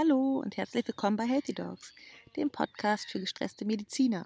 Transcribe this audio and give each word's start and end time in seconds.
Hallo 0.00 0.38
und 0.38 0.56
herzlich 0.56 0.86
willkommen 0.86 1.16
bei 1.16 1.26
Healthy 1.26 1.54
Dogs, 1.54 1.92
dem 2.36 2.50
Podcast 2.50 3.10
für 3.10 3.18
gestresste 3.18 3.64
Mediziner 3.64 4.24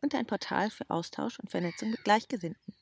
und 0.00 0.14
ein 0.14 0.26
Portal 0.26 0.70
für 0.70 0.88
Austausch 0.90 1.40
und 1.40 1.50
Vernetzung 1.50 1.90
mit 1.90 2.04
Gleichgesinnten. 2.04 2.72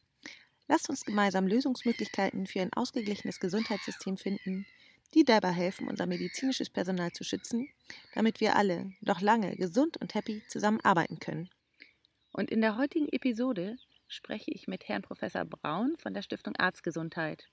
Lasst 0.68 0.90
uns 0.90 1.06
gemeinsam 1.06 1.46
Lösungsmöglichkeiten 1.46 2.46
für 2.46 2.60
ein 2.60 2.74
ausgeglichenes 2.74 3.40
Gesundheitssystem 3.40 4.18
finden, 4.18 4.66
die 5.14 5.24
dabei 5.24 5.52
helfen, 5.52 5.88
unser 5.88 6.04
medizinisches 6.04 6.68
Personal 6.68 7.10
zu 7.10 7.24
schützen, 7.24 7.70
damit 8.14 8.42
wir 8.42 8.54
alle 8.54 8.92
noch 9.00 9.22
lange 9.22 9.56
gesund 9.56 9.96
und 9.96 10.14
happy 10.14 10.42
zusammenarbeiten 10.46 11.20
können. 11.20 11.48
Und 12.32 12.50
in 12.50 12.60
der 12.60 12.76
heutigen 12.76 13.08
Episode 13.08 13.78
spreche 14.08 14.50
ich 14.50 14.68
mit 14.68 14.86
Herrn 14.88 15.00
Professor 15.00 15.46
Braun 15.46 15.96
von 15.96 16.12
der 16.12 16.20
Stiftung 16.20 16.54
Arztgesundheit. 16.56 17.48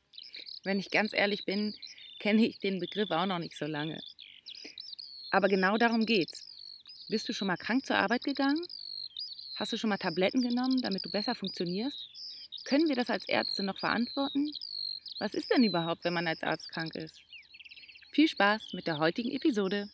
Wenn 0.66 0.78
ich 0.78 0.92
ganz 0.92 1.14
ehrlich 1.14 1.46
bin, 1.46 1.74
kenne 2.20 2.46
ich 2.46 2.60
den 2.60 2.80
Begriff 2.82 3.12
auch 3.12 3.28
noch 3.28 3.40
nicht 3.40 3.56
so 3.56 3.66
lange. 3.66 4.02
Aber 5.32 5.48
genau 5.48 5.78
darum 5.78 6.06
geht's. 6.06 6.48
Bist 7.10 7.28
du 7.28 7.34
schon 7.34 7.48
mal 7.48 7.58
krank 7.58 7.86
zur 7.86 7.98
Arbeit 7.98 8.24
gegangen? 8.24 8.62
Hast 9.56 9.74
du 9.74 9.78
schon 9.78 9.90
mal 9.90 9.98
Tabletten 9.98 10.42
genommen, 10.42 10.82
damit 10.82 11.06
du 11.06 11.10
besser 11.10 11.36
funktionierst? 11.36 11.98
Können 12.66 12.90
wir 12.90 12.96
das 12.96 13.10
als 13.10 13.28
Ärzte 13.28 13.64
noch 13.64 13.78
verantworten? 13.78 14.52
Was 15.20 15.34
ist 15.34 15.50
denn 15.50 15.64
überhaupt, 15.64 16.04
wenn 16.04 16.14
man 16.14 16.28
als 16.28 16.44
Arzt 16.44 16.70
krank 16.70 16.96
ist? 16.96 17.20
Viel 18.12 18.28
Spaß 18.28 18.74
mit 18.74 18.88
der 18.88 19.00
heutigen 19.00 19.32
Episode. 19.32 19.90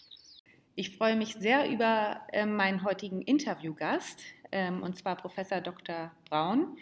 Ich 0.76 0.98
freue 0.98 1.16
mich 1.16 1.36
sehr 1.36 1.70
über 1.70 2.22
äh, 2.32 2.46
meinen 2.46 2.84
heutigen 2.84 3.22
Interviewgast, 3.22 4.22
ähm, 4.52 4.82
und 4.82 4.98
zwar 4.98 5.16
Professor 5.16 5.62
Dr. 5.62 6.12
Braun. 6.30 6.78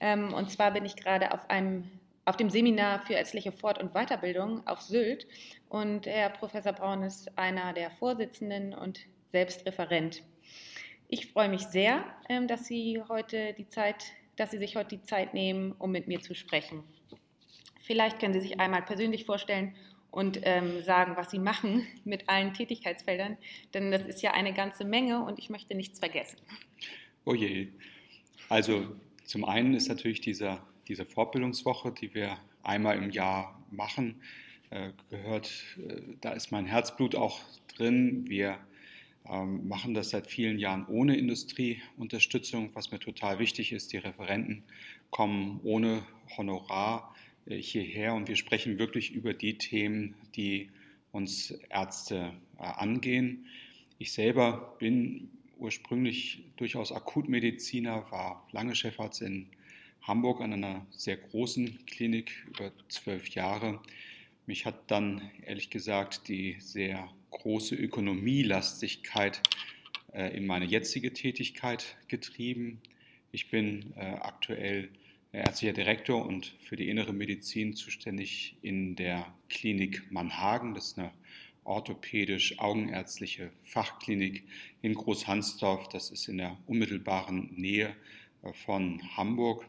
Ähm, 0.00 0.32
und 0.32 0.50
zwar 0.50 0.70
bin 0.70 0.84
ich 0.84 0.96
gerade 0.96 1.32
auf 1.32 1.50
einem 1.50 1.90
auf 2.24 2.36
dem 2.36 2.50
Seminar 2.50 3.00
für 3.00 3.14
ärztliche 3.14 3.52
Fort- 3.52 3.82
und 3.82 3.92
Weiterbildung 3.92 4.66
auf 4.66 4.80
Sylt. 4.80 5.26
Und 5.68 6.06
Herr 6.06 6.30
Professor 6.30 6.72
Braun 6.72 7.02
ist 7.02 7.36
einer 7.36 7.72
der 7.72 7.90
Vorsitzenden 7.90 8.74
und 8.74 9.00
selbst 9.32 9.66
Referent. 9.66 10.22
Ich 11.08 11.32
freue 11.32 11.48
mich 11.48 11.62
sehr, 11.62 12.04
ähm, 12.28 12.46
dass 12.46 12.66
Sie 12.66 13.02
heute 13.08 13.54
die 13.54 13.68
Zeit, 13.68 14.04
dass 14.36 14.50
Sie 14.50 14.58
sich 14.58 14.76
heute 14.76 14.96
die 14.96 15.02
Zeit 15.02 15.34
nehmen, 15.34 15.72
um 15.78 15.90
mit 15.90 16.06
mir 16.06 16.20
zu 16.20 16.34
sprechen. 16.34 16.84
Vielleicht 17.82 18.20
können 18.20 18.32
Sie 18.32 18.40
sich 18.40 18.60
einmal 18.60 18.82
persönlich 18.82 19.24
vorstellen 19.24 19.74
und 20.10 20.40
ähm, 20.44 20.82
sagen, 20.82 21.16
was 21.16 21.30
Sie 21.30 21.38
machen 21.38 21.86
mit 22.04 22.28
allen 22.28 22.54
Tätigkeitsfeldern, 22.54 23.36
denn 23.74 23.90
das 23.90 24.06
ist 24.06 24.22
ja 24.22 24.32
eine 24.32 24.52
ganze 24.52 24.84
Menge 24.84 25.24
und 25.24 25.38
ich 25.38 25.50
möchte 25.50 25.74
nichts 25.74 25.98
vergessen. 25.98 26.38
Oh 27.24 27.34
je. 27.34 27.68
Also 28.48 28.94
zum 29.24 29.44
einen 29.44 29.74
ist 29.74 29.88
natürlich 29.88 30.20
dieser 30.20 30.64
diese 30.88 31.06
Fortbildungswoche, 31.06 31.92
die 31.92 32.14
wir 32.14 32.38
einmal 32.62 32.96
im 32.96 33.10
Jahr 33.10 33.60
machen, 33.70 34.20
äh, 34.70 34.92
gehört, 35.10 35.50
äh, 35.86 36.00
da 36.20 36.32
ist 36.32 36.50
mein 36.50 36.66
Herzblut 36.66 37.14
auch 37.14 37.40
drin. 37.76 38.28
Wir 38.28 38.58
ähm, 39.28 39.68
machen 39.68 39.94
das 39.94 40.10
seit 40.10 40.26
vielen 40.26 40.58
Jahren 40.58 40.86
ohne 40.86 41.16
Industrieunterstützung, 41.16 42.70
was 42.74 42.90
mir 42.90 42.98
total 42.98 43.38
wichtig 43.38 43.72
ist. 43.72 43.92
Die 43.92 43.98
Referenten 43.98 44.64
kommen 45.10 45.60
ohne 45.62 46.04
Honorar 46.36 47.14
äh, 47.46 47.56
hierher 47.56 48.14
und 48.14 48.28
wir 48.28 48.36
sprechen 48.36 48.78
wirklich 48.78 49.12
über 49.12 49.34
die 49.34 49.58
Themen, 49.58 50.14
die 50.36 50.70
uns 51.12 51.50
Ärzte 51.68 52.32
angehen. 52.56 53.44
Ich 53.98 54.12
selber 54.12 54.76
bin 54.78 55.28
ursprünglich 55.58 56.44
durchaus 56.56 56.90
Akutmediziner, 56.90 58.10
war 58.10 58.48
lange 58.52 58.74
Chefarzt 58.74 59.20
in 59.20 59.48
Hamburg 60.02 60.40
an 60.40 60.52
einer 60.52 60.86
sehr 60.90 61.16
großen 61.16 61.86
Klinik 61.86 62.46
über 62.48 62.72
zwölf 62.88 63.28
Jahre. 63.28 63.80
Mich 64.46 64.66
hat 64.66 64.90
dann 64.90 65.30
ehrlich 65.46 65.70
gesagt 65.70 66.28
die 66.28 66.56
sehr 66.58 67.08
große 67.30 67.76
Ökonomielastigkeit 67.76 69.40
äh, 70.12 70.36
in 70.36 70.46
meine 70.46 70.64
jetzige 70.64 71.12
Tätigkeit 71.12 71.96
getrieben. 72.08 72.80
Ich 73.30 73.50
bin 73.50 73.92
äh, 73.96 74.00
aktuell 74.00 74.90
ärztlicher 75.32 75.72
Direktor 75.72 76.26
und 76.26 76.54
für 76.60 76.76
die 76.76 76.88
innere 76.88 77.12
Medizin 77.12 77.74
zuständig 77.74 78.56
in 78.60 78.96
der 78.96 79.32
Klinik 79.48 80.10
Mannhagen. 80.10 80.74
Das 80.74 80.88
ist 80.88 80.98
eine 80.98 81.12
orthopädisch-augenärztliche 81.64 83.50
Fachklinik 83.62 84.44
in 84.82 84.94
Großhansdorf. 84.94 85.88
Das 85.88 86.10
ist 86.10 86.28
in 86.28 86.38
der 86.38 86.58
unmittelbaren 86.66 87.52
Nähe 87.54 87.94
äh, 88.42 88.52
von 88.52 89.00
Hamburg. 89.16 89.64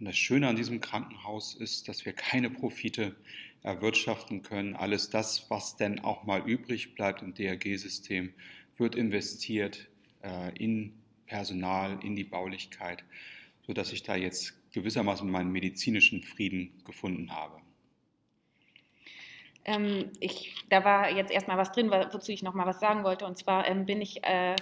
Und 0.00 0.06
das 0.06 0.16
Schöne 0.16 0.48
an 0.48 0.56
diesem 0.56 0.80
Krankenhaus 0.80 1.54
ist, 1.54 1.86
dass 1.86 2.06
wir 2.06 2.14
keine 2.14 2.48
Profite 2.48 3.14
erwirtschaften 3.62 4.42
können. 4.42 4.74
Alles 4.74 5.10
das, 5.10 5.50
was 5.50 5.76
denn 5.76 6.00
auch 6.00 6.24
mal 6.24 6.40
übrig 6.48 6.94
bleibt 6.94 7.20
im 7.20 7.34
DRG-System, 7.34 8.32
wird 8.78 8.94
investiert 8.94 9.88
äh, 10.22 10.56
in 10.56 10.94
Personal, 11.26 11.98
in 12.02 12.16
die 12.16 12.24
Baulichkeit, 12.24 13.04
sodass 13.66 13.92
ich 13.92 14.02
da 14.02 14.16
jetzt 14.16 14.54
gewissermaßen 14.72 15.30
meinen 15.30 15.52
medizinischen 15.52 16.22
Frieden 16.22 16.72
gefunden 16.84 17.32
habe. 17.32 17.60
Ähm, 19.66 20.10
ich, 20.18 20.54
da 20.70 20.82
war 20.82 21.10
jetzt 21.10 21.30
erstmal 21.30 21.58
was 21.58 21.72
drin, 21.72 21.90
wozu 21.90 22.32
ich 22.32 22.42
noch 22.42 22.54
mal 22.54 22.66
was 22.66 22.80
sagen 22.80 23.04
wollte. 23.04 23.26
Und 23.26 23.36
zwar 23.36 23.68
ähm, 23.68 23.84
bin 23.84 24.00
ich 24.00 24.24
äh, 24.24 24.56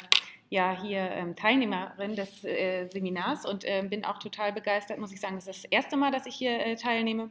ja 0.50 0.80
hier 0.80 1.10
ähm, 1.10 1.36
Teilnehmerin 1.36 2.16
des 2.16 2.44
äh, 2.44 2.86
Seminars 2.86 3.44
und 3.44 3.64
äh, 3.64 3.82
bin 3.88 4.04
auch 4.04 4.18
total 4.18 4.52
begeistert, 4.52 4.98
muss 4.98 5.12
ich 5.12 5.20
sagen. 5.20 5.34
Das 5.34 5.46
ist 5.46 5.64
das 5.64 5.70
erste 5.70 5.96
Mal, 5.96 6.10
dass 6.10 6.26
ich 6.26 6.34
hier 6.34 6.58
äh, 6.58 6.76
teilnehme. 6.76 7.30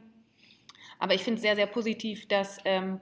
Aber 0.98 1.14
ich 1.14 1.22
finde 1.22 1.36
es 1.36 1.42
sehr, 1.42 1.56
sehr 1.56 1.66
positiv, 1.66 2.26
dass 2.28 2.58
ähm, 2.64 3.00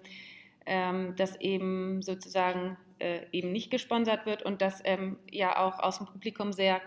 ähm, 0.67 1.15
das 1.17 1.41
eben 1.41 2.03
sozusagen 2.03 2.77
äh, 2.99 3.21
eben 3.33 3.53
nicht 3.53 3.71
gesponsert 3.71 4.27
wird 4.27 4.43
und 4.43 4.63
dass 4.63 4.81
ähm, 4.85 5.19
ja 5.31 5.59
auch 5.59 5.79
aus 5.79 5.99
dem 5.99 6.07
Publikum 6.07 6.53
sehr 6.53 6.81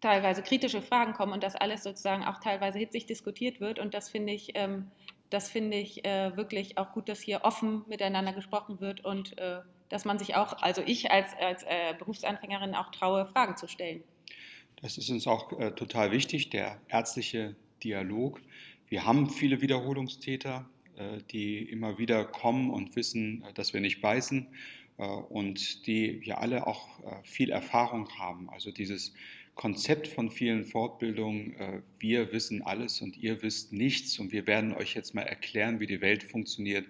teilweise 0.00 0.42
kritische 0.42 0.82
Fragen 0.82 1.12
kommen 1.12 1.32
und 1.32 1.42
dass 1.42 1.54
alles 1.54 1.84
sozusagen 1.84 2.24
auch 2.24 2.40
teilweise 2.40 2.78
hitzig 2.78 3.06
diskutiert 3.06 3.60
wird. 3.60 3.78
Und 3.78 3.94
das 3.94 4.08
finde 4.10 4.32
ich, 4.32 4.50
ähm, 4.54 4.90
das 5.30 5.48
finde 5.48 5.76
ich 5.76 6.04
äh, 6.04 6.36
wirklich 6.36 6.76
auch 6.78 6.92
gut, 6.92 7.08
dass 7.08 7.20
hier 7.20 7.42
offen 7.44 7.84
miteinander 7.88 8.32
gesprochen 8.32 8.80
wird 8.80 9.04
und 9.04 9.38
äh, 9.38 9.60
dass 9.92 10.06
man 10.06 10.18
sich 10.18 10.34
auch, 10.34 10.54
also 10.62 10.82
ich 10.84 11.10
als, 11.10 11.34
als 11.38 11.64
äh, 11.64 11.94
Berufsanfängerin 11.98 12.74
auch 12.74 12.90
traue, 12.90 13.26
Fragen 13.26 13.58
zu 13.58 13.68
stellen. 13.68 14.02
Das 14.80 14.96
ist 14.96 15.10
uns 15.10 15.26
auch 15.26 15.52
äh, 15.60 15.72
total 15.72 16.10
wichtig, 16.12 16.48
der 16.48 16.80
ärztliche 16.88 17.54
Dialog. 17.84 18.40
Wir 18.88 19.04
haben 19.04 19.28
viele 19.28 19.60
Wiederholungstäter, 19.60 20.66
äh, 20.96 21.18
die 21.30 21.58
immer 21.58 21.98
wieder 21.98 22.24
kommen 22.24 22.70
und 22.70 22.96
wissen, 22.96 23.44
äh, 23.44 23.52
dass 23.52 23.74
wir 23.74 23.82
nicht 23.82 24.00
beißen 24.00 24.48
äh, 24.96 25.04
und 25.04 25.86
die 25.86 26.22
ja 26.24 26.38
alle 26.38 26.66
auch 26.66 26.98
äh, 27.00 27.22
viel 27.22 27.50
Erfahrung 27.50 28.08
haben. 28.18 28.48
Also 28.48 28.70
dieses 28.70 29.12
Konzept 29.54 30.08
von 30.08 30.30
vielen 30.30 30.64
Fortbildungen, 30.64 31.82
wir 31.98 32.32
wissen 32.32 32.62
alles 32.62 33.02
und 33.02 33.18
ihr 33.18 33.42
wisst 33.42 33.74
nichts 33.74 34.18
und 34.18 34.32
wir 34.32 34.46
werden 34.46 34.72
euch 34.72 34.94
jetzt 34.94 35.14
mal 35.14 35.24
erklären, 35.24 35.78
wie 35.78 35.86
die 35.86 36.00
Welt 36.00 36.22
funktioniert 36.22 36.86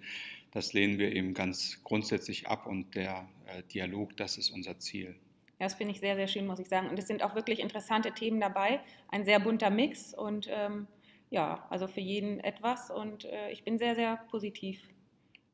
das 0.52 0.72
lehnen 0.72 0.98
wir 0.98 1.12
eben 1.12 1.34
ganz 1.34 1.82
grundsätzlich 1.82 2.48
ab 2.48 2.66
und 2.66 2.94
der 2.94 3.28
äh, 3.46 3.62
Dialog, 3.64 4.16
das 4.16 4.38
ist 4.38 4.50
unser 4.50 4.78
Ziel. 4.78 5.16
Ja, 5.58 5.66
das 5.66 5.74
finde 5.74 5.92
ich 5.92 6.00
sehr, 6.00 6.16
sehr 6.16 6.28
schön, 6.28 6.46
muss 6.46 6.58
ich 6.58 6.68
sagen. 6.68 6.88
Und 6.88 6.98
es 6.98 7.06
sind 7.06 7.22
auch 7.22 7.34
wirklich 7.34 7.60
interessante 7.60 8.12
Themen 8.12 8.40
dabei, 8.40 8.80
ein 9.08 9.24
sehr 9.24 9.41
bunter 9.41 9.70
Mix 9.70 10.14
und 10.14 10.48
ähm, 10.50 10.86
ja, 11.30 11.66
also 11.70 11.88
für 11.88 12.00
jeden 12.00 12.41
etwas 12.41 12.91
und 12.91 13.24
äh, 13.24 13.50
ich 13.50 13.64
bin 13.64 13.78
sehr, 13.78 13.94
sehr 13.94 14.16
positiv. 14.30 14.80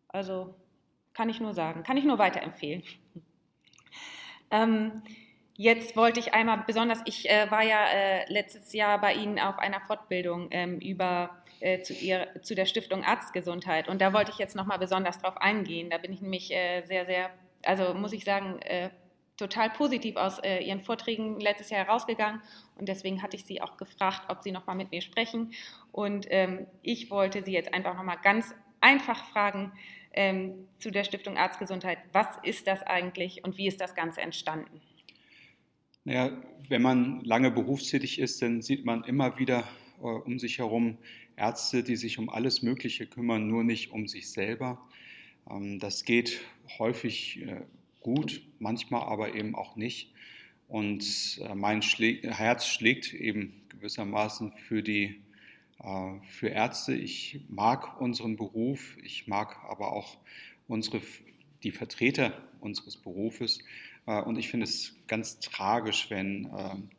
Also 0.08 0.54
kann 1.12 1.28
ich 1.28 1.41
nur 1.41 1.54
sagen, 1.54 1.82
kann 1.82 1.97
ich 1.97 2.04
nur 2.04 2.19
weiterempfehlen. 2.19 2.82
ähm, 4.50 5.03
Jetzt 5.60 5.97
wollte 5.97 6.20
ich 6.20 6.34
einmal 6.34 6.62
besonders, 6.69 7.00
ich 7.04 7.28
äh, 7.28 7.50
war 7.50 7.64
ja 7.64 7.84
äh, 7.88 8.32
letztes 8.32 8.72
Jahr 8.72 9.00
bei 9.00 9.14
Ihnen 9.14 9.41
auf 9.41 9.58
einer 9.58 9.81
Fortbildung 9.81 10.47
ähm, 10.53 10.78
über 10.78 11.42
äh, 11.60 11.82
zu, 11.82 11.92
ihr, 11.92 12.28
zu 12.42 12.54
der 12.54 12.66
Stiftung 12.66 13.04
Arztgesundheit. 13.04 13.88
Und 13.88 14.00
da 14.00 14.12
wollte 14.12 14.30
ich 14.30 14.38
jetzt 14.38 14.56
nochmal 14.56 14.78
besonders 14.78 15.19
drauf 15.19 15.36
eingehen. 15.36 15.91
Da 15.91 15.98
bin 15.98 16.12
ich 16.12 16.20
nämlich 16.20 16.52
äh, 16.52 16.82
sehr, 16.82 17.06
sehr, 17.06 17.30
also 17.64 17.94
muss 17.94 18.12
ich 18.12 18.25
sagen, 18.25 18.60
äh, 18.62 18.90
total 19.37 19.70
positiv 19.70 20.16
aus 20.16 20.43
Ihren 20.43 20.81
Vorträgen 20.81 21.38
letztes 21.38 21.70
Jahr 21.70 21.84
herausgegangen. 21.84 22.43
Und 22.76 22.88
deswegen 22.88 23.22
hatte 23.22 23.37
ich 23.37 23.44
Sie 23.44 23.62
auch 23.62 23.76
gefragt, 23.76 24.22
ob 24.26 24.43
Sie 24.43 24.50
nochmal 24.50 24.75
mit 24.75 24.90
mir 24.90 25.00
sprechen. 25.00 25.52
Und 25.93 26.26
ähm, 26.31 26.66
ich 26.82 27.08
wollte 27.08 27.44
Sie 27.44 27.52
jetzt 27.52 27.72
einfach 27.72 27.94
nochmal 27.94 28.19
ganz 28.20 28.52
einfach 28.81 29.25
fragen 29.26 29.70
ähm, 30.12 30.66
zu 30.78 30.90
der 30.90 31.04
Stiftung 31.04 31.37
Arztgesundheit. 31.37 31.99
Was 32.12 32.26
ist 32.43 32.66
das 32.66 32.82
eigentlich 32.82 33.44
und 33.44 33.56
wie 33.56 33.69
ist 33.69 33.81
das 33.81 33.94
Ganze 33.94 34.20
entstanden? 34.20 34.81
Naja, 36.04 36.31
wenn 36.69 36.82
man 36.82 37.20
lange 37.20 37.50
berufstätig 37.50 38.19
ist, 38.19 38.40
dann 38.43 38.62
sieht 38.62 38.84
man 38.84 39.04
immer 39.04 39.38
wieder 39.38 39.64
äh, 40.00 40.06
um 40.06 40.38
sich 40.38 40.58
herum 40.58 40.99
Ärzte, 41.38 41.82
die 41.82 41.96
sich 41.96 42.19
um 42.19 42.29
alles 42.29 42.62
Mögliche 42.62 43.06
kümmern, 43.06 43.46
nur 43.46 43.64
nicht 43.64 43.93
um 43.93 44.08
sich 44.08 44.31
selber. 44.31 44.79
Ähm, 45.50 45.79
das 45.79 46.05
geht 46.05 46.40
häufig 46.79 47.40
äh, 47.43 47.62
gut, 48.00 48.43
manchmal 48.58 49.02
aber 49.02 49.35
eben 49.35 49.55
auch 49.55 49.76
nicht. 49.76 50.12
Und 50.67 51.40
äh, 51.43 51.55
mein 51.55 51.81
Herz 51.81 52.67
schlägt 52.67 53.14
eben 53.14 53.62
gewissermaßen 53.69 54.52
für 54.52 54.82
die 54.82 55.23
äh, 55.82 56.20
für 56.29 56.49
Ärzte. 56.49 56.94
Ich 56.94 57.40
mag 57.49 58.00
unseren 58.00 58.37
Beruf, 58.37 58.96
ich 59.02 59.26
mag 59.26 59.56
aber 59.69 59.93
auch 59.93 60.19
unsere 60.67 61.00
die 61.62 61.73
Vertreter 61.73 62.40
unseres 62.61 62.96
Berufes. 62.96 63.58
Und 64.06 64.38
ich 64.38 64.49
finde 64.49 64.64
es 64.64 64.94
ganz 65.06 65.38
tragisch, 65.40 66.08
wenn 66.08 66.49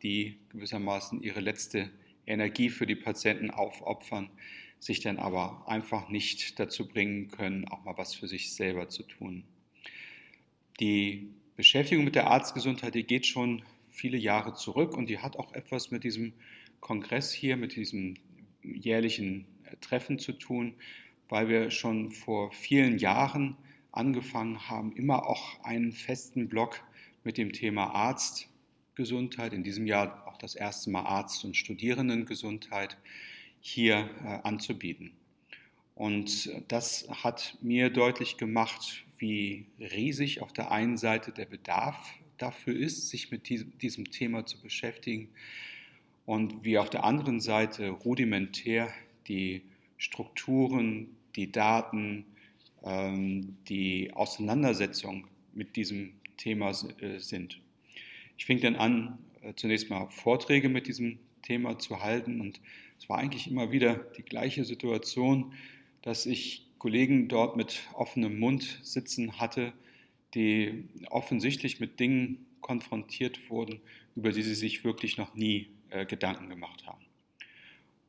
die 0.02 0.38
gewissermaßen 0.50 1.22
ihre 1.22 1.40
letzte 1.40 1.90
Energie 2.30 2.70
für 2.70 2.86
die 2.86 2.96
Patienten 2.96 3.50
aufopfern, 3.50 4.30
sich 4.78 5.00
dann 5.00 5.18
aber 5.18 5.64
einfach 5.68 6.08
nicht 6.08 6.58
dazu 6.58 6.88
bringen 6.88 7.28
können, 7.28 7.68
auch 7.68 7.84
mal 7.84 7.98
was 7.98 8.14
für 8.14 8.28
sich 8.28 8.54
selber 8.54 8.88
zu 8.88 9.02
tun. 9.02 9.44
Die 10.80 11.28
Beschäftigung 11.56 12.04
mit 12.04 12.14
der 12.14 12.28
Arztgesundheit, 12.28 12.94
die 12.94 13.04
geht 13.04 13.26
schon 13.26 13.62
viele 13.90 14.16
Jahre 14.16 14.54
zurück 14.54 14.96
und 14.96 15.10
die 15.10 15.18
hat 15.18 15.36
auch 15.36 15.52
etwas 15.52 15.90
mit 15.90 16.04
diesem 16.04 16.32
Kongress 16.80 17.32
hier, 17.32 17.58
mit 17.58 17.76
diesem 17.76 18.14
jährlichen 18.62 19.46
Treffen 19.82 20.18
zu 20.18 20.32
tun, 20.32 20.74
weil 21.28 21.48
wir 21.48 21.70
schon 21.70 22.10
vor 22.10 22.50
vielen 22.50 22.98
Jahren 22.98 23.56
angefangen 23.92 24.68
haben, 24.68 24.92
immer 24.92 25.28
auch 25.28 25.62
einen 25.62 25.92
festen 25.92 26.48
Block 26.48 26.82
mit 27.24 27.36
dem 27.36 27.52
Thema 27.52 27.94
Arztgesundheit, 27.94 29.52
in 29.52 29.62
diesem 29.62 29.86
Jahr 29.86 30.29
das 30.40 30.54
erste 30.54 30.90
Mal 30.90 31.02
Arzt- 31.02 31.44
und 31.44 31.56
Studierendengesundheit 31.56 32.96
hier 33.60 34.10
äh, 34.24 34.46
anzubieten. 34.46 35.12
Und 35.94 36.50
das 36.68 37.06
hat 37.10 37.58
mir 37.60 37.90
deutlich 37.90 38.38
gemacht, 38.38 39.04
wie 39.18 39.66
riesig 39.78 40.40
auf 40.40 40.52
der 40.52 40.70
einen 40.70 40.96
Seite 40.96 41.30
der 41.30 41.44
Bedarf 41.44 42.14
dafür 42.38 42.74
ist, 42.74 43.10
sich 43.10 43.30
mit 43.30 43.50
diesem, 43.50 44.10
Thema 44.10 44.46
zu 44.46 44.58
beschäftigen 44.62 45.28
und 46.24 46.64
wie 46.64 46.78
auf 46.78 46.88
der 46.88 47.04
anderen 47.04 47.38
Seite 47.40 47.90
rudimentär 47.90 48.90
die 49.28 49.62
Strukturen, 49.98 51.08
die 51.36 51.52
Daten, 51.52 52.24
ähm, 52.82 53.58
die 53.68 54.10
Auseinandersetzung 54.14 55.26
mit 55.52 55.76
diesem 55.76 56.14
Thema 56.38 56.70
äh, 56.70 57.18
sind. 57.18 57.60
Ich 58.38 58.46
fing 58.46 58.58
dann 58.60 58.76
an, 58.76 59.18
zunächst 59.56 59.90
mal 59.90 60.08
Vorträge 60.10 60.68
mit 60.68 60.86
diesem 60.86 61.18
Thema 61.42 61.78
zu 61.78 62.02
halten 62.02 62.40
und 62.40 62.60
es 62.98 63.08
war 63.08 63.18
eigentlich 63.18 63.50
immer 63.50 63.72
wieder 63.72 63.94
die 63.94 64.22
gleiche 64.22 64.64
Situation, 64.64 65.52
dass 66.02 66.26
ich 66.26 66.66
Kollegen 66.78 67.28
dort 67.28 67.56
mit 67.56 67.80
offenem 67.94 68.38
Mund 68.38 68.80
sitzen 68.82 69.38
hatte, 69.38 69.72
die 70.34 70.84
offensichtlich 71.10 71.80
mit 71.80 72.00
Dingen 72.00 72.46
konfrontiert 72.60 73.50
wurden, 73.50 73.80
über 74.16 74.32
die 74.32 74.42
sie 74.42 74.54
sich 74.54 74.84
wirklich 74.84 75.16
noch 75.16 75.34
nie 75.34 75.68
äh, 75.90 76.04
Gedanken 76.06 76.48
gemacht 76.48 76.86
haben. 76.86 77.04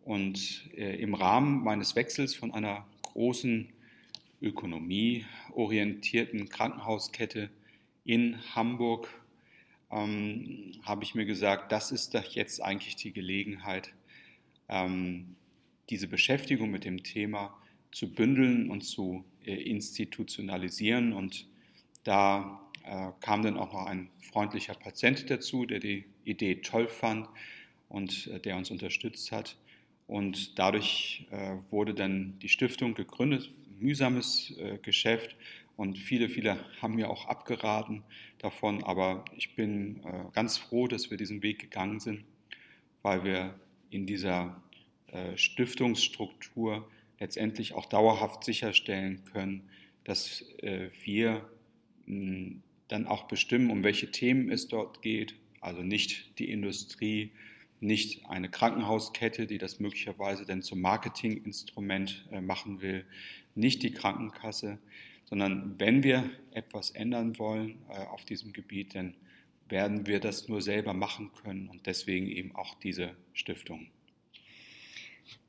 Und 0.04 0.70
äh, 0.76 0.96
im 1.02 1.14
Rahmen 1.14 1.64
meines 1.64 1.96
Wechsels 1.96 2.36
von 2.36 2.54
einer 2.54 2.86
großen 3.04 3.70
ökonomieorientierten 4.42 6.50
Krankenhauskette 6.50 7.50
in 8.04 8.38
Hamburg 8.56 9.21
ähm, 9.92 10.74
habe 10.84 11.04
ich 11.04 11.16
mir 11.16 11.26
gesagt, 11.26 11.72
das 11.72 11.92
ist 11.92 12.14
doch 12.14 12.24
jetzt 12.24 12.62
eigentlich 12.62 12.96
die 12.96 13.12
Gelegenheit, 13.12 13.94
ähm, 14.70 15.36
diese 15.90 16.08
Beschäftigung 16.08 16.72
mit 16.72 16.86
dem 16.86 17.04
Thema 17.04 17.54
zu 17.92 18.14
bündeln 18.14 18.72
und 18.72 18.82
zu 18.82 19.26
äh, 19.46 19.54
institutionalisieren. 19.54 21.14
Und 21.14 21.48
da 22.04 22.62
äh, 22.84 23.12
kam 23.20 23.44
dann 23.44 23.58
auch 23.58 23.74
noch 23.74 23.86
ein 23.86 24.10
freundlicher 24.32 24.74
Patient 24.74 25.30
dazu, 25.30 25.66
der 25.66 25.80
die 25.80 26.06
Idee 26.24 26.56
toll 26.56 26.88
fand 26.88 27.28
und 27.90 28.28
äh, 28.28 28.40
der 28.40 28.56
uns 28.56 28.72
unterstützt 28.72 29.32
hat. 29.32 29.58
Und 30.08 30.58
dadurch 30.60 31.28
äh, 31.32 31.56
wurde 31.70 31.94
dann 31.94 32.38
die 32.40 32.50
Stiftung 32.50 32.94
gegründet, 32.96 33.52
mühsames 33.80 34.54
äh, 34.58 34.78
Geschäft. 34.78 35.36
Und 35.78 35.98
viele, 35.98 36.30
viele 36.30 36.64
haben 36.82 36.96
mir 36.96 37.10
auch 37.10 37.28
abgeraten 37.28 38.04
davon. 38.38 38.84
Aber 38.84 39.26
ich 39.36 39.56
bin 39.56 40.04
äh, 40.04 40.26
ganz 40.34 40.58
froh, 40.58 40.88
dass 40.88 41.10
wir 41.10 41.18
diesen 41.18 41.42
Weg 41.42 41.60
gegangen 41.60 42.00
sind, 42.00 42.24
weil 43.02 43.24
wir 43.24 43.60
in 43.90 44.06
dieser 44.06 44.62
äh, 45.08 45.38
Stiftungsstruktur 45.38 46.88
letztendlich 47.20 47.74
auch 47.74 47.86
dauerhaft 47.86 48.44
sicherstellen 48.44 49.24
können, 49.26 49.70
dass 50.04 50.44
äh, 50.60 50.90
wir 51.04 51.48
mh, 52.06 52.56
dann 52.88 53.08
auch 53.08 53.28
bestimmen, 53.28 53.72
um 53.72 53.84
welche 53.84 54.12
Themen 54.12 54.50
es 54.52 54.68
dort 54.68 55.02
geht. 55.02 55.36
Also 55.62 55.84
nicht 55.84 56.40
die 56.40 56.52
Industrie, 56.52 57.32
nicht 57.80 58.26
eine 58.28 58.50
Krankenhauskette, 58.50 59.48
die 59.48 59.58
das 59.58 59.80
möglicherweise 59.80 60.46
dann 60.46 60.62
zum 60.62 60.82
Marketinginstrument 60.82 62.28
äh, 62.32 62.42
machen 62.42 62.82
will, 62.82 63.06
nicht 63.56 63.84
die 63.84 63.92
Krankenkasse, 63.92 64.80
sondern 65.32 65.80
wenn 65.80 66.04
wir 66.04 66.30
etwas 66.52 66.92
ändern 66.92 67.40
wollen 67.40 67.80
äh, 67.90 68.06
auf 68.08 68.26
diesem 68.26 68.52
Gebiet, 68.52 68.96
dann 68.96 69.16
werden 69.70 70.06
wir 70.06 70.20
das 70.20 70.50
nur 70.50 70.62
selber 70.62 70.94
machen 70.94 71.32
können 71.42 71.70
und 71.70 71.88
deswegen 71.88 72.28
eben 72.28 72.54
auch 72.54 72.76
diese 72.76 73.16
Stiftung. 73.32 73.88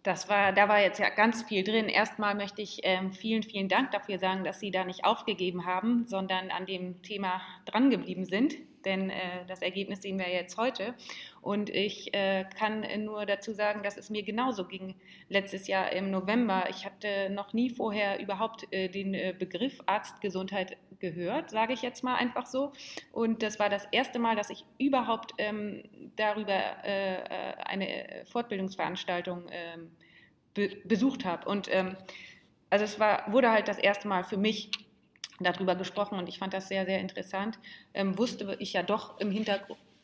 Das 0.02 0.28
war, 0.28 0.52
da 0.52 0.68
war 0.68 0.80
jetzt 0.80 0.98
ja 0.98 1.10
ganz 1.10 1.42
viel 1.44 1.62
drin. 1.62 1.88
Erstmal 1.88 2.34
möchte 2.34 2.60
ich 2.60 2.80
ähm, 2.82 3.12
vielen, 3.12 3.42
vielen 3.42 3.68
Dank 3.68 3.92
dafür 3.92 4.18
sagen, 4.18 4.42
dass 4.42 4.58
Sie 4.58 4.70
da 4.70 4.84
nicht 4.84 5.04
aufgegeben 5.04 5.64
haben, 5.64 6.04
sondern 6.06 6.50
an 6.50 6.66
dem 6.66 7.02
Thema 7.02 7.40
drangeblieben 7.66 8.24
sind 8.24 8.54
denn 8.84 9.10
äh, 9.10 9.44
das 9.46 9.62
Ergebnis 9.62 10.02
sehen 10.02 10.18
wir 10.18 10.28
jetzt 10.28 10.56
heute. 10.56 10.94
Und 11.40 11.70
ich 11.70 12.14
äh, 12.14 12.44
kann 12.58 12.86
nur 13.04 13.26
dazu 13.26 13.52
sagen, 13.52 13.82
dass 13.82 13.96
es 13.96 14.10
mir 14.10 14.22
genauso 14.22 14.66
ging 14.66 14.94
letztes 15.28 15.66
Jahr 15.66 15.92
im 15.92 16.10
November. 16.10 16.66
Ich 16.70 16.84
hatte 16.84 17.30
noch 17.30 17.52
nie 17.52 17.70
vorher 17.70 18.20
überhaupt 18.20 18.66
äh, 18.72 18.88
den 18.88 19.14
äh, 19.14 19.34
Begriff 19.36 19.80
Arztgesundheit 19.86 20.76
gehört, 20.98 21.50
sage 21.50 21.72
ich 21.72 21.82
jetzt 21.82 22.04
mal 22.04 22.14
einfach 22.14 22.46
so. 22.46 22.72
Und 23.10 23.42
das 23.42 23.58
war 23.58 23.68
das 23.68 23.86
erste 23.90 24.18
Mal, 24.18 24.36
dass 24.36 24.50
ich 24.50 24.64
überhaupt 24.78 25.32
ähm, 25.38 25.82
darüber 26.16 26.54
äh, 26.84 27.16
äh, 27.16 27.54
eine 27.64 28.24
Fortbildungsveranstaltung 28.26 29.46
ähm, 29.50 29.90
be 30.54 30.76
besucht 30.84 31.24
habe. 31.24 31.48
Und 31.48 31.68
ähm, 31.70 31.96
also 32.70 32.84
es 32.84 32.98
war, 32.98 33.30
wurde 33.32 33.50
halt 33.50 33.68
das 33.68 33.78
erste 33.78 34.08
Mal 34.08 34.24
für 34.24 34.36
mich 34.36 34.70
darüber 35.40 35.74
gesprochen 35.74 36.18
und 36.18 36.28
ich 36.28 36.38
fand 36.38 36.54
das 36.54 36.68
sehr, 36.68 36.86
sehr 36.86 37.00
interessant. 37.00 37.58
Ähm, 37.94 38.18
wusste 38.18 38.56
ich 38.60 38.72
ja 38.72 38.82
doch 38.82 39.18
im 39.20 39.30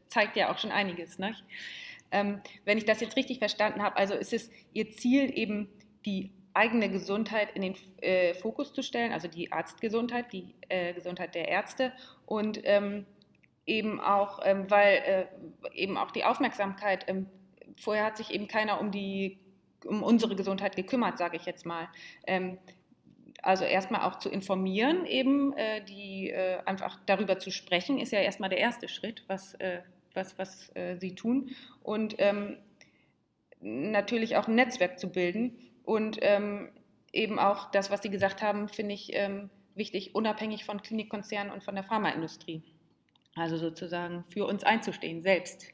zeigt 0.09 0.37
ja 0.37 0.53
auch 0.53 0.59
schon 0.59 0.73
einiges. 0.73 1.19
Ne? 1.19 1.35
Ähm, 2.11 2.41
wenn 2.65 2.79
ich 2.79 2.85
das 2.85 3.01
jetzt 3.01 3.17
richtig 3.17 3.39
verstanden 3.39 3.83
habe, 3.83 3.97
also 3.97 4.15
ist 4.15 4.33
es 4.33 4.51
Ihr 4.73 4.91
Ziel 4.91 5.37
eben 5.37 5.69
die 6.05 6.33
eigene 6.55 6.91
Gesundheit 6.91 7.49
in 7.55 7.63
den 7.63 7.75
äh, 8.01 8.35
Fokus 8.35 8.73
zu 8.75 8.83
stellen, 8.83 9.13
also 9.13 9.29
die 9.29 9.53
Arztgesundheit, 9.53 10.33
die 10.33 10.55
äh, 10.69 10.93
Gesundheit 10.93 11.35
der 11.35 11.49
Ärzte 11.49 11.93
und 12.27 12.61
ähm, 12.65 13.07
eben 13.65 14.01
auch, 14.01 14.41
ähm, 14.45 14.71
weil 14.71 14.97
äh, 14.97 15.27
eben 15.75 15.97
auch 15.97 16.11
die 16.11 16.25
Aufmerksamkeit, 16.25 17.07
ähm, 17.09 17.27
vorher 17.77 18.05
hat 18.05 18.17
sich 18.17 18.31
eben 18.31 18.49
keiner 18.49 18.81
um 18.81 18.91
die 18.91 19.39
um 19.85 20.03
unsere 20.05 20.37
Gesundheit 20.37 20.77
gekümmert, 20.77 21.19
sage 21.19 21.37
ich 21.37 21.45
jetzt 21.45 21.67
mal. 21.67 21.89
Also 23.43 23.65
erstmal 23.65 24.03
auch 24.03 24.19
zu 24.19 24.31
informieren, 24.31 25.05
eben 25.05 25.53
äh, 25.57 25.85
die 25.85 26.31
äh, 26.31 26.59
einfach 26.65 27.01
darüber 27.07 27.41
zu 27.41 27.51
sprechen, 27.51 27.99
ist 27.99 28.13
ja 28.13 28.21
erstmal 28.21 28.49
der 28.49 28.59
erste 28.59 28.89
Schritt, 28.89 29.25
was, 29.27 29.55
äh, 29.55 29.81
was, 30.15 30.39
was 30.39 30.75
äh, 30.77 30.97
sie 30.97 31.17
tun. 31.17 31.51
Und 31.83 32.15
ähm, 32.19 32.57
natürlich 33.61 34.37
auch 34.37 34.47
ein 34.47 34.55
Netzwerk 34.55 34.99
zu 34.99 35.11
bilden. 35.11 35.59
Und 35.83 36.19
ähm, 36.23 36.71
eben 37.13 37.41
auch 37.41 37.71
das, 37.73 37.91
was 37.91 38.03
Sie 38.03 38.11
gesagt 38.11 38.43
haben, 38.43 38.69
finde 38.69 38.95
ich 38.95 39.11
ähm, 39.13 39.51
wichtig, 39.75 40.15
unabhängig 40.15 40.65
von 40.65 40.81
Klinikkonzernen 40.81 41.53
und 41.53 41.65
von 41.65 41.75
der 41.75 41.85
Pharmaindustrie. 41.85 42.63
Also 43.35 43.57
sozusagen 43.57 44.25
für 44.29 44.47
uns 44.47 44.63
einzustehen, 44.63 45.23
selbst. 45.23 45.67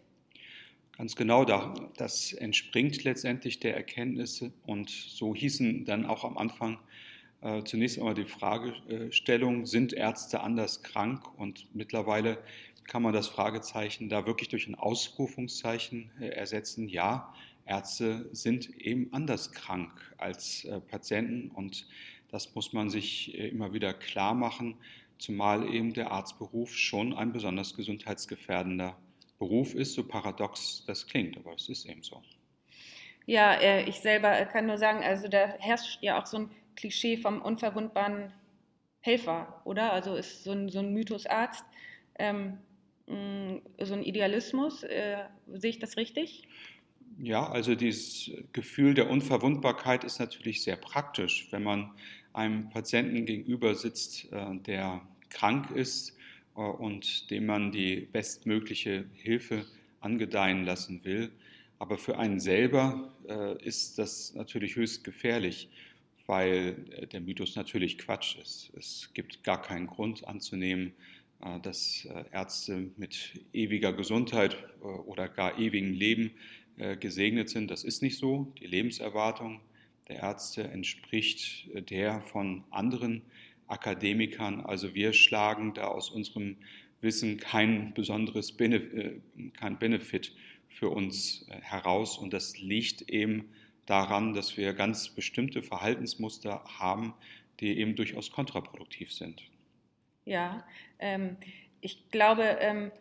Ganz 0.96 1.16
genau, 1.16 1.44
das 1.96 2.32
entspringt 2.32 3.04
letztendlich 3.04 3.60
der 3.60 3.76
Erkenntnisse 3.76 4.52
und 4.66 4.90
so 4.90 5.34
hießen 5.34 5.84
dann 5.84 6.06
auch 6.06 6.25
am 6.25 6.37
Anfang 6.38 6.78
zunächst 7.64 7.99
einmal 7.99 8.14
die 8.14 8.25
Fragestellung, 8.25 9.66
sind 9.66 9.92
Ärzte 9.92 10.40
anders 10.40 10.83
krank? 10.83 11.23
Und 11.38 11.68
mittlerweile 11.75 12.38
kann 12.88 13.02
man 13.02 13.12
das 13.12 13.28
Fragezeichen 13.28 14.09
da 14.09 14.26
wirklich 14.26 14.49
durch 14.49 14.66
ein 14.66 14.75
Ausrufungszeichen 14.75 16.11
äh, 16.21 16.28
ersetzen. 16.28 16.88
Ja, 16.88 17.33
Ärzte 17.66 18.28
sind 18.33 18.71
eben 18.80 19.12
anders 19.12 19.52
krank 19.52 19.92
als 20.16 20.64
äh, 20.64 20.80
Patienten 20.80 21.50
und 21.50 21.87
Das 22.30 22.54
muss 22.54 22.73
man 22.73 22.90
sich 22.90 23.35
äh, 23.35 23.49
immer 23.49 23.73
wieder 23.73 23.95
klar 23.95 24.35
machen, 24.35 24.76
zumal 25.18 25.66
eben 25.73 25.95
der 25.95 26.11
Arztberuf 26.11 26.75
schon 26.76 27.14
ein 27.14 27.33
besonders 27.33 27.75
gesundheitsgefährdender 27.75 28.97
Beruf 29.38 29.75
ist, 29.75 29.95
so 29.95 30.04
paradox 30.04 30.85
das 30.87 31.07
klingt, 31.07 31.37
aber 31.37 31.54
es 31.54 31.68
ist 31.68 31.87
eben 31.87 32.02
so. 32.02 32.23
Ja, 33.26 33.54
äh, 33.54 33.85
ich 33.85 34.00
selber 34.00 34.38
äh, 34.38 34.47
kann 34.47 34.66
nur 34.66 34.78
sagen, 34.78 35.02
also 35.04 35.28
da 35.28 35.54
herrscht 35.59 36.02
ja 36.02 36.21
auch 36.21 36.26
so 36.26 36.38
ein 36.38 36.50
Klischee 36.78 37.16
vom 37.16 37.42
unverwundbaren 37.42 38.32
Helfer, 39.00 39.61
oder? 39.64 39.92
Also 39.92 40.14
ist 40.14 40.44
so 40.44 40.52
ein, 40.52 40.68
so 40.68 40.78
ein 40.78 40.92
Mythosarzt, 40.92 41.64
ähm, 42.18 42.58
mm, 43.06 43.56
so 43.82 43.94
ein 43.94 44.02
Idealismus. 44.02 44.85
Äh, 44.85 45.25
sehe 45.54 45.70
ich 45.70 45.78
das 45.80 45.97
richtig? 45.97 46.47
Ja, 47.20 47.50
also 47.50 47.75
dieses 47.75 48.30
Gefühl 48.52 48.94
der 48.94 49.11
Unverwundbarkeit 49.11 50.04
ist 50.04 50.20
natürlich 50.20 50.62
sehr 50.62 50.76
praktisch, 50.76 51.49
wenn 51.50 51.64
man 51.64 51.90
einem 52.32 52.70
Patienten 52.70 53.26
gegenüber 53.26 53.75
sitzt, 53.75 54.32
äh, 54.32 54.56
der 54.61 55.02
krank 55.30 55.73
ist 55.73 56.16
äh, 56.56 56.61
und 56.61 57.30
dem 57.30 57.47
man 57.47 57.73
die 57.73 58.08
bestmögliche 58.12 59.06
Hilfe 59.14 59.64
angedeihen 60.00 60.64
lassen 60.64 61.04
will. 61.04 61.32
Aber 61.80 61.99
für 61.99 62.18
einen 62.18 62.40
selber 62.40 63.12
äh, 63.28 63.64
ist 63.64 63.99
das 63.99 64.35
natürlich 64.35 64.76
höchst 64.76 65.02
gefährlich, 65.04 65.70
weil 66.28 66.75
der 67.12 67.20
Mythos 67.20 67.56
natürlich 67.56 67.99
Quatsch 67.99 68.37
ist. 68.40 68.70
Es 68.76 69.11
gibt 69.14 69.42
gar 69.42 69.61
keinen 69.61 69.88
Grund 69.88 70.28
anzunehmen, 70.28 70.92
dass 71.62 72.06
Ärzte 72.32 72.90
mit 72.97 73.44
ewiger 73.52 73.92
Gesundheit 73.92 74.56
oder 74.82 75.28
gar 75.28 75.58
ewigem 75.58 75.92
Leben 75.92 76.32
gesegnet 77.00 77.49
sind. 77.49 77.70
Das 77.70 77.82
ist 77.82 78.02
nicht 78.02 78.18
so. 78.18 78.52
Die 78.61 78.66
Lebenserwartung 78.66 79.61
der 80.08 80.16
Ärzte 80.20 80.64
entspricht 80.64 81.68
äh, 81.75 81.82
der 81.82 82.20
von 82.20 82.64
anderen 82.70 83.23
Akademikern. 83.66 84.61
Also 84.62 84.94
wir 84.94 85.12
schlagen 85.12 85.75
da 85.75 85.85
aus 85.88 86.11
unserem 86.11 86.56
Wissen 87.00 87.37
kein 87.37 87.94
besonderes 87.94 88.52
Benefit, 88.52 88.94
äh, 88.94 89.20
kein 89.50 89.78
Benefit 89.78 90.35
für 90.68 90.88
uns 90.88 91.47
äh, 91.49 91.61
heraus. 91.61 92.18
Und 92.18 92.32
das 92.32 92.58
liegt 92.58 93.02
eben 93.11 93.50
daran, 93.88 94.35
dass 94.35 94.57
wir 94.57 94.75
ganz 94.75 95.09
bestimmte 95.09 95.62
Verhaltensmuster 95.62 96.62
haben, 96.78 97.14
die 97.61 97.78
eben 97.78 97.97
durchaus 97.97 98.30
kontraproduktiv 98.30 99.12
sind. 99.12 99.42
Ja, 100.25 100.64
ähm, 100.99 101.37
ich 101.80 102.11
glaube, 102.11 102.42
ähm, 102.61 102.92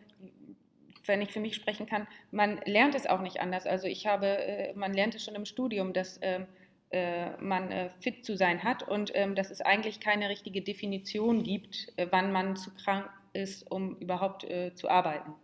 wenn 1.04 1.22
ich 1.22 1.30
für 1.30 1.40
mich 1.40 1.54
sprechen 1.54 1.86
kann, 1.86 2.06
man 2.30 2.60
lernt 2.64 2.94
es 2.94 3.06
auch 3.06 3.20
nicht 3.20 3.40
anders. 3.40 3.66
Also 3.66 3.86
ich 3.86 4.06
habe, 4.06 4.26
äh, 4.26 4.74
man 4.74 4.94
lernt 4.94 5.14
es 5.14 5.24
schon 5.24 5.34
im 5.34 5.44
Studium, 5.44 5.92
dass 5.92 6.18
ähm, 6.22 6.46
äh, 6.90 7.36
man 7.36 7.70
äh, 7.70 7.90
fit 8.00 8.24
zu 8.24 8.34
sein 8.36 8.62
hat 8.64 8.82
und 8.82 9.10
ähm, 9.14 9.34
dass 9.34 9.50
es 9.50 9.60
eigentlich 9.60 10.00
keine 10.00 10.30
richtige 10.30 10.62
Definition 10.62 11.42
gibt, 11.42 11.92
äh, 11.96 12.06
wann 12.10 12.32
man 12.32 12.56
zu 12.56 12.70
krank 12.72 13.10
ist, 13.34 13.70
um 13.70 13.96
überhaupt 13.98 14.46
zu 14.74 14.88
arbeiten. 14.88 15.34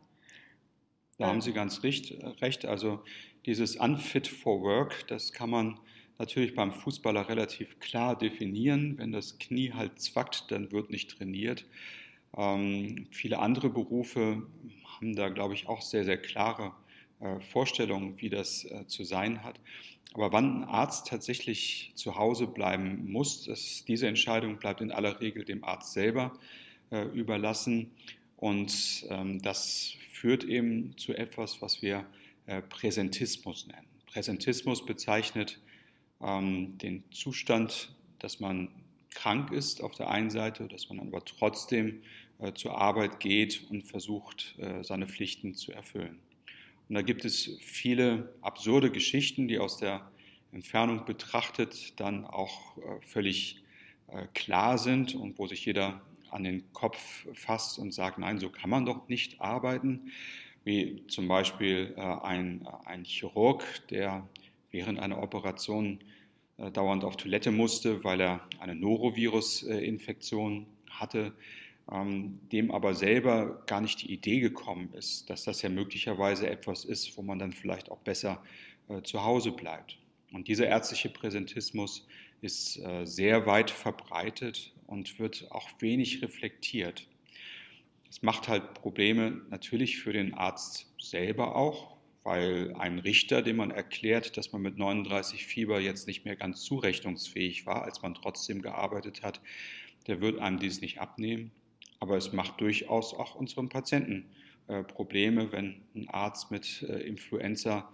Da 1.19 1.27
haben 1.27 1.43
Sie 1.43 1.53
ganz 1.53 1.83
recht. 1.85 2.65
Also 2.65 3.05
dieses 3.47 3.77
Unfit 3.77 4.27
for 4.27 4.63
Work, 4.63 5.07
das 5.09 5.33
kann 5.33 5.51
man 5.51 5.79
natürlich 6.19 6.55
beim 6.55 6.73
Fußballer 6.73 7.29
relativ 7.29 7.79
klar 7.81 8.17
definieren. 8.17 8.99
Wenn 8.99 9.13
das 9.13 9.39
Knie 9.39 9.73
halt 9.73 10.01
zwackt, 10.01 10.51
dann 10.51 10.73
wird 10.73 10.91
nicht 10.91 11.11
trainiert. 11.17 11.67
Ähm, 12.37 13.07
viele 13.11 13.39
andere 13.39 13.71
Berufe 13.71 14.47
haben 14.87 15.15
da, 15.15 15.29
glaube 15.29 15.55
ich, 15.55 15.69
auch 15.69 15.83
sehr, 15.83 16.05
sehr 16.05 16.19
klare 16.19 16.73
äh, 17.21 17.41
Vorstellungen, 17.41 18.21
wie 18.21 18.31
das 18.31 18.65
äh, 18.65 18.87
zu 18.87 19.05
sein 19.05 19.43
hat. 19.43 19.61
Aber 20.15 20.33
wann 20.33 20.63
ein 20.63 20.69
Arzt 20.69 21.09
tatsächlich 21.09 21.93
zu 21.97 22.17
Hause 22.17 22.47
bleiben 22.47 23.11
muss, 23.11 23.45
das, 23.45 23.85
diese 23.85 24.07
Entscheidung 24.07 24.59
bleibt 24.59 24.81
in 24.81 24.93
aller 24.93 25.21
Regel 25.21 25.45
dem 25.45 25.65
Arzt 25.65 25.93
selber 25.93 26.33
äh, 26.91 27.03
überlassen. 27.09 27.91
Und 28.37 29.07
ähm, 29.11 29.43
das 29.43 29.95
führt 30.13 30.45
eben 30.45 30.97
zu 30.97 31.15
etwas, 31.15 31.61
was 31.61 31.83
wir 31.83 32.07
Präsentismus 32.69 33.67
nennen. 33.67 33.89
Präsentismus 34.07 34.85
bezeichnet 34.85 35.61
ähm, 36.21 36.79
den 36.79 37.05
Zustand, 37.11 37.95
dass 38.19 38.41
man 38.41 38.69
krank 39.11 39.53
ist 39.53 39.83
auf 39.83 39.95
der 39.95 40.11
einen 40.11 40.31
Seite, 40.31 40.69
dass 40.69 40.89
man 40.89 41.01
aber 41.01 41.25
trotzdem 41.25 42.03
äh, 42.39 42.53
zur 42.53 42.79
Arbeit 42.79 43.21
geht 43.21 43.69
und 43.71 43.83
versucht, 43.83 44.57
äh, 44.59 44.83
seine 44.83 45.07
Pflichten 45.07 45.55
zu 45.55 45.73
erfüllen. 45.73 46.19
Und 46.89 46.97
da 46.97 47.03
gibt 47.03 47.25
es 47.25 47.57
viele 47.61 48.35
absurde 48.43 48.91
Geschichten, 48.91 49.49
die 49.49 49.59
aus 49.59 49.79
der 49.79 50.11
Entfernung 50.53 51.05
betrachtet 51.05 51.99
dann 51.99 52.25
auch 52.25 52.77
äh, 52.79 53.01
völlig 53.01 53.63
äh, 54.09 54.27
klar 54.35 54.79
sind 54.79 55.15
und 55.15 55.39
wo 55.39 55.47
sich 55.47 55.65
jeder 55.65 56.03
an 56.31 56.45
den 56.45 56.73
Kopf 56.73 57.27
fasst 57.33 57.79
und 57.79 57.93
sagt, 57.93 58.19
nein, 58.19 58.39
so 58.39 58.51
kann 58.51 58.69
man 58.69 58.85
doch 58.85 59.09
nicht 59.09 59.41
arbeiten. 59.41 60.13
Wie 60.65 61.05
zum 61.07 61.29
Beispiel 61.29 61.95
äh, 61.97 62.01
ein, 62.01 62.67
ein 62.85 63.05
Chirurg, 63.05 63.65
der 63.91 64.27
während 64.71 64.99
einer 64.99 65.23
Operation 65.23 66.01
dauernd 66.73 67.05
auf 67.05 67.17
Toilette 67.17 67.51
musste, 67.51 68.05
weil 68.05 68.21
er 68.21 68.41
eine 68.61 68.77
Norovirus-Infektion 68.77 70.67
hatte 70.89 71.33
ähm, 71.91 72.41
dem 72.51 72.71
aber 72.71 72.95
selber 72.95 73.63
gar 73.67 73.81
nicht 73.81 74.03
die 74.03 74.13
Idee 74.13 74.41
gekommen 74.41 74.93
ist, 74.95 75.29
dass 75.29 75.45
das 75.45 75.63
ja 75.63 75.69
möglicherweise 75.69 76.49
etwas 76.49 76.85
ist, 76.85 77.17
wo 77.17 77.23
man 77.23 77.39
dann 77.39 77.53
vielleicht 77.53 77.91
auch 77.91 77.99
besser 77.99 78.43
äh, 78.89 79.03
zu 79.03 79.23
Hause 79.23 79.53
bleibt. 79.53 79.99
Und 80.33 80.49
dieser 80.49 80.67
ärztliche 80.67 81.11
Präsentismus 81.11 82.07
ist 82.41 82.79
äh, 82.79 83.05
sehr 83.05 83.47
weit 83.47 83.71
verbreitet 83.71 84.73
und 84.87 85.19
wird 85.19 85.47
auch 85.51 85.69
wenig 85.79 86.23
reflektiert. 86.23 87.07
Das 88.15 88.23
macht 88.23 88.47
halt 88.47 88.75
Probleme 88.75 89.43
natürlich 89.51 89.99
für 89.99 90.13
den 90.13 90.35
Arzt 90.35 90.87
selber 91.01 91.57
auch, 91.57 91.97
weil 92.23 92.73
ein 92.79 93.01
Richter, 93.01 93.43
dem 93.43 93.57
man 93.57 93.73
erklärt, 93.73 94.37
dass 94.37 94.53
man 94.53 94.63
mit 94.63 94.79
39 94.79 95.45
Fieber 95.45 95.81
jetzt 95.81 96.07
nicht 96.07 96.25
mehr 96.25 96.37
ganz 96.37 96.63
zurechnungsfähig 96.63 97.67
war, 97.67 97.83
als 97.83 98.03
man 98.03 98.15
trotzdem 98.15 98.63
gearbeitet 98.63 99.25
hat, 99.25 99.41
der 100.07 100.21
wird 100.21 100.39
einem 100.39 100.61
dies 100.61 100.81
nicht 100.81 101.01
abnehmen. 101.01 101.51
Aber 101.99 102.17
es 102.17 102.33
macht 102.33 102.61
durchaus 102.61 103.15
auch 103.15 103.35
unseren 103.35 103.69
Patienten 103.69 104.31
äh, 104.69 104.85
Probleme, 104.85 105.51
wenn 105.51 105.83
ein 105.97 106.09
Arzt 106.09 106.53
mit 106.53 106.83
äh, 106.83 107.01
Influenza 107.01 107.91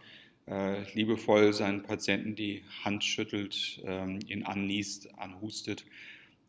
äh, 0.47 0.83
liebevoll 0.93 1.55
seinen 1.55 1.83
Patienten 1.83 2.35
die 2.35 2.63
Hand 2.85 3.05
schüttelt, 3.05 3.81
ähm, 3.87 4.19
ihn 4.27 4.43
anniest, 4.43 5.19
anhustet, 5.19 5.87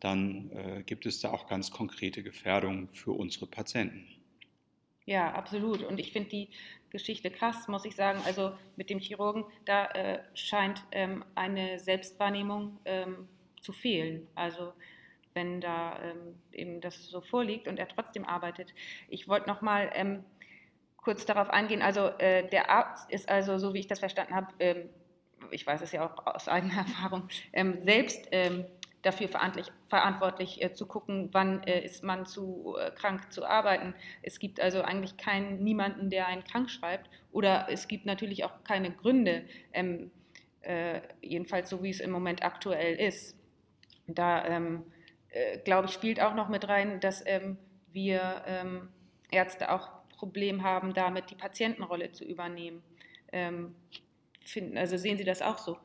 dann 0.02 0.50
äh, 0.50 0.82
gibt 0.82 1.06
es 1.06 1.20
da 1.20 1.30
auch 1.30 1.46
ganz 1.46 1.70
konkrete 1.70 2.24
Gefährdungen 2.24 2.88
für 2.92 3.12
unsere 3.12 3.46
Patienten. 3.46 4.06
Ja, 5.04 5.32
absolut. 5.32 5.82
Und 5.82 6.00
ich 6.00 6.12
finde 6.12 6.30
die 6.30 6.48
Geschichte 6.90 7.30
krass, 7.30 7.68
muss 7.68 7.84
ich 7.84 7.94
sagen. 7.94 8.20
Also 8.24 8.52
mit 8.76 8.90
dem 8.90 8.98
Chirurgen, 8.98 9.44
da 9.64 9.86
äh, 9.86 10.20
scheint 10.34 10.82
ähm, 10.90 11.24
eine 11.36 11.78
Selbstwahrnehmung 11.78 12.80
ähm, 12.84 13.28
zu 13.60 13.72
fehlen. 13.72 14.26
Also 14.34 14.72
wenn 15.34 15.60
da 15.60 15.98
ähm, 16.02 16.34
eben 16.52 16.80
das 16.80 17.06
so 17.06 17.20
vorliegt 17.20 17.68
und 17.68 17.78
er 17.78 17.88
trotzdem 17.88 18.24
arbeitet. 18.24 18.74
Ich 19.08 19.28
wollte 19.28 19.48
noch 19.48 19.62
mal 19.62 19.90
ähm, 19.94 20.24
kurz 20.96 21.24
darauf 21.24 21.48
eingehen. 21.48 21.80
Also 21.80 22.08
äh, 22.18 22.48
der 22.48 22.70
Arzt 22.70 23.10
ist 23.10 23.28
also, 23.28 23.58
so 23.58 23.72
wie 23.72 23.78
ich 23.78 23.86
das 23.86 24.00
verstanden 24.00 24.34
habe, 24.34 24.48
ähm, 24.58 24.88
ich 25.50 25.66
weiß 25.66 25.80
es 25.80 25.92
ja 25.92 26.06
auch 26.06 26.26
aus 26.26 26.48
eigener 26.48 26.78
Erfahrung, 26.78 27.28
ähm, 27.52 27.78
selbst 27.82 28.28
ähm, 28.32 28.64
dafür 29.02 29.28
verantwortlich, 29.28 29.72
verantwortlich 29.88 30.62
äh, 30.62 30.72
zu 30.72 30.86
gucken, 30.86 31.28
wann 31.32 31.62
äh, 31.64 31.84
ist 31.84 32.02
man 32.02 32.24
zu 32.24 32.76
äh, 32.78 32.90
krank 32.92 33.32
zu 33.32 33.44
arbeiten. 33.44 33.94
Es 34.22 34.38
gibt 34.38 34.60
also 34.60 34.82
eigentlich 34.82 35.16
keinen, 35.16 35.62
niemanden, 35.62 36.08
der 36.08 36.28
einen 36.28 36.44
krank 36.44 36.70
schreibt. 36.70 37.10
Oder 37.32 37.66
es 37.70 37.88
gibt 37.88 38.06
natürlich 38.06 38.44
auch 38.44 38.64
keine 38.64 38.92
Gründe, 38.92 39.44
ähm, 39.72 40.10
äh, 40.62 41.00
jedenfalls 41.20 41.68
so 41.68 41.82
wie 41.82 41.90
es 41.90 42.00
im 42.00 42.10
Moment 42.10 42.44
aktuell 42.44 42.94
ist. 42.94 43.36
Da 44.06 44.44
ähm, 44.44 44.84
äh, 45.30 45.58
glaube 45.58 45.88
ich, 45.88 45.92
spielt 45.92 46.20
auch 46.20 46.34
noch 46.34 46.48
mit 46.48 46.68
rein, 46.68 47.00
dass 47.00 47.22
ähm, 47.26 47.58
wir 47.92 48.42
ähm, 48.46 48.88
Ärzte 49.30 49.72
auch 49.72 49.90
Problem 50.10 50.62
haben, 50.62 50.94
damit 50.94 51.30
die 51.30 51.34
Patientenrolle 51.34 52.12
zu 52.12 52.24
übernehmen. 52.24 52.82
Ähm, 53.32 53.74
finden, 54.40 54.78
also 54.78 54.96
sehen 54.96 55.18
Sie 55.18 55.24
das 55.24 55.42
auch 55.42 55.58
so? 55.58 55.78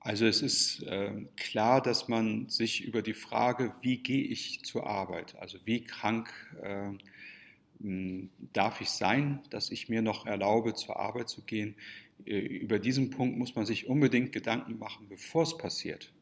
Also 0.00 0.26
es 0.26 0.40
ist 0.40 0.82
äh, 0.84 1.12
klar, 1.36 1.82
dass 1.82 2.08
man 2.08 2.48
sich 2.48 2.84
über 2.84 3.02
die 3.02 3.14
Frage, 3.14 3.74
wie 3.82 3.98
gehe 3.98 4.24
ich 4.24 4.64
zur 4.64 4.86
Arbeit, 4.86 5.36
also 5.38 5.58
wie 5.64 5.84
krank 5.84 6.32
äh, 6.62 6.92
darf 8.52 8.80
ich 8.80 8.90
sein, 8.90 9.42
dass 9.50 9.70
ich 9.70 9.88
mir 9.88 10.02
noch 10.02 10.26
erlaube, 10.26 10.74
zur 10.74 10.98
Arbeit 10.98 11.28
zu 11.28 11.42
gehen, 11.42 11.76
äh, 12.24 12.38
über 12.38 12.78
diesen 12.78 13.10
Punkt 13.10 13.36
muss 13.36 13.54
man 13.54 13.66
sich 13.66 13.88
unbedingt 13.88 14.32
Gedanken 14.32 14.78
machen, 14.78 15.06
bevor 15.08 15.42
es 15.42 15.56
passiert 15.56 16.12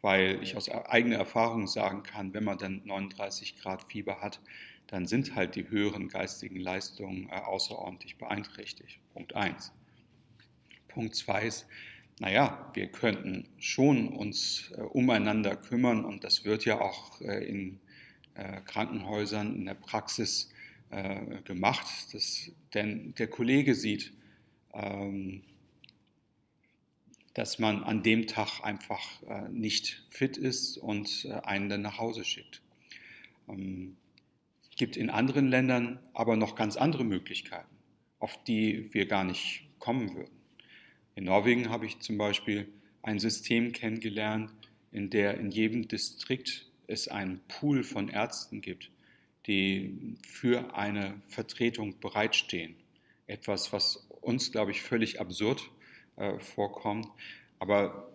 weil 0.00 0.42
ich 0.42 0.56
aus 0.56 0.68
eigener 0.68 1.16
Erfahrung 1.16 1.66
sagen 1.66 2.02
kann, 2.02 2.34
wenn 2.34 2.44
man 2.44 2.58
dann 2.58 2.82
39 2.84 3.56
Grad 3.60 3.84
Fieber 3.90 4.20
hat, 4.20 4.40
dann 4.86 5.06
sind 5.06 5.34
halt 5.34 5.54
die 5.56 5.68
höheren 5.68 6.08
geistigen 6.08 6.60
Leistungen 6.60 7.28
äh, 7.28 7.40
außerordentlich 7.40 8.16
beeinträchtigt. 8.16 9.00
Punkt 9.12 9.34
1. 9.34 9.72
Punkt 10.88 11.14
2 11.14 11.46
ist, 11.46 11.66
naja, 12.20 12.70
wir 12.74 12.88
könnten 12.88 13.48
schon 13.58 14.08
uns 14.08 14.72
äh, 14.76 14.80
umeinander 14.80 15.56
kümmern 15.56 16.04
und 16.04 16.24
das 16.24 16.44
wird 16.44 16.64
ja 16.64 16.80
auch 16.80 17.20
äh, 17.20 17.44
in 17.48 17.80
äh, 18.34 18.60
Krankenhäusern 18.62 19.54
in 19.54 19.66
der 19.66 19.74
Praxis 19.74 20.50
äh, 20.90 21.42
gemacht, 21.42 21.86
dass, 22.12 22.50
denn 22.74 23.14
der 23.18 23.28
Kollege 23.28 23.74
sieht, 23.74 24.12
ähm, 24.74 25.42
dass 27.34 27.58
man 27.58 27.84
an 27.84 28.02
dem 28.02 28.26
Tag 28.26 28.64
einfach 28.64 29.22
äh, 29.28 29.48
nicht 29.50 30.04
fit 30.10 30.36
ist 30.36 30.76
und 30.76 31.24
äh, 31.24 31.34
einen 31.44 31.68
dann 31.68 31.82
nach 31.82 31.98
Hause 31.98 32.24
schickt. 32.24 32.62
Ähm, 33.48 33.96
gibt 34.76 34.96
in 34.96 35.10
anderen 35.10 35.48
Ländern 35.48 35.98
aber 36.14 36.36
noch 36.36 36.54
ganz 36.54 36.76
andere 36.76 37.04
Möglichkeiten, 37.04 37.76
auf 38.18 38.42
die 38.44 38.92
wir 38.94 39.06
gar 39.06 39.24
nicht 39.24 39.68
kommen 39.78 40.14
würden. 40.14 40.37
In 41.18 41.24
Norwegen 41.24 41.68
habe 41.68 41.84
ich 41.84 41.98
zum 41.98 42.16
Beispiel 42.16 42.68
ein 43.02 43.18
System 43.18 43.72
kennengelernt, 43.72 44.52
in 44.92 45.10
der 45.10 45.36
in 45.36 45.50
jedem 45.50 45.88
Distrikt 45.88 46.70
es 46.86 47.08
einen 47.08 47.40
Pool 47.48 47.82
von 47.82 48.08
Ärzten 48.08 48.60
gibt, 48.60 48.92
die 49.48 50.16
für 50.24 50.76
eine 50.76 51.20
Vertretung 51.26 51.98
bereitstehen. 51.98 52.76
Etwas, 53.26 53.72
was 53.72 54.08
uns, 54.20 54.52
glaube 54.52 54.70
ich, 54.70 54.80
völlig 54.80 55.20
absurd 55.20 55.68
äh, 56.14 56.38
vorkommt, 56.38 57.08
aber 57.58 58.12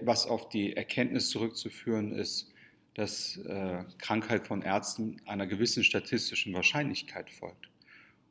was 0.00 0.26
auf 0.26 0.48
die 0.48 0.74
Erkenntnis 0.74 1.28
zurückzuführen 1.28 2.12
ist, 2.12 2.50
dass 2.94 3.36
äh, 3.36 3.84
Krankheit 3.98 4.46
von 4.46 4.62
Ärzten 4.62 5.20
einer 5.26 5.46
gewissen 5.46 5.84
statistischen 5.84 6.54
Wahrscheinlichkeit 6.54 7.30
folgt. 7.30 7.68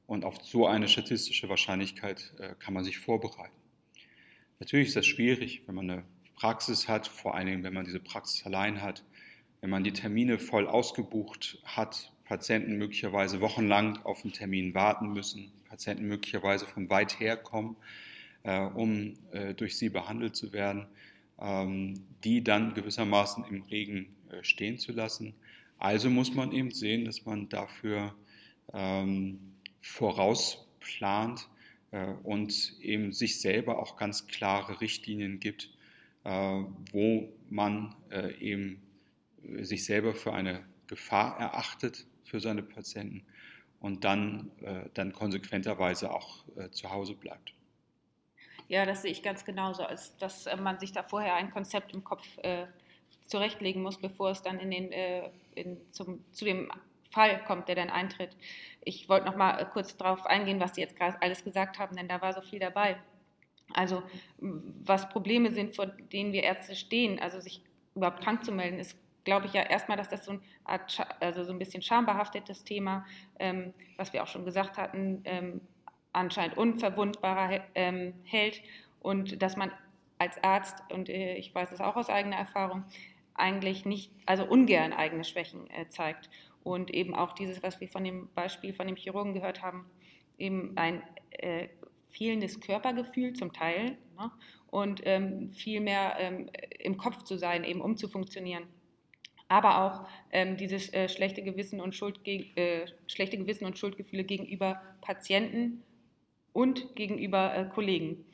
Und 0.08 0.26
auf 0.26 0.44
so 0.44 0.66
eine 0.66 0.88
statistische 0.88 1.50
Wahrscheinlichkeit 1.50 2.34
äh, 2.40 2.56
kann 2.58 2.74
man 2.74 2.84
sich 2.84 2.98
vorbereiten. 2.98 3.67
Natürlich 4.60 4.88
ist 4.88 4.96
das 4.96 5.06
schwierig, 5.06 5.64
wenn 5.68 5.76
man 5.76 5.90
eine 5.90 6.04
Praxis 6.36 6.88
hat, 6.88 7.08
vor 7.08 7.36
allen 7.36 7.48
Dingen, 7.48 7.64
wenn 7.64 7.74
man 7.74 7.86
diese 7.86 8.00
Praxis 8.00 8.46
allein 8.46 8.82
hat, 8.82 9.04
wenn 9.62 9.70
man 9.70 9.84
die 9.84 9.94
Termine 9.94 10.40
voll 10.40 10.68
ausgebucht 10.68 11.60
hat, 11.64 12.12
Patienten 12.26 12.78
möglicherweise 12.78 13.40
wochenlang 13.42 13.98
auf 14.04 14.24
einen 14.24 14.34
Termin 14.34 14.74
warten 14.74 15.14
müssen, 15.14 15.52
Patienten 15.70 16.08
möglicherweise 16.08 16.66
von 16.66 16.90
weit 16.90 17.20
her 17.20 17.38
kommen, 17.38 17.78
äh, 18.44 18.60
um 18.60 19.14
äh, 19.32 19.54
durch 19.54 19.78
sie 19.78 19.90
behandelt 19.90 20.36
zu 20.36 20.54
werden, 20.54 20.88
ähm, 21.40 22.06
die 22.24 22.44
dann 22.44 22.74
gewissermaßen 22.74 23.46
im 23.46 23.62
Regen 23.64 24.16
äh, 24.30 24.44
stehen 24.44 24.78
zu 24.78 24.92
lassen. 24.92 25.36
Also 25.80 26.10
muss 26.10 26.34
man 26.34 26.52
eben 26.52 26.72
sehen, 26.72 27.06
dass 27.06 27.26
man 27.26 27.50
dafür 27.50 28.16
ähm, 28.74 29.40
vorausplant, 29.82 31.48
und 32.24 32.76
eben 32.82 33.14
sich 33.14 33.40
selber 33.40 33.80
auch 33.80 33.96
ganz 33.96 34.28
klare 34.28 34.82
Richtlinien 34.82 35.40
gibt, 35.40 35.70
äh, 36.24 36.30
wo 36.92 37.30
man 37.50 37.96
äh, 38.12 38.34
eben 38.40 38.82
sich 39.62 39.86
selber 39.86 40.14
für 40.14 40.34
eine 40.34 40.66
Gefahr 40.88 41.40
erachtet 41.40 42.06
für 42.24 42.40
seine 42.40 42.64
Patienten 42.64 43.26
und 43.80 44.04
dann, 44.04 44.52
dann 44.96 45.14
konsequenterweise 45.14 46.12
auch 46.12 46.44
zu 46.72 46.90
Hause 46.90 47.14
bleibt. 47.14 47.54
Ja, 48.68 48.86
das 48.86 49.04
sehe 49.04 49.12
ich 49.12 49.24
ganz 49.24 49.46
genauso, 49.46 49.84
als 49.84 50.18
dass 50.18 50.48
man 50.62 50.80
sich 50.80 50.92
da 50.92 51.04
vorher 51.04 51.36
ein 51.36 51.52
Konzept 51.52 51.94
im 51.94 52.04
Kopf 52.04 52.26
äh, 52.40 52.68
zurechtlegen 53.28 53.82
muss, 53.82 53.98
bevor 53.98 54.32
es 54.32 54.42
dann 54.42 54.60
in 54.60 54.72
den, 54.72 54.92
äh, 54.92 55.30
in 55.56 55.78
zum, 55.92 56.24
zu 56.34 56.46
dem 56.46 56.70
Fall 57.10 57.44
kommt, 57.46 57.68
der 57.68 57.76
dann 57.76 57.90
eintritt. 57.90 58.36
Ich 58.84 59.10
wollte 59.10 59.26
noch 59.26 59.36
mal 59.36 59.60
äh, 59.60 59.66
kurz 59.66 59.98
darauf 59.98 60.26
eingehen, 60.26 60.60
was 60.60 60.76
Sie 60.76 60.82
jetzt 60.82 60.96
gerade 60.96 61.22
alles 61.22 61.44
gesagt 61.44 61.80
haben, 61.80 61.96
denn 61.96 62.08
da 62.08 62.22
war 62.22 62.34
so 62.34 62.42
viel 62.42 62.60
dabei. 62.60 62.98
Also 63.74 64.04
was 64.38 65.10
Probleme 65.10 65.52
sind, 65.52 65.76
vor 65.76 65.88
denen 65.88 66.32
wir 66.32 66.44
Ärzte 66.44 66.76
stehen, 66.76 67.20
also 67.20 67.40
sich 67.40 67.62
überhaupt 67.96 68.24
krank 68.24 68.46
zu 68.46 68.52
melden, 68.52 68.80
ist, 68.80 68.98
glaube 69.26 69.46
ich, 69.46 69.54
ja 69.54 69.62
erstmal, 69.64 69.98
dass 69.98 70.10
das 70.10 70.24
so 70.24 70.34
ein, 70.34 70.42
Art, 70.64 71.06
also 71.20 71.44
so 71.44 71.52
ein 71.52 71.60
bisschen 71.60 71.82
schambehaftetes 71.82 72.64
Thema, 72.64 73.06
ähm, 73.40 73.74
was 73.98 74.14
wir 74.14 74.24
auch 74.24 74.28
schon 74.28 74.46
gesagt 74.46 74.78
hatten, 74.78 75.22
ähm, 75.26 75.62
anscheinend 76.14 76.58
unverwundbarer 76.58 77.62
ähm, 77.76 78.14
hält 78.24 78.62
und 79.02 79.42
dass 79.42 79.58
man 79.58 79.72
als 80.18 80.42
Arzt, 80.44 80.82
und 80.92 81.10
äh, 81.10 81.36
ich 81.36 81.54
weiß 81.54 81.72
es 81.72 81.82
auch 81.82 81.96
aus 81.96 82.10
eigener 82.10 82.38
Erfahrung, 82.38 82.86
eigentlich 83.36 83.86
nicht, 83.86 84.12
also 84.26 84.46
ungern 84.46 84.94
eigene 84.94 85.24
Schwächen 85.24 85.70
äh, 85.70 85.88
zeigt 85.90 86.30
und 86.68 86.94
eben 86.94 87.16
auch 87.16 87.32
dieses, 87.32 87.64
was 87.64 87.80
wir 87.80 87.88
von 87.88 88.04
dem 88.04 88.28
Beispiel 88.36 88.74
von 88.74 88.88
dem 88.88 88.98
Chirurgen 88.98 89.34
gehört 89.34 89.62
haben, 89.62 89.90
eben 90.38 90.76
ein 90.76 91.02
äh, 91.30 91.70
fehlendes 92.12 92.60
Körpergefühl 92.60 93.32
zum 93.34 93.54
Teil 93.54 93.98
ne? 94.18 94.32
und 94.70 95.02
ähm, 95.06 95.50
viel 95.52 95.80
mehr 95.80 96.18
ähm, 96.20 96.50
im 96.80 96.98
Kopf 96.98 97.24
zu 97.24 97.38
sein, 97.38 97.64
eben 97.64 97.80
um 97.80 97.96
zu 97.96 98.10
funktionieren. 98.10 98.64
Aber 99.48 99.82
auch 99.82 100.10
ähm, 100.32 100.58
dieses 100.58 100.92
äh, 100.94 101.08
schlechte, 101.08 101.42
Gewissen 101.42 101.80
und 101.80 101.98
äh, 102.26 102.86
schlechte 103.08 103.38
Gewissen 103.38 103.66
und 103.66 103.80
Schuldgefühle 103.80 104.26
gegenüber 104.26 104.82
Patienten 105.00 105.84
und 106.52 106.98
gegenüber 106.98 107.56
äh, 107.56 107.70
Kollegen. 107.74 108.26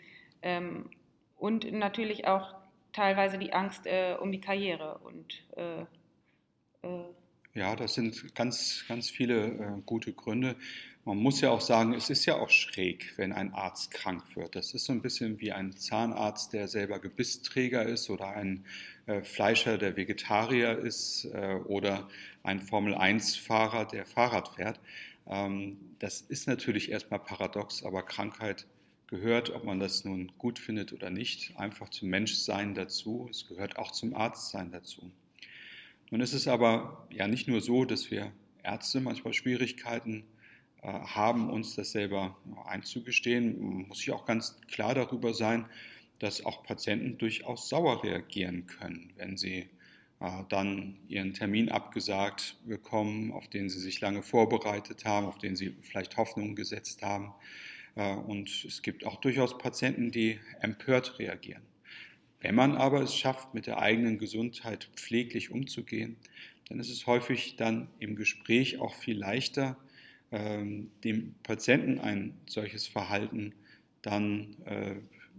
Ähm, 0.42 0.90
und 1.38 1.72
natürlich 1.72 2.26
auch 2.26 2.56
teilweise 2.94 3.38
die 3.38 3.54
Angst 3.54 3.86
äh, 3.86 4.16
um 4.20 4.32
die 4.32 4.42
Karriere 4.42 4.98
und 5.04 5.44
äh, 5.56 5.86
ja, 7.56 7.76
das 7.76 7.94
sind 7.94 8.34
ganz, 8.34 8.84
ganz 8.88 9.10
viele 9.10 9.46
äh, 9.46 9.82
gute 9.86 10.12
Gründe. 10.14 10.56
Man 11.06 11.18
muss 11.18 11.42
ja 11.42 11.52
auch 11.52 11.62
sagen, 11.62 11.94
es 11.94 12.10
ist 12.10 12.26
ja 12.26 12.36
auch 12.36 12.50
schräg, 12.50 13.14
wenn 13.18 13.34
ein 13.34 13.54
Arzt 13.54 13.92
krank 13.92 14.24
wird. 14.36 14.56
Das 14.56 14.74
ist 14.74 14.86
so 14.86 14.94
ein 14.94 15.02
bisschen 15.02 15.40
wie 15.40 15.52
ein 15.52 15.74
Zahnarzt, 15.74 16.54
der 16.54 16.68
selber 16.68 17.00
Gebissträger 17.00 17.84
ist 17.84 18.10
oder 18.10 18.30
ein 18.30 18.66
äh, 19.06 19.22
Fleischer, 19.22 19.78
der 19.78 19.98
Vegetarier 19.98 20.80
ist 20.80 21.26
äh, 21.26 21.60
oder 21.66 22.08
ein 22.42 22.62
Formel-1-Fahrer, 22.62 23.86
der 23.86 24.06
Fahrrad 24.06 24.48
fährt. 24.56 24.80
Ähm, 25.28 25.78
das 26.00 26.22
ist 26.22 26.48
natürlich 26.48 26.90
erstmal 26.90 27.20
paradox, 27.20 27.84
aber 27.84 28.04
Krankheit 28.04 28.66
gehört, 29.08 29.52
ob 29.52 29.64
man 29.64 29.80
das 29.80 30.06
nun 30.06 30.32
gut 30.40 30.58
findet 30.58 30.92
oder 30.94 31.10
nicht, 31.10 31.56
einfach 31.58 31.90
zum 31.90 32.10
Menschsein 32.10 32.74
dazu. 32.74 33.28
Es 33.30 33.48
gehört 33.48 33.78
auch 33.78 33.92
zum 33.92 34.16
Arztsein 34.16 34.72
dazu. 34.72 35.12
Nun 36.14 36.22
ist 36.22 36.34
es 36.34 36.48
aber 36.48 37.08
ja 37.10 37.28
nicht 37.28 37.48
nur 37.48 37.60
so, 37.60 37.86
dass 37.86 38.12
wir 38.12 38.32
Ärzte 38.62 39.02
manchmal 39.02 39.34
Schwierigkeiten 39.34 40.24
äh, 40.84 40.88
haben, 40.88 41.50
uns 41.50 41.74
das 41.74 41.92
selber 41.92 42.38
einzugestehen. 42.66 43.60
Man 43.60 43.88
muss 43.88 43.98
sich 43.98 44.12
auch 44.12 44.24
ganz 44.24 44.62
klar 44.68 44.94
darüber 44.94 45.34
sein, 45.34 45.66
dass 46.20 46.46
auch 46.46 46.62
Patienten 46.62 47.18
durchaus 47.18 47.68
sauer 47.68 48.04
reagieren 48.04 48.68
können, 48.68 49.12
wenn 49.18 49.38
sie 49.38 49.70
äh, 50.20 50.44
dann 50.50 51.00
ihren 51.08 51.34
Termin 51.34 51.70
abgesagt 51.70 52.58
bekommen, 52.64 53.32
auf 53.32 53.48
den 53.48 53.68
sie 53.72 53.80
sich 53.80 54.00
lange 54.00 54.22
vorbereitet 54.22 55.06
haben, 55.06 55.26
auf 55.26 55.40
den 55.40 55.56
sie 55.56 55.76
vielleicht 55.82 56.16
Hoffnungen 56.18 56.56
gesetzt 56.56 57.02
haben. 57.02 57.34
Äh, 57.96 58.14
und 58.14 58.66
es 58.66 58.84
gibt 58.84 59.04
auch 59.04 59.20
durchaus 59.20 59.58
Patienten, 59.58 60.12
die 60.12 60.40
empört 60.60 61.18
reagieren. 61.18 61.73
Wenn 62.44 62.56
man 62.56 62.76
aber 62.76 63.02
es 63.02 63.16
schafft, 63.16 63.54
mit 63.54 63.68
der 63.68 63.80
eigenen 63.80 64.18
Gesundheit 64.18 64.90
pfleglich 64.98 65.50
umzugehen, 65.50 66.18
dann 66.68 66.78
ist 66.82 66.90
es 66.90 67.08
häufig 67.08 67.56
dann 67.56 67.88
im 68.00 68.18
Gespräch 68.18 68.80
auch 68.80 68.94
viel 68.96 69.18
leichter, 69.18 69.78
ähm, 70.30 70.92
dem 71.06 71.36
Patienten 71.44 72.00
ein 72.00 72.34
solches 72.46 72.86
Verhalten 72.86 73.54
dann 74.02 74.58
äh, 74.66 74.96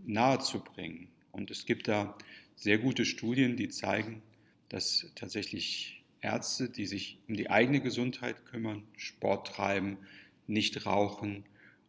nahezubringen. 0.06 1.08
Und 1.30 1.50
es 1.50 1.66
gibt 1.66 1.88
da 1.88 2.16
sehr 2.56 2.78
gute 2.78 3.04
Studien, 3.04 3.56
die 3.56 3.68
zeigen, 3.68 4.22
dass 4.70 5.12
tatsächlich 5.14 6.02
Ärzte, 6.22 6.70
die 6.70 6.86
sich 6.86 7.18
um 7.28 7.36
die 7.36 7.50
eigene 7.50 7.82
Gesundheit 7.82 8.46
kümmern, 8.46 8.82
Sport 8.96 9.48
treiben, 9.48 9.98
nicht 10.46 10.86
rauchen 10.86 11.44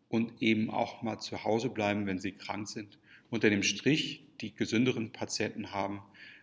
und 0.10 0.42
eben 0.42 0.70
auch 0.70 1.04
mal 1.04 1.20
zu 1.20 1.46
Hause 1.46 1.70
bleiben, 1.70 2.06
wenn 2.06 2.20
sie 2.20 2.34
krank 2.34 2.68
sind, 2.68 3.00
unter 3.30 3.50
dem 3.50 3.64
Strich 3.64 4.25
die 4.42 4.54
gesünderen 4.54 5.12
Patienten 5.12 5.72
haben 5.72 6.02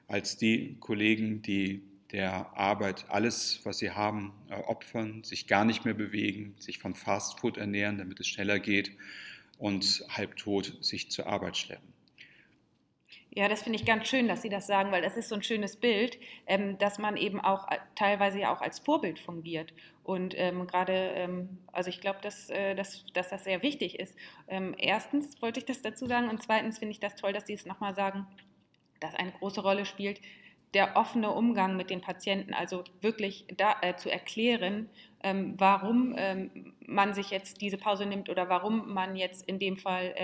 als 0.08 0.36
die 0.36 0.76
Kollegen, 0.80 1.42
die 1.42 1.82
der 2.12 2.56
Arbeit 2.56 3.06
alles, 3.08 3.60
was 3.64 3.78
sie 3.78 3.90
haben, 3.90 4.32
äh, 4.50 4.54
opfern, 4.54 5.24
sich 5.24 5.46
gar 5.46 5.64
nicht 5.64 5.84
mehr 5.84 5.94
bewegen, 5.94 6.54
sich 6.58 6.78
von 6.78 6.94
Fastfood 6.94 7.56
ernähren, 7.56 7.98
damit 7.98 8.20
es 8.20 8.28
schneller 8.28 8.60
geht 8.60 8.92
und 9.58 10.04
halbtot 10.10 10.76
sich 10.84 11.10
zur 11.10 11.26
Arbeit 11.26 11.56
schleppen. 11.56 11.91
Ja, 13.34 13.48
das 13.48 13.62
finde 13.62 13.78
ich 13.78 13.86
ganz 13.86 14.08
schön, 14.08 14.28
dass 14.28 14.42
Sie 14.42 14.50
das 14.50 14.66
sagen, 14.66 14.92
weil 14.92 15.00
das 15.00 15.16
ist 15.16 15.30
so 15.30 15.34
ein 15.34 15.42
schönes 15.42 15.76
Bild, 15.76 16.18
ähm, 16.46 16.76
dass 16.76 16.98
man 16.98 17.16
eben 17.16 17.40
auch 17.40 17.66
äh, 17.70 17.78
teilweise 17.94 18.38
ja 18.38 18.54
auch 18.54 18.60
als 18.60 18.78
Vorbild 18.78 19.18
fungiert. 19.18 19.72
Und 20.04 20.34
ähm, 20.36 20.66
gerade, 20.66 20.92
ähm, 20.92 21.58
also 21.72 21.88
ich 21.88 22.02
glaube, 22.02 22.18
dass, 22.20 22.50
äh, 22.50 22.74
dass, 22.74 23.06
dass 23.14 23.30
das 23.30 23.44
sehr 23.44 23.62
wichtig 23.62 23.98
ist. 23.98 24.14
Ähm, 24.48 24.74
erstens 24.76 25.40
wollte 25.40 25.60
ich 25.60 25.64
das 25.64 25.80
dazu 25.80 26.04
sagen 26.06 26.28
und 26.28 26.42
zweitens 26.42 26.78
finde 26.78 26.92
ich 26.92 27.00
das 27.00 27.14
toll, 27.16 27.32
dass 27.32 27.46
Sie 27.46 27.54
es 27.54 27.64
nochmal 27.64 27.94
sagen, 27.94 28.26
dass 29.00 29.14
eine 29.14 29.32
große 29.32 29.62
Rolle 29.62 29.86
spielt, 29.86 30.20
der 30.74 30.96
offene 30.96 31.30
Umgang 31.30 31.76
mit 31.76 31.88
den 31.88 32.02
Patienten, 32.02 32.52
also 32.52 32.84
wirklich 33.00 33.46
da, 33.56 33.76
äh, 33.80 33.96
zu 33.96 34.10
erklären, 34.10 34.90
ähm, 35.22 35.54
warum 35.56 36.14
ähm, 36.18 36.74
man 36.86 37.14
sich 37.14 37.30
jetzt 37.30 37.62
diese 37.62 37.78
Pause 37.78 38.04
nimmt 38.04 38.28
oder 38.28 38.50
warum 38.50 38.92
man 38.92 39.16
jetzt 39.16 39.48
in 39.48 39.58
dem 39.58 39.78
Fall 39.78 40.14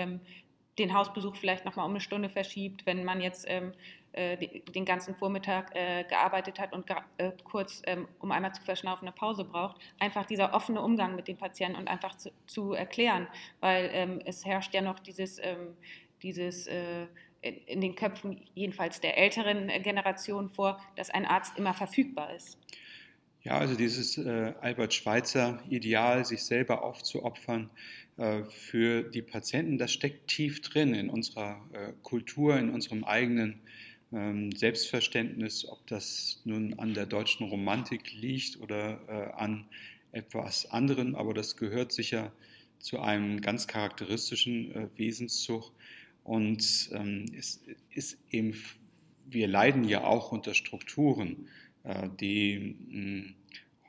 den 0.79 0.93
Hausbesuch 0.93 1.35
vielleicht 1.35 1.65
nochmal 1.65 1.85
um 1.85 1.91
eine 1.91 2.01
Stunde 2.01 2.29
verschiebt, 2.29 2.85
wenn 2.85 3.03
man 3.03 3.21
jetzt 3.21 3.45
ähm, 3.47 3.73
äh, 4.13 4.37
den 4.37 4.85
ganzen 4.85 5.13
Vormittag 5.15 5.75
äh, 5.75 6.03
gearbeitet 6.05 6.59
hat 6.59 6.73
und 6.73 6.89
äh, 7.17 7.31
kurz, 7.43 7.81
ähm, 7.85 8.07
um 8.19 8.31
einmal 8.31 8.53
zu 8.53 8.61
verschnaufen, 8.63 9.07
eine 9.07 9.15
Pause 9.15 9.43
braucht. 9.43 9.79
Einfach 9.99 10.25
dieser 10.25 10.53
offene 10.53 10.81
Umgang 10.81 11.15
mit 11.15 11.27
den 11.27 11.37
Patienten 11.37 11.77
und 11.77 11.87
einfach 11.87 12.15
zu, 12.15 12.31
zu 12.47 12.73
erklären, 12.73 13.27
weil 13.59 13.89
ähm, 13.93 14.19
es 14.25 14.45
herrscht 14.45 14.73
ja 14.73 14.81
noch 14.81 14.99
dieses, 14.99 15.37
ähm, 15.39 15.75
dieses 16.23 16.67
äh, 16.67 17.07
in 17.41 17.81
den 17.81 17.95
Köpfen 17.95 18.41
jedenfalls 18.53 18.99
der 18.99 19.17
älteren 19.17 19.67
Generation 19.81 20.49
vor, 20.49 20.81
dass 20.95 21.09
ein 21.09 21.25
Arzt 21.25 21.57
immer 21.57 21.73
verfügbar 21.73 22.33
ist. 22.33 22.57
Ja, 23.49 23.57
also 23.57 23.73
dieses 23.73 24.15
äh, 24.19 24.53
Albert 24.61 24.93
Schweitzer 24.93 25.59
Ideal, 25.71 26.23
sich 26.23 26.43
selber 26.43 26.83
aufzuopfern 26.83 27.71
äh, 28.17 28.43
für 28.43 29.01
die 29.01 29.23
Patienten, 29.23 29.79
das 29.79 29.91
steckt 29.91 30.27
tief 30.27 30.61
drin 30.61 30.93
in 30.93 31.09
unserer 31.09 31.59
äh, 31.73 31.93
Kultur, 32.03 32.59
in 32.59 32.69
unserem 32.69 33.03
eigenen 33.03 33.59
ähm, 34.13 34.51
Selbstverständnis, 34.51 35.67
ob 35.67 35.87
das 35.87 36.43
nun 36.45 36.77
an 36.77 36.93
der 36.93 37.07
deutschen 37.07 37.47
Romantik 37.47 38.13
liegt 38.13 38.59
oder 38.61 38.99
äh, 39.07 39.41
an 39.41 39.65
etwas 40.11 40.69
anderem, 40.69 41.15
aber 41.15 41.33
das 41.33 41.57
gehört 41.57 41.91
sicher 41.91 42.31
zu 42.77 42.99
einem 42.99 43.41
ganz 43.41 43.65
charakteristischen 43.65 44.75
äh, 44.75 44.87
Wesenszug. 44.95 45.71
Und 46.23 46.91
ähm, 46.93 47.25
es 47.35 47.63
ist 47.89 48.19
eben, 48.29 48.53
wir 49.25 49.47
leiden 49.47 49.85
ja 49.85 50.03
auch 50.03 50.31
unter 50.31 50.53
Strukturen, 50.53 51.47
äh, 51.83 52.09
die 52.19 52.75
mh, 52.91 53.38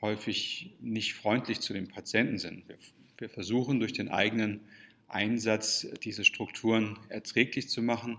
häufig 0.01 0.71
nicht 0.81 1.13
freundlich 1.13 1.59
zu 1.59 1.73
den 1.73 1.87
Patienten 1.87 2.39
sind. 2.39 2.67
Wir, 2.67 2.77
wir 3.17 3.29
versuchen 3.29 3.79
durch 3.79 3.93
den 3.93 4.09
eigenen 4.09 4.61
Einsatz 5.07 5.87
diese 6.03 6.25
Strukturen 6.25 6.97
erträglich 7.09 7.69
zu 7.69 7.81
machen. 7.81 8.17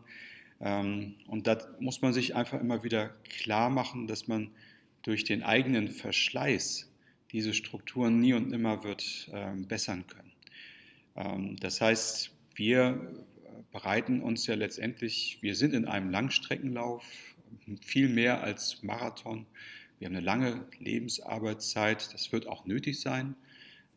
Ähm, 0.60 1.16
und 1.26 1.46
da 1.46 1.58
muss 1.80 2.02
man 2.02 2.12
sich 2.12 2.36
einfach 2.36 2.60
immer 2.60 2.84
wieder 2.84 3.08
klar 3.24 3.70
machen, 3.70 4.06
dass 4.06 4.28
man 4.28 4.50
durch 5.02 5.24
den 5.24 5.42
eigenen 5.42 5.88
Verschleiß 5.88 6.90
diese 7.32 7.54
Strukturen 7.54 8.20
nie 8.20 8.34
und 8.34 8.50
nimmer 8.50 8.84
wird 8.84 9.30
ähm, 9.32 9.66
bessern 9.66 10.06
können. 10.06 10.32
Ähm, 11.16 11.56
das 11.56 11.80
heißt, 11.80 12.30
wir 12.54 13.24
bereiten 13.72 14.20
uns 14.20 14.46
ja 14.46 14.54
letztendlich, 14.54 15.38
wir 15.40 15.56
sind 15.56 15.74
in 15.74 15.86
einem 15.86 16.10
Langstreckenlauf, 16.10 17.04
viel 17.82 18.08
mehr 18.08 18.42
als 18.42 18.82
Marathon. 18.82 19.46
Wir 20.02 20.08
haben 20.08 20.16
eine 20.16 20.26
lange 20.26 20.66
Lebensarbeitszeit, 20.80 22.12
das 22.12 22.32
wird 22.32 22.48
auch 22.48 22.66
nötig 22.66 22.98
sein 22.98 23.36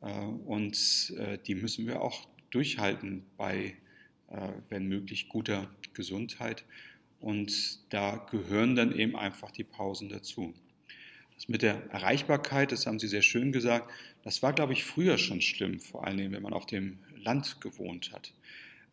äh, 0.04 0.12
und 0.12 1.12
äh, 1.18 1.40
die 1.40 1.56
müssen 1.56 1.88
wir 1.88 2.04
auch 2.04 2.28
durchhalten 2.52 3.24
bei, 3.38 3.76
äh, 4.30 4.50
wenn 4.70 4.86
möglich, 4.86 5.30
guter 5.30 5.68
Gesundheit. 5.96 6.64
Und 7.20 7.92
da 7.92 8.18
gehören 8.30 8.76
dann 8.76 8.96
eben 8.96 9.16
einfach 9.16 9.50
die 9.50 9.64
Pausen 9.64 10.10
dazu. 10.10 10.54
Das 11.34 11.48
mit 11.48 11.64
der 11.64 11.90
Erreichbarkeit, 11.90 12.72
das 12.72 12.86
haben 12.86 13.00
Sie 13.00 13.08
sehr 13.08 13.24
schön 13.24 13.52
gesagt, 13.52 13.92
das 14.22 14.44
war, 14.44 14.54
glaube 14.54 14.74
ich, 14.74 14.84
früher 14.84 15.18
schon 15.18 15.42
schlimm, 15.42 15.80
vor 15.80 16.06
allem 16.06 16.32
wenn 16.32 16.44
man 16.44 16.54
auf 16.54 16.68
dem 16.68 17.00
Land 17.16 17.62
gewohnt 17.62 18.12
hat. 18.14 18.32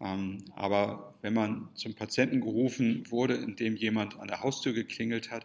Ähm, 0.01 0.46
aber 0.57 1.12
wenn 1.20 1.35
man 1.35 1.68
zum 1.75 1.92
Patienten 1.92 2.40
gerufen 2.40 3.05
wurde, 3.11 3.35
indem 3.35 3.77
jemand 3.77 4.18
an 4.18 4.29
der 4.29 4.40
Haustür 4.40 4.72
geklingelt 4.72 5.31
hat, 5.31 5.44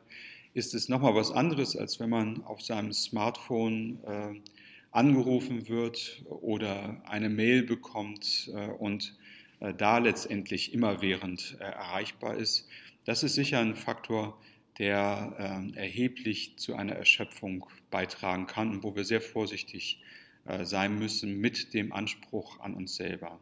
ist 0.57 0.73
es 0.73 0.89
nochmal 0.89 1.13
was 1.13 1.31
anderes, 1.31 1.77
als 1.77 1.99
wenn 1.99 2.09
man 2.09 2.43
auf 2.43 2.63
seinem 2.63 2.91
Smartphone 2.91 4.03
äh, 4.03 4.41
angerufen 4.89 5.69
wird 5.69 6.23
oder 6.25 6.99
eine 7.05 7.29
Mail 7.29 7.61
bekommt 7.61 8.49
äh, 8.55 8.69
und 8.71 9.15
äh, 9.59 9.75
da 9.75 9.99
letztendlich 9.99 10.73
immerwährend 10.73 11.57
erreichbar 11.59 12.37
ist. 12.37 12.67
Das 13.05 13.21
ist 13.21 13.35
sicher 13.35 13.59
ein 13.59 13.75
Faktor, 13.75 14.35
der 14.79 15.35
ähm, 15.37 15.75
erheblich 15.75 16.57
zu 16.57 16.75
einer 16.75 16.93
Erschöpfung 16.93 17.67
beitragen 17.91 18.47
kann 18.47 18.71
und 18.71 18.83
wo 18.83 18.95
wir 18.95 19.05
sehr 19.05 19.21
vorsichtig 19.21 20.01
sein 20.63 20.97
müssen 20.97 21.41
mit 21.41 21.73
dem 21.73 21.91
Anspruch 21.91 22.61
an 22.61 22.73
uns 22.73 22.95
selber. 22.95 23.37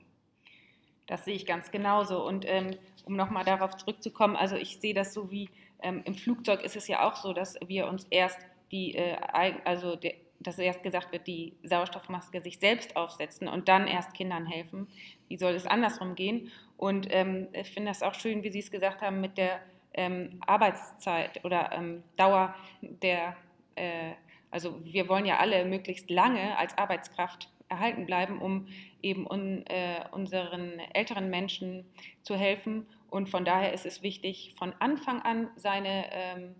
Das 1.05 1.23
sehe 1.23 1.35
ich 1.35 1.45
ganz 1.45 1.69
genauso. 1.69 2.25
Und 2.25 2.45
ähm, 2.47 2.71
um 3.03 3.15
nochmal 3.15 3.45
darauf 3.45 3.77
zurückzukommen, 3.77 4.35
also 4.35 4.55
ich 4.55 4.79
sehe 4.81 4.95
das 4.95 5.13
so 5.13 5.29
wie 5.29 5.47
ähm, 5.81 6.01
im 6.05 6.15
Flugzeug 6.15 6.63
ist 6.63 6.75
es 6.75 6.87
ja 6.87 7.07
auch 7.07 7.15
so, 7.15 7.33
dass 7.33 7.55
wir 7.65 7.87
uns 7.87 8.05
erst 8.09 8.39
die, 8.71 8.95
äh, 8.95 9.17
also 9.63 9.95
de, 9.95 10.15
dass 10.39 10.59
erst 10.59 10.83
gesagt 10.83 11.11
wird, 11.11 11.27
die 11.27 11.53
Sauerstoffmaske 11.63 12.41
sich 12.41 12.59
selbst 12.59 12.95
aufsetzen 12.95 13.47
und 13.47 13.67
dann 13.67 13.87
erst 13.87 14.13
Kindern 14.13 14.45
helfen. 14.45 14.87
Wie 15.27 15.37
soll 15.37 15.53
es 15.53 15.65
andersrum 15.65 16.15
gehen? 16.15 16.51
Und 16.77 17.07
ähm, 17.09 17.47
ich 17.53 17.71
finde 17.71 17.89
das 17.89 18.03
auch 18.03 18.13
schön, 18.13 18.43
wie 18.43 18.51
Sie 18.51 18.59
es 18.59 18.69
gesagt 18.69 19.01
haben, 19.01 19.21
mit 19.21 19.37
der 19.37 19.59
ähm, 19.93 20.39
Arbeitszeit 20.45 21.43
oder 21.45 21.71
ähm, 21.71 22.03
Dauer 22.17 22.53
der, 22.81 23.35
äh, 23.75 24.11
also 24.51 24.79
wir 24.83 25.07
wollen 25.07 25.25
ja 25.25 25.37
alle 25.37 25.65
möglichst 25.65 26.09
lange 26.09 26.57
als 26.57 26.77
Arbeitskraft 26.77 27.49
erhalten 27.69 28.05
bleiben, 28.05 28.39
um 28.39 28.67
eben 29.01 29.25
un, 29.29 29.65
äh, 29.67 30.05
unseren 30.11 30.79
älteren 30.93 31.29
Menschen 31.29 31.85
zu 32.21 32.35
helfen. 32.35 32.85
Und 33.09 33.29
von 33.29 33.45
daher 33.45 33.73
ist 33.73 33.85
es 33.85 34.01
wichtig, 34.01 34.53
von 34.57 34.73
Anfang 34.79 35.21
an 35.21 35.49
seine, 35.55 36.05
ähm, 36.11 36.55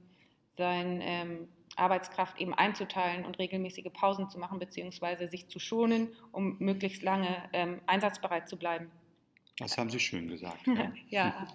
seine 0.58 1.04
ähm, 1.04 1.48
Arbeitskraft 1.76 2.40
eben 2.40 2.54
einzuteilen 2.54 3.26
und 3.26 3.40
regelmäßige 3.40 3.92
Pausen 3.94 4.30
zu 4.30 4.40
machen, 4.40 4.60
beziehungsweise 4.60 5.28
sich 5.28 5.48
zu 5.48 5.60
schonen, 5.60 6.10
um 6.32 6.58
möglichst 6.60 7.04
lange 7.04 7.50
ähm, 7.54 7.82
einsatzbereit 7.86 8.48
zu 8.48 8.58
bleiben. 8.58 8.90
Das 9.58 9.78
haben 9.78 9.90
Sie 9.90 10.00
schön 10.00 10.28
gesagt. 10.28 10.66
Ja. 10.68 10.92
ja. 11.10 11.48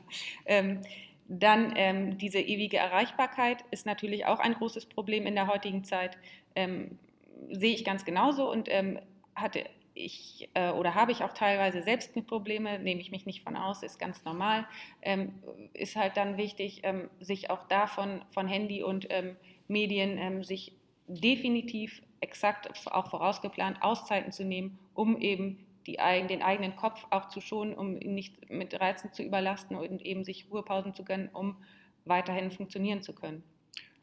Ähm, 0.47 0.81
dann 1.29 1.75
ähm, 1.77 2.19
diese 2.19 2.41
ewige 2.41 2.79
Erreichbarkeit 2.79 3.65
ist 3.71 3.87
natürlich 3.87 4.27
auch 4.27 4.41
ein 4.41 4.55
großes 4.55 4.87
Problem 4.87 5.27
in 5.27 5.37
der 5.37 5.47
heutigen 5.47 5.85
Zeit. 5.85 6.19
Ähm, 6.57 6.99
sehe 7.53 7.73
ich 7.73 7.85
ganz 7.85 8.05
genauso 8.05 8.51
und 8.51 8.69
ähm, 8.69 8.99
hatte 9.41 9.65
ich 9.95 10.49
äh, 10.55 10.71
oder 10.71 10.95
habe 10.95 11.13
ich 11.13 11.23
auch 11.25 11.33
teilweise 11.33 11.83
selbst 11.83 12.17
mit 12.17 12.27
Probleme, 12.27 12.79
nehme 12.79 13.01
ich 13.01 13.11
mich 13.11 13.27
nicht 13.27 13.43
von 13.43 13.57
aus, 13.57 13.83
ist 13.83 13.99
ganz 13.99 14.25
normal. 14.25 14.67
Ähm, 15.03 15.35
ist 15.75 15.97
halt 15.97 16.17
dann 16.17 16.37
wichtig, 16.37 16.81
ähm, 16.85 17.11
sich 17.21 17.51
auch 17.51 17.67
davon 17.69 18.23
von 18.31 18.49
Handy 18.49 18.83
und 18.83 19.07
ähm, 19.11 19.37
Medien 19.69 20.19
ähm, 20.19 20.45
sich 20.45 20.73
definitiv 21.07 22.03
exakt 22.21 22.87
auch 22.87 23.11
vorausgeplant 23.11 23.83
Auszeiten 23.83 24.33
zu 24.33 24.45
nehmen, 24.45 24.79
um 24.95 25.21
eben 25.21 25.67
die, 25.87 25.97
den 26.29 26.43
eigenen 26.43 26.77
Kopf 26.77 27.07
auch 27.11 27.29
zu 27.29 27.41
schonen, 27.41 27.75
um 27.75 28.01
ihn 28.01 28.15
nicht 28.15 28.51
mit 28.51 28.79
Reizen 28.79 29.13
zu 29.13 29.23
überlasten 29.23 29.77
und 29.77 30.03
eben 30.03 30.25
sich 30.25 30.47
Ruhepausen 30.51 30.95
zu 30.95 31.05
gönnen, 31.05 31.31
um 31.33 31.57
weiterhin 32.05 32.51
funktionieren 32.51 33.03
zu 33.03 33.15
können. 33.15 33.43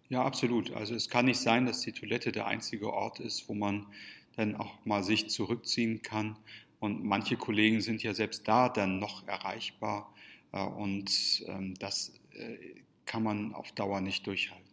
Ja, 0.09 0.23
absolut. 0.23 0.71
Also 0.71 0.95
es 0.95 1.09
kann 1.09 1.25
nicht 1.25 1.39
sein, 1.39 1.65
dass 1.65 1.81
die 1.81 1.91
Toilette 1.91 2.31
der 2.31 2.47
einzige 2.47 2.93
Ort 2.93 3.19
ist, 3.19 3.49
wo 3.49 3.53
man 3.53 3.87
dann 4.37 4.55
auch 4.55 4.73
mal 4.85 5.03
sich 5.03 5.29
zurückziehen 5.29 6.01
kann. 6.01 6.37
Und 6.79 7.03
manche 7.03 7.35
Kollegen 7.35 7.81
sind 7.81 8.03
ja 8.03 8.13
selbst 8.13 8.47
da 8.47 8.69
dann 8.69 8.99
noch 8.99 9.27
erreichbar. 9.27 10.13
Äh, 10.53 10.63
und 10.63 11.43
ähm, 11.47 11.73
das 11.79 12.13
äh, 12.33 12.57
kann 13.05 13.23
man 13.23 13.53
auf 13.53 13.71
Dauer 13.73 13.99
nicht 13.99 14.25
durchhalten. 14.27 14.65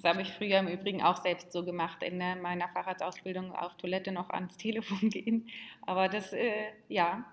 Das 0.00 0.10
habe 0.10 0.22
ich 0.22 0.32
früher 0.32 0.58
im 0.58 0.68
Übrigen 0.68 1.02
auch 1.02 1.22
selbst 1.22 1.52
so 1.52 1.64
gemacht, 1.64 2.02
in 2.02 2.20
äh, 2.20 2.34
meiner 2.34 2.68
Facharztausbildung 2.68 3.52
auf 3.54 3.76
Toilette 3.76 4.10
noch 4.10 4.30
ans 4.30 4.56
Telefon 4.58 5.10
gehen. 5.10 5.48
Aber 5.82 6.08
das, 6.08 6.32
äh, 6.32 6.72
ja, 6.88 7.24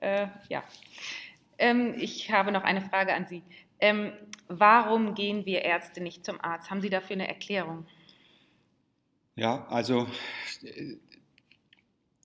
äh, 0.00 0.28
ja. 0.48 0.62
Ähm, 1.58 1.94
ich 1.96 2.30
habe 2.30 2.52
noch 2.52 2.62
eine 2.62 2.82
Frage 2.82 3.14
an 3.14 3.26
Sie. 3.26 3.42
Ähm, 3.80 4.12
warum 4.48 5.14
gehen 5.14 5.46
wir 5.46 5.62
Ärzte 5.62 6.00
nicht 6.00 6.24
zum 6.24 6.40
Arzt? 6.40 6.70
Haben 6.70 6.80
Sie 6.80 6.90
dafür 6.90 7.14
eine 7.14 7.26
Erklärung? 7.26 7.86
Ja, 9.38 9.66
also 9.68 10.08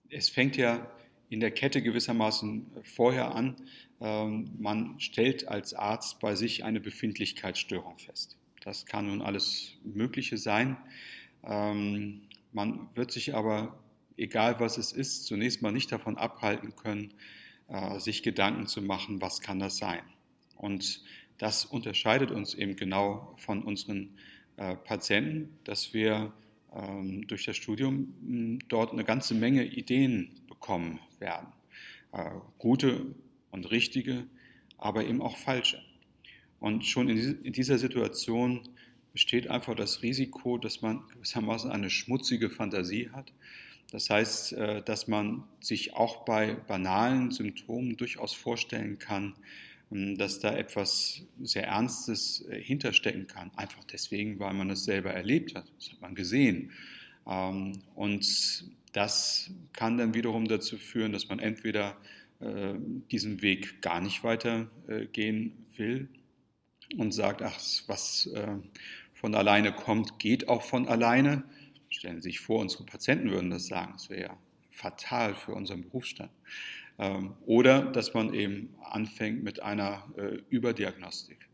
es 0.10 0.30
fängt 0.30 0.58
ja 0.58 0.90
in 1.30 1.40
der 1.40 1.52
Kette 1.52 1.82
gewissermaßen 1.82 2.68
vorher 2.84 3.34
an. 3.34 3.56
Ähm, 4.00 4.52
man 4.60 5.00
stellt 5.00 5.48
als 5.48 5.74
Arzt 5.74 6.20
bei 6.20 6.36
sich 6.36 6.64
eine 6.64 6.80
Befindlichkeitsstörung 6.80 7.98
fest. 7.98 8.38
Das 8.62 8.86
kann 8.86 9.08
nun 9.08 9.22
alles 9.22 9.74
Mögliche 9.84 10.38
sein. 10.38 10.78
Ähm, 11.44 12.22
man 12.52 12.88
wird 12.96 13.12
sich 13.12 13.34
aber, 13.34 13.80
egal 14.16 14.60
was 14.60 14.78
es 14.78 14.92
ist, 14.92 15.26
zunächst 15.26 15.62
mal 15.62 15.72
nicht 15.72 15.92
davon 15.92 16.18
abhalten 16.18 16.76
können, 16.76 17.14
äh, 17.68 18.00
sich 18.00 18.24
Gedanken 18.24 18.68
zu 18.68 18.82
machen, 18.82 19.22
was 19.22 19.42
kann 19.42 19.60
das 19.60 19.78
sein. 19.78 20.04
Und 20.56 21.04
das 21.40 21.66
unterscheidet 21.66 22.32
uns 22.32 22.54
eben 22.54 22.76
genau 22.76 23.34
von 23.38 23.64
unseren 23.64 24.18
äh, 24.58 24.76
Patienten, 24.76 25.58
dass 25.64 25.94
wir 25.94 26.32
durch 27.28 27.46
das 27.46 27.56
Studium 27.56 28.60
dort 28.68 28.94
eine 28.94 29.04
ganze 29.04 29.36
Menge 29.36 29.64
Ideen 29.64 30.32
bekommen 30.48 31.00
werden. 31.20 31.48
Äh, 32.12 32.32
gute 32.58 33.14
und 33.52 33.70
richtige, 33.72 34.26
aber 34.78 35.06
eben 35.06 35.22
auch 35.22 35.38
falsche. 35.38 35.82
Und 36.60 36.86
schon 36.86 37.10
in 37.10 37.54
dieser 37.54 37.78
Situation 37.78 38.62
besteht 39.12 39.50
einfach 39.50 39.76
das 39.76 40.02
Risiko, 40.02 40.58
dass 40.58 40.82
man 40.82 41.08
gewissermaßen 41.14 41.70
eine 41.70 41.90
schmutzige 41.90 42.50
Fantasie 42.50 43.10
hat 43.12 43.32
Das 43.92 44.10
heißt, 44.10 44.54
äh, 44.54 44.82
dass 44.82 45.08
man 45.08 45.44
sich 45.60 45.94
auch 45.94 46.26
bei 46.26 46.56
banalen 46.56 47.32
Symptomen 47.32 47.98
durchaus 47.98 48.34
vorstellen 48.34 48.98
kann, 48.98 49.36
ähm, 49.36 49.42
dass 49.94 50.40
da 50.40 50.56
etwas 50.56 51.22
sehr 51.42 51.68
Ernstes 51.68 52.46
äh, 52.50 52.60
hinterstecken 52.60 53.28
kann. 53.28 53.52
Einfach 53.56 53.84
deswegen, 53.84 54.40
weil 54.40 54.54
man 54.54 54.70
es 54.70 54.86
selber 54.86 55.12
erlebt 55.12 55.56
hat. 55.56 55.72
Das 55.78 55.92
hat 55.92 56.02
man 56.02 56.16
gesehen. 56.16 56.72
Ähm, 57.28 57.84
und 57.96 58.66
das 58.94 59.52
kann 59.74 59.98
dann 59.98 60.14
wiederum 60.14 60.48
dazu 60.48 60.78
führen, 60.78 61.12
dass 61.12 61.30
man 61.30 61.40
entweder 61.40 61.96
äh, 62.40 62.74
diesen 63.12 63.42
Weg 63.42 63.82
gar 63.82 64.02
nicht 64.02 64.24
weitergehen 64.24 65.54
will 65.76 66.10
und 66.98 67.12
sagt, 67.12 67.42
ach, 67.42 67.60
was 67.88 68.30
von 69.14 69.34
alleine 69.34 69.72
kommt, 69.72 70.20
geht 70.20 70.48
auch 70.48 70.62
von 70.62 70.88
alleine. 70.88 71.44
Stellen 71.90 72.18
Sie 72.18 72.30
sich 72.30 72.40
vor, 72.40 72.60
unsere 72.60 72.84
Patienten 72.84 73.32
würden 73.32 73.50
das 73.50 73.68
sagen. 73.68 73.94
Das 73.94 74.10
wäre 74.10 74.22
ja 74.22 74.38
fatal 74.70 75.34
für 75.34 75.54
unseren 75.54 75.82
Berufsstand. 75.84 76.30
Ähm, 77.00 77.34
oder 77.46 77.92
dass 77.92 78.14
man 78.14 78.34
eben 78.34 78.76
anfängt 78.82 79.44
mit 79.44 79.62
einer 79.62 80.06
äh, 80.18 80.40
Überdiagnostik. 80.50 81.50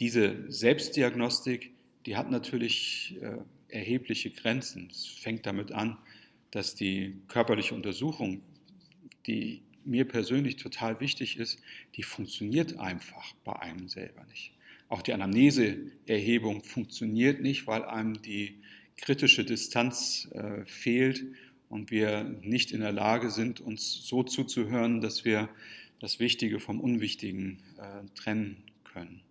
Diese 0.00 0.50
Selbstdiagnostik, 0.50 1.72
die 2.06 2.16
hat 2.16 2.30
natürlich 2.30 3.16
äh, 3.20 3.36
erhebliche 3.68 4.30
Grenzen. 4.30 4.88
Es 4.90 5.06
fängt 5.06 5.46
damit 5.46 5.70
an, 5.70 5.98
dass 6.50 6.74
die 6.74 7.20
körperliche 7.28 7.74
Untersuchung, 7.74 8.42
die 9.26 9.62
mir 9.84 10.06
persönlich 10.06 10.56
total 10.56 11.00
wichtig 11.00 11.38
ist, 11.38 11.60
die 11.94 12.02
funktioniert 12.02 12.78
einfach 12.78 13.34
bei 13.44 13.54
einem 13.56 13.88
selber 13.88 14.24
nicht. 14.24 14.52
Auch 14.88 15.02
die 15.02 15.12
Anamneseerhebung 15.12 16.64
funktioniert 16.64 17.40
nicht, 17.40 17.66
weil 17.66 17.84
einem 17.84 18.20
die 18.22 18.60
kritische 18.96 19.44
Distanz 19.44 20.28
äh, 20.32 20.64
fehlt 20.64 21.24
und 21.74 21.90
wir 21.90 22.22
nicht 22.22 22.70
in 22.70 22.82
der 22.82 22.92
Lage 22.92 23.32
sind, 23.32 23.60
uns 23.60 24.06
so 24.06 24.22
zuzuhören, 24.22 25.00
dass 25.00 25.24
wir 25.24 25.48
das 25.98 26.20
Wichtige 26.20 26.60
vom 26.60 26.80
Unwichtigen 26.80 27.58
äh, 27.78 28.06
trennen 28.14 28.62
können. 28.84 29.22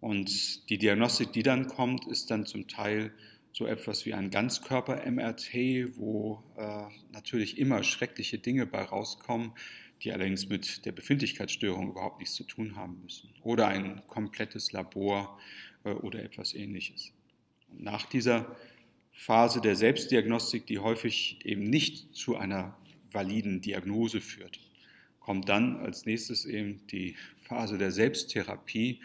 Und 0.00 0.70
die 0.70 0.78
Diagnostik, 0.78 1.30
die 1.34 1.42
dann 1.42 1.66
kommt, 1.66 2.06
ist 2.06 2.30
dann 2.30 2.46
zum 2.46 2.68
Teil 2.68 3.12
so 3.52 3.66
etwas 3.66 4.06
wie 4.06 4.14
ein 4.14 4.30
Ganzkörper-MRT, 4.30 5.98
wo 5.98 6.42
äh, 6.56 6.84
natürlich 7.12 7.58
immer 7.58 7.84
schreckliche 7.84 8.38
Dinge 8.38 8.64
bei 8.64 8.80
rauskommen, 8.80 9.52
die 10.02 10.10
allerdings 10.10 10.48
mit 10.48 10.86
der 10.86 10.92
Befindlichkeitsstörung 10.92 11.90
überhaupt 11.90 12.20
nichts 12.20 12.34
zu 12.34 12.44
tun 12.44 12.76
haben 12.76 13.02
müssen. 13.02 13.28
Oder 13.42 13.68
ein 13.68 14.00
komplettes 14.06 14.72
Labor 14.72 15.38
äh, 15.84 15.90
oder 15.90 16.22
etwas 16.22 16.54
ähnliches. 16.54 17.12
Und 17.68 17.82
nach 17.82 18.06
dieser 18.06 18.56
Phase 19.12 19.60
der 19.60 19.76
Selbstdiagnostik, 19.76 20.66
die 20.66 20.78
häufig 20.78 21.38
eben 21.44 21.64
nicht 21.64 22.14
zu 22.14 22.36
einer 22.36 22.76
validen 23.12 23.60
Diagnose 23.60 24.20
führt, 24.20 24.58
kommt 25.20 25.48
dann 25.48 25.76
als 25.76 26.06
nächstes 26.06 26.44
eben 26.44 26.86
die 26.88 27.14
Phase 27.36 27.78
der 27.78 27.92
Selbsttherapie. 27.92 29.00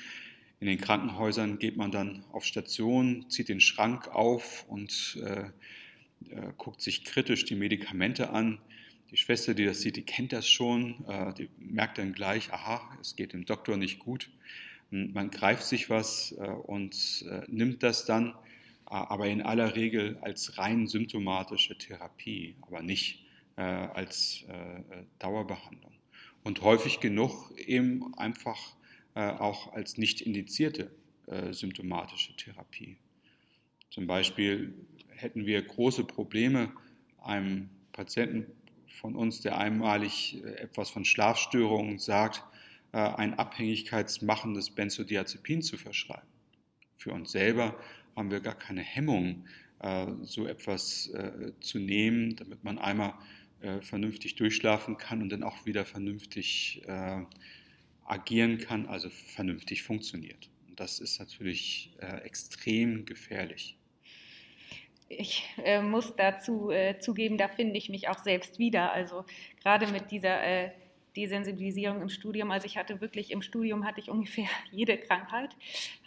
In 0.59 0.67
den 0.67 0.79
Krankenhäusern 0.79 1.59
geht 1.59 1.77
man 1.77 1.91
dann 1.91 2.23
auf 2.31 2.43
Station, 2.45 3.29
zieht 3.29 3.49
den 3.49 3.59
Schrank 3.59 4.07
auf 4.07 4.65
und 4.67 5.19
äh, 5.21 5.51
äh, 6.31 6.51
guckt 6.57 6.81
sich 6.81 7.03
kritisch 7.03 7.45
die 7.45 7.55
Medikamente 7.55 8.31
an. 8.31 8.59
Die 9.11 9.17
Schwester, 9.17 9.53
die 9.53 9.65
das 9.65 9.81
sieht, 9.81 9.95
die 9.95 10.01
kennt 10.01 10.33
das 10.33 10.47
schon, 10.47 11.05
äh, 11.07 11.33
die 11.33 11.49
merkt 11.59 11.99
dann 11.99 12.13
gleich, 12.13 12.51
aha, 12.51 12.81
es 12.99 13.15
geht 13.15 13.33
dem 13.33 13.45
Doktor 13.45 13.77
nicht 13.77 13.99
gut. 13.99 14.31
Man 14.89 15.29
greift 15.29 15.63
sich 15.63 15.89
was 15.89 16.33
äh, 16.39 16.47
und 16.47 17.25
äh, 17.29 17.41
nimmt 17.47 17.83
das 17.83 18.05
dann 18.05 18.33
aber 18.89 19.27
in 19.27 19.41
aller 19.41 19.75
Regel 19.75 20.17
als 20.21 20.57
rein 20.57 20.87
symptomatische 20.87 21.77
Therapie, 21.77 22.55
aber 22.61 22.81
nicht 22.81 23.25
äh, 23.57 23.61
als 23.61 24.45
äh, 24.47 25.03
Dauerbehandlung. 25.19 25.93
Und 26.43 26.61
häufig 26.61 26.99
genug 26.99 27.51
eben 27.57 28.13
einfach 28.15 28.57
äh, 29.15 29.29
auch 29.29 29.73
als 29.73 29.97
nicht 29.97 30.21
indizierte 30.21 30.91
äh, 31.27 31.51
symptomatische 31.51 32.35
Therapie. 32.37 32.97
Zum 33.89 34.07
Beispiel 34.07 34.73
hätten 35.09 35.45
wir 35.45 35.61
große 35.61 36.05
Probleme, 36.05 36.71
einem 37.21 37.69
Patienten 37.91 38.45
von 38.87 39.15
uns, 39.15 39.41
der 39.41 39.57
einmalig 39.57 40.41
äh, 40.43 40.51
etwas 40.61 40.89
von 40.89 41.03
Schlafstörungen 41.03 41.99
sagt, 41.99 42.43
äh, 42.93 42.97
ein 42.97 43.33
abhängigkeitsmachendes 43.33 44.69
Benzodiazepin 44.69 45.61
zu 45.61 45.77
verschreiben. 45.77 46.27
Für 46.97 47.11
uns 47.11 47.31
selber 47.31 47.77
haben 48.17 48.31
wir 48.31 48.39
gar 48.41 48.55
keine 48.55 48.81
Hemmung, 48.81 49.45
äh, 49.79 50.07
so 50.23 50.47
etwas 50.47 51.09
äh, 51.09 51.53
zu 51.61 51.79
nehmen, 51.79 52.35
damit 52.35 52.63
man 52.63 52.79
einmal 52.79 53.13
äh, 53.61 53.81
vernünftig 53.81 54.35
durchschlafen 54.35 54.97
kann 54.97 55.21
und 55.21 55.29
dann 55.29 55.43
auch 55.43 55.65
wieder 55.65 55.85
vernünftig 55.85 56.81
agieren 58.05 58.57
kann, 58.57 58.85
also 58.85 59.09
vernünftig 59.09 59.83
funktioniert. 59.83 60.49
Und 60.69 60.79
das 60.79 60.99
ist 60.99 61.19
natürlich 61.19 61.91
extrem 62.23 63.05
gefährlich. 63.05 63.77
Ich 65.09 65.47
äh, 65.63 65.81
muss 65.81 66.15
dazu 66.15 66.69
äh, 66.69 66.99
zugeben, 66.99 67.37
da 67.37 67.47
finde 67.47 67.77
ich 67.77 67.89
mich 67.89 68.09
auch 68.09 68.19
selbst 68.19 68.59
wieder. 68.59 68.91
Also 68.91 69.25
gerade 69.61 69.87
mit 69.87 70.11
dieser 70.11 70.43
äh, 70.43 70.71
Desensibilisierung 71.17 72.01
im 72.01 72.09
Studium. 72.09 72.51
Also 72.51 72.67
ich 72.67 72.77
hatte 72.77 73.01
wirklich 73.01 73.31
im 73.31 73.41
Studium 73.41 73.85
hatte 73.85 73.99
ich 73.99 74.09
ungefähr 74.09 74.47
jede 74.71 74.97
Krankheit, 74.97 75.55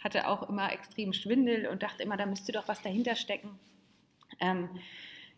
hatte 0.03 0.27
auch 0.27 0.49
immer 0.49 0.71
extrem 0.71 1.13
Schwindel 1.13 1.67
und 1.67 1.83
dachte 1.83 2.01
immer, 2.01 2.17
da 2.17 2.25
müsste 2.25 2.51
doch 2.51 2.67
was 2.67 2.81
dahinter 2.81 3.15
stecken. 3.15 3.59
Ähm, 4.39 4.69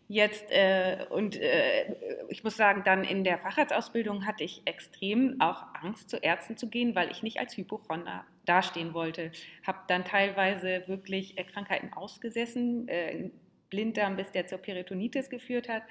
jetzt 0.07 0.51
äh, 0.51 1.07
und 1.09 1.35
äh, 1.35 1.95
ich 2.29 2.43
muss 2.43 2.55
sagen, 2.55 2.83
dann 2.85 3.03
in 3.03 3.23
der 3.23 3.39
Facharztausbildung 3.39 4.27
hatte 4.27 4.43
ich 4.43 4.61
extrem 4.65 5.41
auch 5.41 5.65
Angst, 5.81 6.09
zu 6.09 6.17
Ärzten 6.17 6.55
zu 6.55 6.69
gehen, 6.69 6.95
weil 6.95 7.09
ich 7.09 7.23
nicht 7.23 7.39
als 7.39 7.57
Hypochonder 7.57 8.23
dastehen 8.45 8.93
wollte. 8.93 9.31
Habe 9.65 9.79
dann 9.87 10.05
teilweise 10.05 10.87
wirklich 10.87 11.35
Krankheiten 11.51 11.91
ausgesessen, 11.93 12.87
äh, 12.87 13.31
Blinddarm, 13.69 14.17
bis 14.17 14.31
der 14.31 14.45
zur 14.45 14.59
Peritonitis 14.59 15.31
geführt 15.31 15.67
hat. 15.67 15.81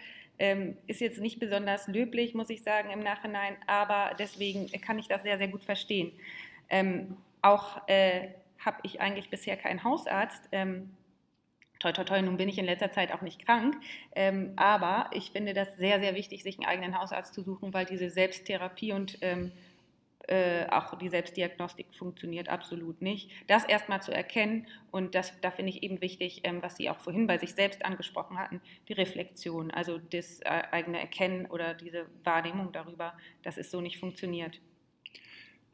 Ähm, 0.42 0.76
ist 0.88 1.00
jetzt 1.00 1.20
nicht 1.20 1.38
besonders 1.38 1.86
löblich, 1.86 2.34
muss 2.34 2.50
ich 2.50 2.64
sagen, 2.64 2.90
im 2.90 2.98
Nachhinein, 2.98 3.54
aber 3.68 4.16
deswegen 4.18 4.66
kann 4.80 4.98
ich 4.98 5.06
das 5.06 5.22
sehr, 5.22 5.38
sehr 5.38 5.46
gut 5.46 5.62
verstehen. 5.62 6.10
Ähm, 6.68 7.16
auch 7.42 7.86
äh, 7.86 8.30
habe 8.58 8.78
ich 8.82 9.00
eigentlich 9.00 9.30
bisher 9.30 9.56
keinen 9.56 9.84
Hausarzt. 9.84 10.48
Ähm, 10.50 10.90
toi, 11.78 11.92
toi, 11.92 12.02
toi, 12.02 12.20
nun 12.20 12.38
bin 12.38 12.48
ich 12.48 12.58
in 12.58 12.64
letzter 12.64 12.90
Zeit 12.90 13.12
auch 13.12 13.20
nicht 13.22 13.46
krank, 13.46 13.76
ähm, 14.16 14.54
aber 14.56 15.10
ich 15.12 15.30
finde 15.30 15.54
das 15.54 15.76
sehr, 15.76 16.00
sehr 16.00 16.16
wichtig, 16.16 16.42
sich 16.42 16.58
einen 16.58 16.66
eigenen 16.66 16.98
Hausarzt 16.98 17.34
zu 17.34 17.42
suchen, 17.42 17.72
weil 17.72 17.84
diese 17.84 18.10
Selbsttherapie 18.10 18.90
und 18.90 19.18
ähm, 19.20 19.52
äh, 20.28 20.66
auch 20.70 20.96
die 20.98 21.08
Selbstdiagnostik 21.08 21.86
funktioniert 21.94 22.48
absolut 22.48 23.02
nicht. 23.02 23.30
Das 23.48 23.64
erstmal 23.64 24.02
zu 24.02 24.12
erkennen 24.12 24.66
und 24.90 25.14
das, 25.14 25.32
da 25.40 25.50
finde 25.50 25.70
ich 25.70 25.82
eben 25.82 26.00
wichtig, 26.00 26.42
ähm, 26.44 26.62
was 26.62 26.76
Sie 26.76 26.88
auch 26.90 27.00
vorhin 27.00 27.26
bei 27.26 27.38
sich 27.38 27.54
selbst 27.54 27.84
angesprochen 27.84 28.38
hatten, 28.38 28.60
die 28.88 28.92
Reflexion, 28.92 29.70
also 29.70 29.98
das 29.98 30.40
äh, 30.40 30.62
eigene 30.70 31.00
Erkennen 31.00 31.46
oder 31.46 31.74
diese 31.74 32.06
Wahrnehmung 32.24 32.72
darüber, 32.72 33.14
dass 33.42 33.56
es 33.56 33.70
so 33.70 33.80
nicht 33.80 33.98
funktioniert. 33.98 34.60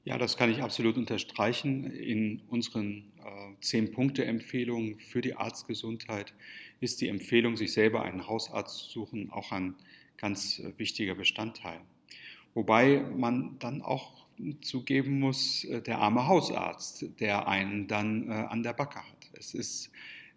Ja, 0.05 0.17
das 0.17 0.39
kann 0.39 0.51
ich 0.51 0.63
absolut 0.63 0.97
unterstreichen. 0.97 1.85
In 1.91 2.41
unseren 2.49 3.13
äh, 3.19 3.61
Zehn-Punkte-Empfehlungen 3.61 4.99
für 4.99 5.21
die 5.21 5.35
Arztgesundheit 5.35 6.33
ist 6.81 7.03
die 7.03 7.09
Empfehlung, 7.09 7.59
sich 7.59 7.75
selber 7.75 8.03
einen 8.03 8.27
Hausarzt 8.27 8.79
zu 8.79 8.91
suchen, 8.91 9.31
auch 9.31 9.53
ein 9.53 9.75
ganz 10.17 10.61
äh, 10.61 10.73
wichtiger 10.79 11.15
Bestandteil. 11.15 11.81
Wobei 12.55 13.05
man 13.15 13.59
dann 13.59 13.83
auch 13.83 14.28
zugeben 14.61 15.21
muss, 15.21 15.65
äh, 15.65 15.83
der 15.83 15.99
arme 15.99 16.27
Hausarzt, 16.27 17.21
der 17.21 17.49
einen 17.49 17.89
dann 17.89 18.29
äh, 18.29 18.33
an 18.33 18.63
der 18.63 18.73
Backe 18.73 18.99
hat. 18.99 19.31
Es 19.33 19.55
ist 19.55 19.91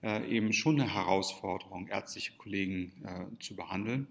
äh, 0.03 0.27
eben 0.29 0.53
schon 0.53 0.79
eine 0.79 0.93
Herausforderung, 0.93 1.87
ärztliche 1.87 2.33
Kollegen 2.37 2.91
zu 3.39 3.55
behandeln. 3.55 4.07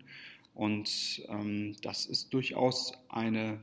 Und 0.54 1.22
ähm, 1.28 1.76
das 1.82 2.06
ist 2.06 2.32
durchaus 2.34 2.92
eine 3.08 3.60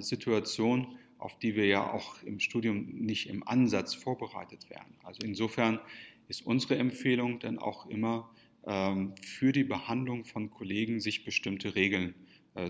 Situation, 0.00 0.98
auf 1.16 1.38
die 1.38 1.56
wir 1.56 1.64
ja 1.64 1.90
auch 1.90 2.22
im 2.24 2.40
Studium 2.40 2.88
nicht 2.90 3.30
im 3.30 3.48
Ansatz 3.48 3.94
vorbereitet 3.94 4.68
werden. 4.68 4.94
Also 5.02 5.20
insofern 5.24 5.80
ist 6.28 6.44
unsere 6.44 6.76
Empfehlung 6.76 7.38
dann 7.38 7.58
auch 7.58 7.86
immer 7.86 8.28
ähm, 8.66 9.14
für 9.22 9.52
die 9.52 9.64
Behandlung 9.64 10.26
von 10.26 10.50
Kollegen, 10.50 11.00
sich 11.00 11.24
bestimmte 11.24 11.74
Regeln 11.74 12.14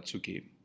zu 0.02 0.20
geben. 0.20 0.55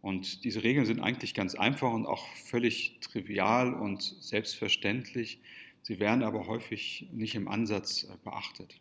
Und 0.00 0.44
diese 0.44 0.62
Regeln 0.62 0.86
sind 0.86 1.00
eigentlich 1.00 1.34
ganz 1.34 1.54
einfach 1.54 1.92
und 1.92 2.06
auch 2.06 2.26
völlig 2.44 2.98
trivial 3.00 3.74
und 3.74 4.02
selbstverständlich. 4.02 5.40
Sie 5.82 5.98
werden 5.98 6.22
aber 6.22 6.46
häufig 6.46 7.08
nicht 7.12 7.34
im 7.34 7.48
Ansatz 7.48 8.04
äh, 8.04 8.16
beachtet. 8.22 8.80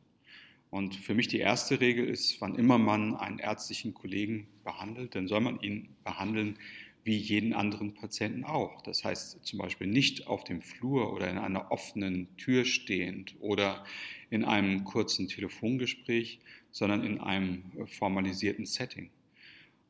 Und 0.70 0.96
für 0.96 1.14
mich 1.14 1.28
die 1.28 1.40
erste 1.40 1.80
Regel 1.80 2.06
ist, 2.08 2.42
wann 2.42 2.56
immer 2.56 2.78
man 2.78 3.16
einen 3.16 3.40
ärztlichen 3.40 3.94
Kollegen 3.94 4.48
behandelt, 4.64 5.16
dann 5.16 5.28
soll 5.28 5.40
man 5.40 5.62
ihn 5.62 5.96
behandeln 6.04 6.60
wie 7.06 7.16
jeden 7.16 7.54
anderen 7.54 7.94
Patienten 7.94 8.44
auch. 8.44 8.82
Das 8.82 9.06
heißt 9.06 9.46
zum 9.46 9.60
Beispiel 9.60 9.88
nicht 9.88 10.28
auf 10.28 10.44
dem 10.44 10.62
Flur 10.62 11.14
oder 11.14 11.30
in 11.30 11.38
einer 11.38 11.72
offenen 11.72 12.28
Tür 12.36 12.66
stehend 12.66 13.36
oder 13.40 13.86
in 14.30 14.44
einem 14.44 14.84
kurzen 14.84 15.30
Telefongespräch, 15.30 16.40
sondern 16.72 17.06
in 17.06 17.22
einem 17.22 17.64
formalisierten 17.86 18.66
Setting. 18.66 19.10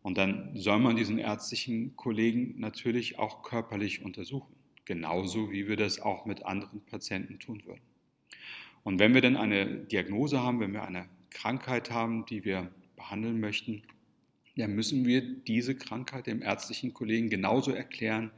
Und 0.07 0.17
dann 0.17 0.55
soll 0.55 0.79
man 0.79 0.95
diesen 0.95 1.17
ärztlichen 1.17 1.97
Kollegen 1.97 2.57
natürlich 2.61 3.19
auch 3.19 3.43
körperlich 3.43 4.05
untersuchen, 4.05 4.55
genauso 4.85 5.51
wie 5.51 5.67
wir 5.67 5.75
das 5.75 5.99
auch 5.99 6.25
mit 6.25 6.45
anderen 6.45 6.79
Patienten 6.85 7.39
tun 7.39 7.61
würden. 7.65 7.81
Und 8.83 8.99
wenn 8.99 9.13
wir 9.13 9.19
dann 9.19 9.35
eine 9.35 9.65
Diagnose 9.67 10.41
haben, 10.41 10.61
wenn 10.61 10.71
wir 10.71 10.85
eine 10.85 11.09
Krankheit 11.29 11.91
haben, 11.91 12.25
die 12.25 12.45
wir 12.45 12.71
behandeln 12.95 13.41
möchten, 13.41 13.83
dann 14.55 14.75
müssen 14.75 15.05
wir 15.05 15.19
diese 15.19 15.75
Krankheit 15.75 16.27
dem 16.27 16.41
ärztlichen 16.41 16.93
Kollegen 16.93 17.29
genauso 17.29 17.71
erklären, 17.71 18.31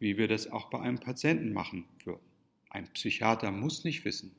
wie 0.00 0.18
wir 0.18 0.28
das 0.28 0.52
auch 0.52 0.68
bei 0.68 0.78
einem 0.80 0.98
Patienten 0.98 1.54
machen 1.54 1.86
würden. 2.04 2.20
Ein 2.68 2.86
Psychiater 2.92 3.50
muss 3.50 3.82
nicht 3.82 4.04
wissen, 4.04 4.36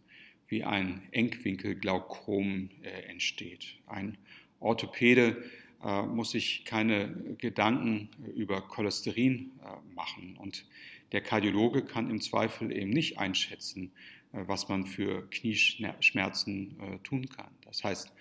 wie 0.48 0.64
ein 0.64 1.02
Engwinkelglaukom 1.14 2.70
äh, 2.84 2.90
entsteht. 3.10 3.80
Ein 3.88 4.20
Orthopäde 4.60 5.44
muss 5.82 6.32
sich 6.32 6.66
keine 6.66 7.36
Gedanken 7.38 8.10
über 8.36 8.62
Cholesterin 8.62 9.52
äh, 9.64 9.96
machen. 9.96 10.36
Und 10.38 10.66
der 11.12 11.22
Kardiologe 11.22 11.84
kann 11.84 12.10
im 12.10 12.22
Zweifel 12.22 12.72
eben 12.72 12.90
nicht 12.90 13.18
einschätzen, 13.18 13.92
äh, 14.34 14.44
was 14.46 14.68
man 14.68 14.86
für 14.86 15.30
Knieschmerzen 15.30 16.78
äh, 16.80 16.98
tun 17.00 17.30
kann. 17.30 17.52
Das 17.66 17.84
heißt, 17.84 18.12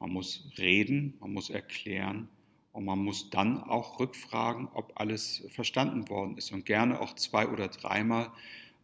man 0.00 0.10
muss 0.10 0.50
reden, 0.58 1.14
man 1.20 1.32
muss 1.32 1.50
erklären 1.50 2.28
und 2.72 2.84
man 2.84 2.98
muss 2.98 3.30
dann 3.30 3.62
auch 3.62 4.00
rückfragen, 4.00 4.68
ob 4.74 5.00
alles 5.00 5.46
verstanden 5.50 6.08
worden 6.08 6.36
ist 6.36 6.52
und 6.52 6.66
gerne 6.66 7.00
auch 7.00 7.14
zwei 7.14 7.48
oder 7.48 7.68
dreimal, 7.68 8.30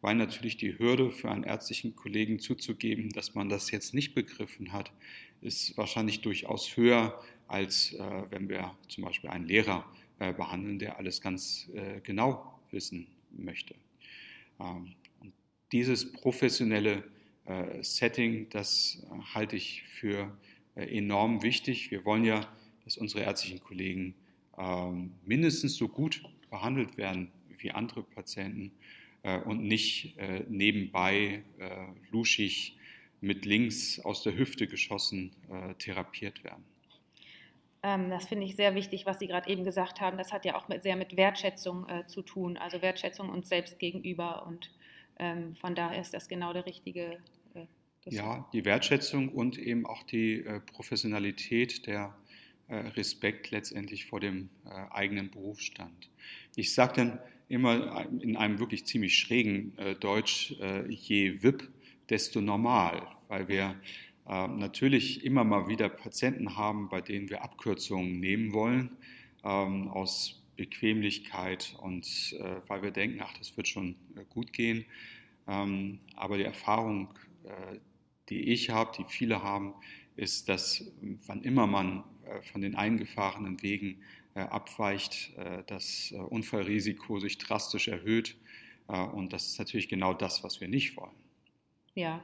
weil 0.01 0.15
natürlich 0.15 0.57
die 0.57 0.79
Hürde 0.79 1.11
für 1.11 1.31
einen 1.31 1.45
ärztlichen 1.45 1.97
Kollegen 1.97 2.39
zuzugeben, 2.39 3.11
dass 3.11 3.35
man 3.35 3.49
das 3.49 3.71
jetzt 3.71 3.93
nicht 3.93 4.15
begriffen 4.15 4.73
hat, 4.73 4.93
ist 5.43 5.77
wahrscheinlich 5.77 6.23
durchaus 6.23 6.77
höher, 6.77 7.21
als 7.51 7.93
äh, 7.95 7.99
wenn 8.31 8.49
wir 8.49 8.77
zum 8.89 9.05
Beispiel 9.05 9.31
einen 9.31 9.47
Lehrer 9.47 9.85
äh, 10.19 10.33
behandeln, 10.33 10.79
der 10.79 10.99
alles 10.99 11.21
ganz 11.21 11.69
äh, 11.75 12.01
genau 12.01 12.61
wissen 12.71 13.09
möchte. 13.31 13.75
Ähm, 14.61 14.95
und 15.21 15.33
dieses 15.73 16.11
professionelle 16.13 17.05
Setting, 17.81 18.49
das 18.51 19.05
halte 19.35 19.57
ich 19.57 19.83
für 19.83 20.39
enorm 20.77 21.43
wichtig. 21.43 21.91
Wir 21.91 22.05
wollen 22.05 22.25
ja, 22.25 22.47
dass 22.85 22.97
unsere 22.97 23.25
ärztlichen 23.25 23.59
Kollegen 23.59 24.15
ähm, 24.57 25.15
mindestens 25.25 25.75
so 25.75 25.89
gut 25.89 26.23
behandelt 26.49 26.97
werden 26.97 27.33
wie 27.59 27.73
andere 27.73 28.05
Patienten 28.05 28.71
und 29.47 29.65
nicht 29.65 30.17
nebenbei 30.49 31.43
luschig 32.11 32.79
mit 33.21 33.45
links 33.47 33.99
aus 34.01 34.23
der 34.23 34.37
Hüfte 34.37 34.67
geschossen 34.67 35.33
therapiert 35.79 36.45
werden. 36.45 36.65
Ähm, 37.83 38.11
das 38.11 38.27
finde 38.27 38.47
ich 38.47 38.57
sehr 38.57 38.75
wichtig, 38.75 39.07
was 39.07 39.19
Sie 39.19 39.27
gerade 39.27 39.49
eben 39.49 39.65
gesagt 39.65 40.01
haben. 40.01 40.19
Das 40.19 40.33
hat 40.33 40.45
ja 40.45 40.57
auch 40.57 40.69
mit, 40.69 40.83
sehr 40.83 40.97
mit 40.97 41.17
Wertschätzung 41.17 41.89
äh, 41.89 42.07
zu 42.07 42.23
tun, 42.23 42.57
also 42.57 42.83
Wertschätzung 42.83 43.31
uns 43.31 43.49
selbst 43.49 43.79
gegenüber. 43.79 44.47
Und 44.47 44.71
ähm, 45.19 45.55
von 45.55 45.75
daher 45.75 46.01
ist 46.01 46.13
das 46.13 46.29
genau 46.29 46.53
der 46.53 46.67
richtige. 46.67 47.19
Äh, 47.55 47.67
ja, 48.07 48.49
die 48.53 48.65
Wertschätzung 48.65 49.31
und 49.31 49.59
eben 49.59 49.87
auch 49.87 50.03
die 50.03 50.45
äh, 50.45 50.61
Professionalität, 50.61 51.87
der 51.87 52.15
äh, 52.71 52.77
Respekt 52.91 53.51
letztendlich 53.51 54.07
vor 54.07 54.21
dem 54.21 54.49
äh, 54.65 54.71
eigenen 54.93 55.29
Berufsstand. 55.29 56.09
Ich 56.55 56.73
sage 56.73 56.93
dann 56.95 57.19
immer 57.49 58.07
in 58.21 58.37
einem 58.37 58.61
wirklich 58.61 58.87
ziemlich 58.87 59.19
schrägen 59.19 59.77
äh, 59.77 59.97
Deutsch, 59.97 60.55
je 60.89 61.43
WIP, 61.43 61.69
desto 62.09 62.41
normal, 62.41 63.09
weil 63.27 63.49
wir 63.49 63.75
natürlich 64.27 65.25
immer 65.25 65.43
mal 65.43 65.67
wieder 65.67 65.89
Patienten 65.89 66.57
haben, 66.57 66.89
bei 66.89 67.01
denen 67.01 67.31
wir 67.31 67.43
Abkürzungen 67.43 68.21
nehmen 68.21 68.53
wollen, 68.53 68.97
ähm, 69.43 69.89
aus 69.89 70.41
Bequemlichkeit 70.61 71.75
und 71.81 72.37
äh, 72.39 72.57
weil 72.69 72.83
wir 72.83 72.91
denken, 72.91 73.21
ach, 73.23 73.33
das 73.39 73.57
wird 73.57 73.67
schon 73.67 73.97
äh, 74.15 74.25
gut 74.29 74.53
gehen. 74.53 74.85
Ähm, 75.49 76.01
aber 76.17 76.37
die 76.37 76.45
Erfahrung, 76.45 77.09
äh, 77.45 77.79
die 78.29 78.51
ich 78.51 78.69
habe, 78.69 78.93
die 78.95 79.05
viele 79.05 79.43
haben, 79.43 79.73
ist, 80.17 80.51
dass 80.51 80.93
wann 81.27 81.43
immer 81.43 81.67
man 81.67 82.05
von 82.53 82.61
den 82.61 82.75
eingefahrenen 82.75 83.63
Wegen 83.63 84.03
abweicht, 84.35 85.33
das 85.67 86.13
Unfallrisiko 86.13 87.19
sich 87.19 87.39
drastisch 87.39 87.89
erhöht. 87.89 88.37
Und 88.87 89.33
das 89.33 89.47
ist 89.47 89.59
natürlich 89.59 89.89
genau 89.89 90.13
das, 90.13 90.45
was 90.45 90.61
wir 90.61 90.69
nicht 90.69 90.97
wollen. 90.97 91.15
Ja, 91.95 92.23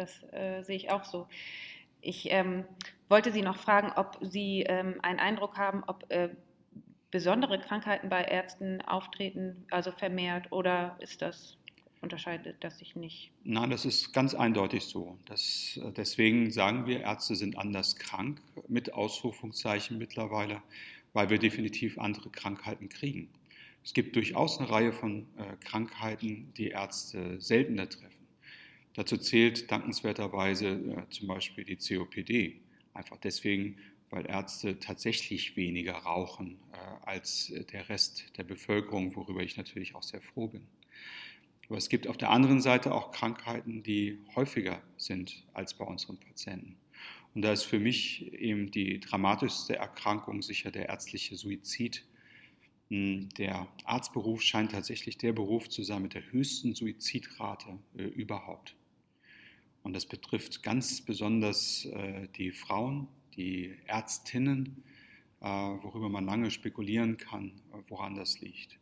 das 0.00 0.22
äh, 0.32 0.62
sehe 0.62 0.76
ich 0.76 0.90
auch 0.90 1.04
so. 1.04 1.28
Ich 2.00 2.30
ähm, 2.30 2.64
wollte 3.08 3.30
Sie 3.32 3.42
noch 3.42 3.56
fragen, 3.56 3.92
ob 3.94 4.18
Sie 4.20 4.62
ähm, 4.62 4.98
einen 5.02 5.20
Eindruck 5.20 5.58
haben, 5.58 5.84
ob 5.86 6.10
äh, 6.10 6.30
besondere 7.10 7.58
Krankheiten 7.58 8.08
bei 8.08 8.22
Ärzten 8.22 8.80
auftreten, 8.82 9.66
also 9.70 9.92
vermehrt, 9.92 10.50
oder 10.52 10.96
ist 11.00 11.22
das 11.22 11.56
unterscheidet 12.00 12.56
das 12.60 12.78
sich 12.78 12.96
nicht? 12.96 13.30
Nein, 13.44 13.68
das 13.68 13.84
ist 13.84 14.12
ganz 14.12 14.34
eindeutig 14.34 14.84
so. 14.84 15.18
Das, 15.26 15.78
äh, 15.82 15.92
deswegen 15.92 16.50
sagen 16.50 16.86
wir, 16.86 17.00
Ärzte 17.00 17.36
sind 17.36 17.58
anders 17.58 17.96
krank, 17.96 18.40
mit 18.68 18.94
Ausrufungszeichen 18.94 19.98
mittlerweile, 19.98 20.62
weil 21.12 21.28
wir 21.28 21.38
definitiv 21.38 21.98
andere 21.98 22.30
Krankheiten 22.30 22.88
kriegen. 22.88 23.28
Es 23.82 23.94
gibt 23.94 24.16
durchaus 24.16 24.58
eine 24.58 24.70
Reihe 24.70 24.92
von 24.92 25.26
äh, 25.36 25.56
Krankheiten, 25.60 26.52
die 26.56 26.68
Ärzte 26.68 27.40
seltener 27.40 27.88
treffen. 27.88 28.19
Dazu 28.94 29.16
zählt 29.16 29.70
dankenswerterweise 29.70 30.68
äh, 30.68 31.10
zum 31.10 31.28
Beispiel 31.28 31.64
die 31.64 31.76
COPD. 31.76 32.60
Einfach 32.92 33.18
deswegen, 33.18 33.78
weil 34.10 34.26
Ärzte 34.26 34.78
tatsächlich 34.80 35.56
weniger 35.56 35.94
rauchen 35.94 36.58
äh, 36.72 37.06
als 37.06 37.52
der 37.72 37.88
Rest 37.88 38.36
der 38.36 38.44
Bevölkerung, 38.44 39.14
worüber 39.14 39.42
ich 39.42 39.56
natürlich 39.56 39.94
auch 39.94 40.02
sehr 40.02 40.20
froh 40.20 40.48
bin. 40.48 40.66
Aber 41.68 41.78
es 41.78 41.88
gibt 41.88 42.08
auf 42.08 42.16
der 42.16 42.30
anderen 42.30 42.60
Seite 42.60 42.92
auch 42.92 43.12
Krankheiten, 43.12 43.84
die 43.84 44.18
häufiger 44.34 44.82
sind 44.96 45.44
als 45.52 45.74
bei 45.74 45.84
unseren 45.84 46.18
Patienten. 46.18 46.76
Und 47.32 47.42
da 47.42 47.52
ist 47.52 47.62
für 47.62 47.78
mich 47.78 48.32
eben 48.32 48.72
die 48.72 48.98
dramatischste 48.98 49.76
Erkrankung 49.76 50.42
sicher 50.42 50.72
der 50.72 50.88
ärztliche 50.88 51.36
Suizid. 51.36 52.04
Hm, 52.88 53.28
der 53.38 53.68
Arztberuf 53.84 54.42
scheint 54.42 54.72
tatsächlich 54.72 55.16
der 55.16 55.32
Beruf 55.32 55.68
zu 55.68 55.84
sein 55.84 56.02
mit 56.02 56.14
der 56.14 56.32
höchsten 56.32 56.74
Suizidrate 56.74 57.78
äh, 57.96 58.02
überhaupt. 58.02 58.74
Und 59.82 59.94
das 59.94 60.06
betrifft 60.06 60.62
ganz 60.62 61.00
besonders 61.00 61.86
äh, 61.86 62.28
die 62.36 62.50
Frauen, 62.50 63.08
die 63.36 63.74
Ärztinnen, 63.86 64.82
äh, 65.40 65.46
worüber 65.46 66.08
man 66.08 66.26
lange 66.26 66.50
spekulieren 66.50 67.16
kann, 67.16 67.60
äh, 67.72 67.78
woran 67.88 68.14
das 68.14 68.40
liegt. 68.40 68.78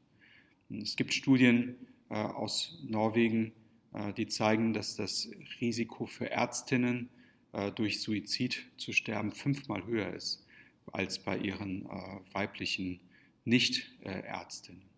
Es 0.71 0.97
gibt 0.97 1.15
Studien 1.15 1.77
äh, 2.11 2.15
aus 2.15 2.79
Norwegen, 2.87 3.53
äh, 3.95 4.13
die 4.13 4.27
zeigen, 4.27 4.73
dass 4.73 4.97
das 4.97 5.31
Risiko 5.61 6.07
für 6.07 6.31
Ärztinnen 6.31 7.09
äh, 7.53 7.71
durch 7.73 8.03
Suizid 8.03 8.67
zu 8.77 8.93
sterben 8.93 9.33
fünfmal 9.33 9.85
höher 9.87 10.13
ist 10.13 10.45
als 10.93 11.19
bei 11.19 11.37
ihren 11.37 11.85
weiblichen 12.33 12.99
Nichtärztinnen. 13.45 14.89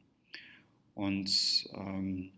Und 0.94 1.68
ähm, 1.74 2.30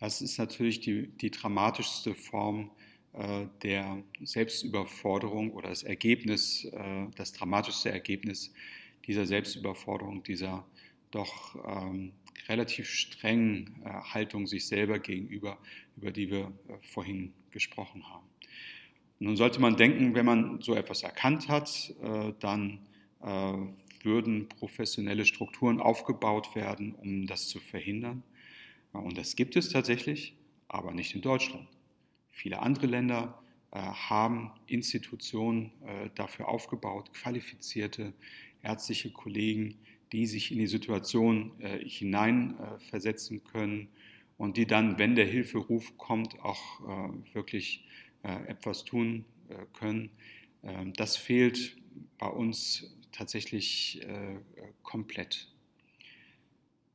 das 0.00 0.22
ist 0.22 0.38
natürlich 0.38 0.80
die, 0.80 1.08
die 1.08 1.30
dramatischste 1.30 2.14
Form 2.14 2.70
äh, 3.12 3.46
der 3.62 4.02
Selbstüberforderung 4.22 5.52
oder 5.52 5.68
das 5.68 5.82
Ergebnis, 5.82 6.64
äh, 6.64 7.06
das 7.16 7.32
dramatischste 7.32 7.90
Ergebnis 7.90 8.52
dieser 9.06 9.26
Selbstüberforderung, 9.26 10.22
dieser 10.22 10.66
doch 11.10 11.56
ähm, 11.66 12.12
relativ 12.48 12.88
strengen 12.88 13.82
äh, 13.84 13.88
Haltung 13.88 14.46
sich 14.46 14.66
selber 14.66 14.98
gegenüber, 14.98 15.58
über 15.96 16.10
die 16.10 16.30
wir 16.30 16.52
äh, 16.68 16.74
vorhin 16.80 17.32
gesprochen 17.50 18.08
haben. 18.08 18.26
Nun 19.18 19.36
sollte 19.36 19.60
man 19.60 19.76
denken, 19.76 20.14
wenn 20.14 20.24
man 20.24 20.62
so 20.62 20.74
etwas 20.74 21.02
erkannt 21.02 21.48
hat, 21.48 21.94
äh, 22.02 22.32
dann 22.40 22.86
äh, 23.22 23.52
würden 24.02 24.48
professionelle 24.48 25.26
Strukturen 25.26 25.78
aufgebaut 25.78 26.54
werden, 26.54 26.94
um 26.94 27.26
das 27.26 27.48
zu 27.48 27.58
verhindern. 27.58 28.22
Und 28.92 29.16
das 29.16 29.36
gibt 29.36 29.56
es 29.56 29.68
tatsächlich, 29.68 30.36
aber 30.68 30.92
nicht 30.92 31.14
in 31.14 31.22
Deutschland. 31.22 31.68
Viele 32.30 32.60
andere 32.60 32.86
Länder 32.86 33.40
äh, 33.72 33.78
haben 33.78 34.50
Institutionen 34.66 35.70
äh, 35.86 36.10
dafür 36.14 36.48
aufgebaut, 36.48 37.12
qualifizierte 37.12 38.12
ärztliche 38.62 39.10
Kollegen, 39.10 39.76
die 40.12 40.26
sich 40.26 40.50
in 40.50 40.58
die 40.58 40.66
Situation 40.66 41.52
äh, 41.60 41.78
hineinversetzen 41.78 43.44
können 43.44 43.88
und 44.38 44.56
die 44.56 44.66
dann, 44.66 44.98
wenn 44.98 45.14
der 45.14 45.26
Hilferuf 45.26 45.96
kommt, 45.98 46.40
auch 46.40 46.80
wirklich 47.34 47.84
etwas 48.22 48.84
tun 48.84 49.26
können. 49.74 50.10
Ähm, 50.62 50.94
das 50.94 51.18
fehlt 51.18 51.76
bei 52.18 52.26
uns 52.26 52.96
tatsächlich 53.12 54.00
komplett. 54.82 55.52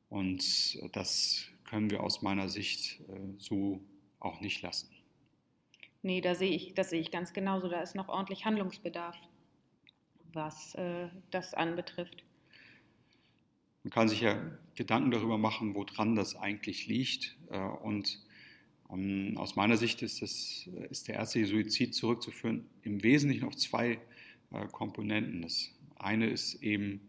Und 0.08 0.78
das 0.92 1.48
können 1.66 1.90
wir 1.90 2.02
aus 2.02 2.22
meiner 2.22 2.48
Sicht 2.48 3.02
so 3.38 3.80
auch 4.20 4.40
nicht 4.40 4.62
lassen. 4.62 4.88
Nee, 6.06 6.20
da 6.20 6.36
sehe 6.36 6.50
ich, 6.50 6.72
das 6.74 6.90
sehe 6.90 7.00
ich 7.00 7.10
ganz 7.10 7.32
genauso. 7.32 7.68
Da 7.68 7.80
ist 7.80 7.96
noch 7.96 8.08
ordentlich 8.08 8.44
Handlungsbedarf, 8.44 9.16
was 10.32 10.74
äh, 10.76 11.08
das 11.32 11.52
anbetrifft. 11.52 12.22
Man 13.82 13.90
kann 13.90 14.08
sich 14.08 14.20
ja 14.20 14.40
Gedanken 14.76 15.10
darüber 15.10 15.36
machen, 15.38 15.74
woran 15.74 16.14
das 16.14 16.36
eigentlich 16.36 16.86
liegt. 16.86 17.36
Äh, 17.50 17.58
und 17.58 18.20
ähm, 18.88 19.34
aus 19.36 19.56
meiner 19.56 19.76
Sicht 19.76 20.02
ist, 20.02 20.22
das, 20.22 20.68
ist 20.90 21.08
der 21.08 21.16
ärztliche 21.16 21.46
Suizid 21.48 21.94
zurückzuführen 21.94 22.68
im 22.82 23.02
Wesentlichen 23.02 23.44
auf 23.44 23.56
zwei 23.56 23.98
äh, 24.52 24.66
Komponenten. 24.70 25.42
Das 25.42 25.72
eine 25.96 26.28
ist 26.28 26.62
eben, 26.62 27.00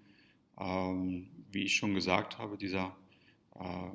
ähm, 0.60 1.30
wie 1.52 1.64
ich 1.64 1.76
schon 1.76 1.94
gesagt 1.94 2.40
habe, 2.40 2.58
dieser 2.58 2.96
äh, 3.60 3.92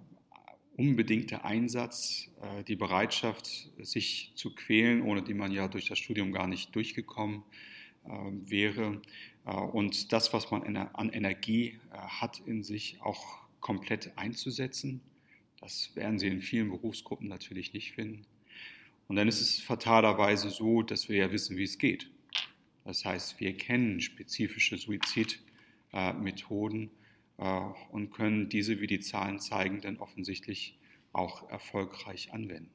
unbedingte 0.82 1.44
Einsatz, 1.44 2.28
äh, 2.42 2.64
die 2.64 2.74
Bereitschaft, 2.74 3.70
sich 3.78 4.32
zu 4.34 4.52
quälen, 4.52 5.02
ohne 5.02 5.22
die 5.22 5.34
man 5.34 5.52
ja 5.52 5.68
durch 5.68 5.86
das 5.86 6.00
Studium 6.00 6.32
gar 6.32 6.48
nicht 6.48 6.74
durchgekommen 6.74 7.44
äh, 8.04 8.08
wäre. 8.10 9.00
Äh, 9.46 9.52
und 9.52 10.12
das, 10.12 10.32
was 10.32 10.50
man 10.50 10.76
an 10.76 11.10
Energie 11.10 11.78
hat 11.92 12.42
in 12.46 12.64
sich, 12.64 13.00
auch 13.00 13.38
komplett 13.60 14.18
einzusetzen. 14.18 15.00
Das 15.60 15.94
werden 15.94 16.18
Sie 16.18 16.26
in 16.26 16.42
vielen 16.42 16.70
Berufsgruppen 16.70 17.28
natürlich 17.28 17.72
nicht 17.72 17.92
finden. 17.92 18.26
Und 19.06 19.14
dann 19.14 19.28
ist 19.28 19.40
es 19.40 19.60
fatalerweise 19.60 20.50
so, 20.50 20.82
dass 20.82 21.08
wir 21.08 21.18
ja 21.18 21.30
wissen, 21.30 21.56
wie 21.56 21.62
es 21.62 21.78
geht. 21.78 22.10
Das 22.84 23.04
heißt, 23.04 23.38
wir 23.38 23.56
kennen 23.56 24.00
spezifische 24.00 24.78
Suizidmethoden 24.78 26.86
äh, 26.86 26.88
und 27.36 28.10
können 28.10 28.48
diese, 28.48 28.80
wie 28.80 28.86
die 28.86 29.00
Zahlen 29.00 29.40
zeigen, 29.40 29.80
dann 29.80 29.98
offensichtlich 29.98 30.78
auch 31.12 31.48
erfolgreich 31.50 32.32
anwenden. 32.32 32.72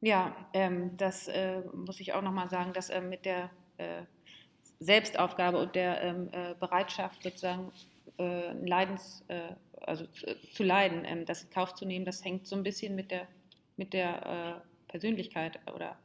Ja, 0.00 0.48
ähm, 0.52 0.96
das 0.96 1.26
äh, 1.28 1.62
muss 1.74 1.98
ich 1.98 2.12
auch 2.12 2.22
nochmal 2.22 2.48
sagen, 2.48 2.72
dass 2.72 2.88
äh, 2.88 3.00
mit 3.00 3.24
der 3.24 3.50
äh, 3.78 4.02
Selbstaufgabe 4.78 5.58
und 5.58 5.74
der 5.74 6.00
ähm, 6.02 6.28
äh, 6.30 6.54
Bereitschaft 6.54 7.22
sozusagen 7.24 7.72
äh, 8.18 8.52
Leidens, 8.52 9.24
also 9.80 10.06
zu, 10.06 10.36
zu 10.52 10.62
leiden, 10.62 11.04
ähm, 11.04 11.26
das 11.26 11.42
in 11.42 11.50
Kauf 11.50 11.74
zu 11.74 11.84
nehmen, 11.84 12.04
das 12.04 12.24
hängt 12.24 12.46
so 12.46 12.54
ein 12.54 12.62
bisschen 12.62 12.94
mit 12.94 13.10
der, 13.10 13.26
mit 13.76 13.92
der 13.92 14.62
Persönlichkeit 14.86 15.58
oder 15.74 15.98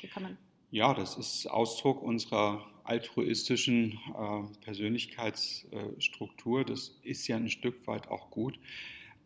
wie 0.00 0.08
kann 0.08 0.22
man 0.22 0.38
ja, 0.74 0.92
das 0.92 1.16
ist 1.16 1.46
Ausdruck 1.46 2.02
unserer 2.02 2.66
altruistischen 2.84 3.98
äh, 4.14 4.42
Persönlichkeitsstruktur. 4.60 6.64
das 6.64 6.96
ist 7.02 7.26
ja 7.26 7.36
ein 7.36 7.50
Stück 7.50 7.86
weit 7.86 8.08
auch 8.08 8.30
gut, 8.30 8.58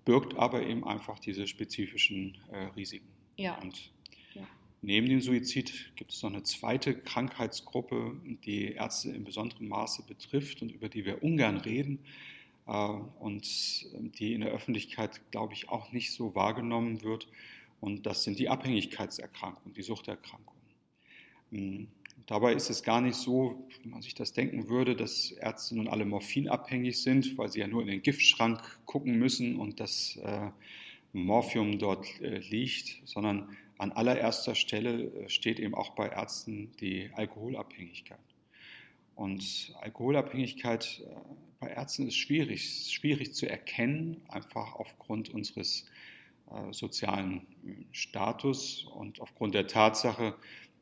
birgt 0.05 0.37
aber 0.37 0.67
eben 0.67 0.85
einfach 0.85 1.19
diese 1.19 1.47
spezifischen 1.47 2.39
äh, 2.53 2.65
Risiken. 2.77 3.09
Ja. 3.37 3.59
Und 3.59 3.93
ja. 4.35 4.47
neben 4.81 5.09
dem 5.09 5.21
Suizid 5.21 5.93
gibt 5.97 6.13
es 6.13 6.23
noch 6.23 6.31
eine 6.31 6.45
zweite 6.45 6.99
Krankheitsgruppe, 6.99 8.17
die 8.45 8.73
Ärzte 8.73 9.11
in 9.11 9.25
besonderem 9.25 9.69
Maße 9.69 10.05
betrifft 10.07 10.63
und 10.63 10.71
über 10.71 10.89
die 10.89 11.05
wir 11.05 11.23
ungern 11.23 11.59
reden 11.59 11.99
äh, 12.67 12.73
und 12.73 13.45
die 14.19 14.33
in 14.35 14.41
der 14.41 14.51
Öffentlichkeit, 14.51 15.21
glaube 15.33 15.55
ich, 15.55 15.69
auch 15.69 15.93
nicht 15.93 16.13
so 16.13 16.35
wahrgenommen 16.35 17.03
wird. 17.03 17.29
Und 17.81 18.07
das 18.07 18.25
sind 18.25 18.39
die 18.39 18.49
Abhängigkeitserkrankungen, 18.49 19.75
die 19.75 19.83
Suchterkrankungen. 19.83 20.59
Dabei 22.27 22.53
ist 22.53 22.69
es 22.69 22.83
gar 22.83 23.01
nicht 23.01 23.17
so, 23.17 23.69
wie 23.83 23.89
man 23.89 24.03
sich 24.03 24.15
das 24.15 24.33
denken 24.33 24.69
würde, 24.69 24.95
dass 24.95 25.31
Ärzte 25.31 25.77
nun 25.77 25.89
alle 25.89 26.05
morphinabhängig 26.05 27.01
sind, 27.01 27.39
weil 27.39 27.49
sie 27.49 27.61
ja 27.61 27.67
nur 27.67 27.83
in 27.83 27.89
den 27.89 28.03
Giftschrank 28.03 28.61
gucken 28.85 29.19
müssen 29.19 29.57
und 29.57 29.81
das 29.81 30.17
äh, 30.23 30.51
Morphium 31.13 31.79
dort 31.79 32.07
äh, 32.21 32.39
liegt, 32.39 33.01
sondern 33.07 33.57
an 33.79 33.93
allererster 33.93 34.55
Stelle 34.55 35.05
äh, 35.05 35.29
steht 35.29 35.59
eben 35.59 35.75
auch 35.75 35.91
bei 35.91 36.09
Ärzten 36.09 36.73
die 36.81 37.11
Alkoholabhängigkeit. 37.15 38.19
Und 39.15 39.75
Alkoholabhängigkeit 39.81 41.03
äh, 41.05 41.15
bei 41.61 41.69
Ärzten 41.69 42.07
ist 42.07 42.17
schwierig, 42.17 42.93
schwierig 42.93 43.35
zu 43.35 43.49
erkennen, 43.49 44.23
einfach 44.29 44.75
aufgrund 44.75 45.31
unseres 45.31 45.87
äh, 46.51 46.73
sozialen 46.73 47.47
hm, 47.63 47.87
Status 47.93 48.85
und 48.85 49.21
aufgrund 49.21 49.55
der 49.55 49.67
Tatsache, 49.67 50.35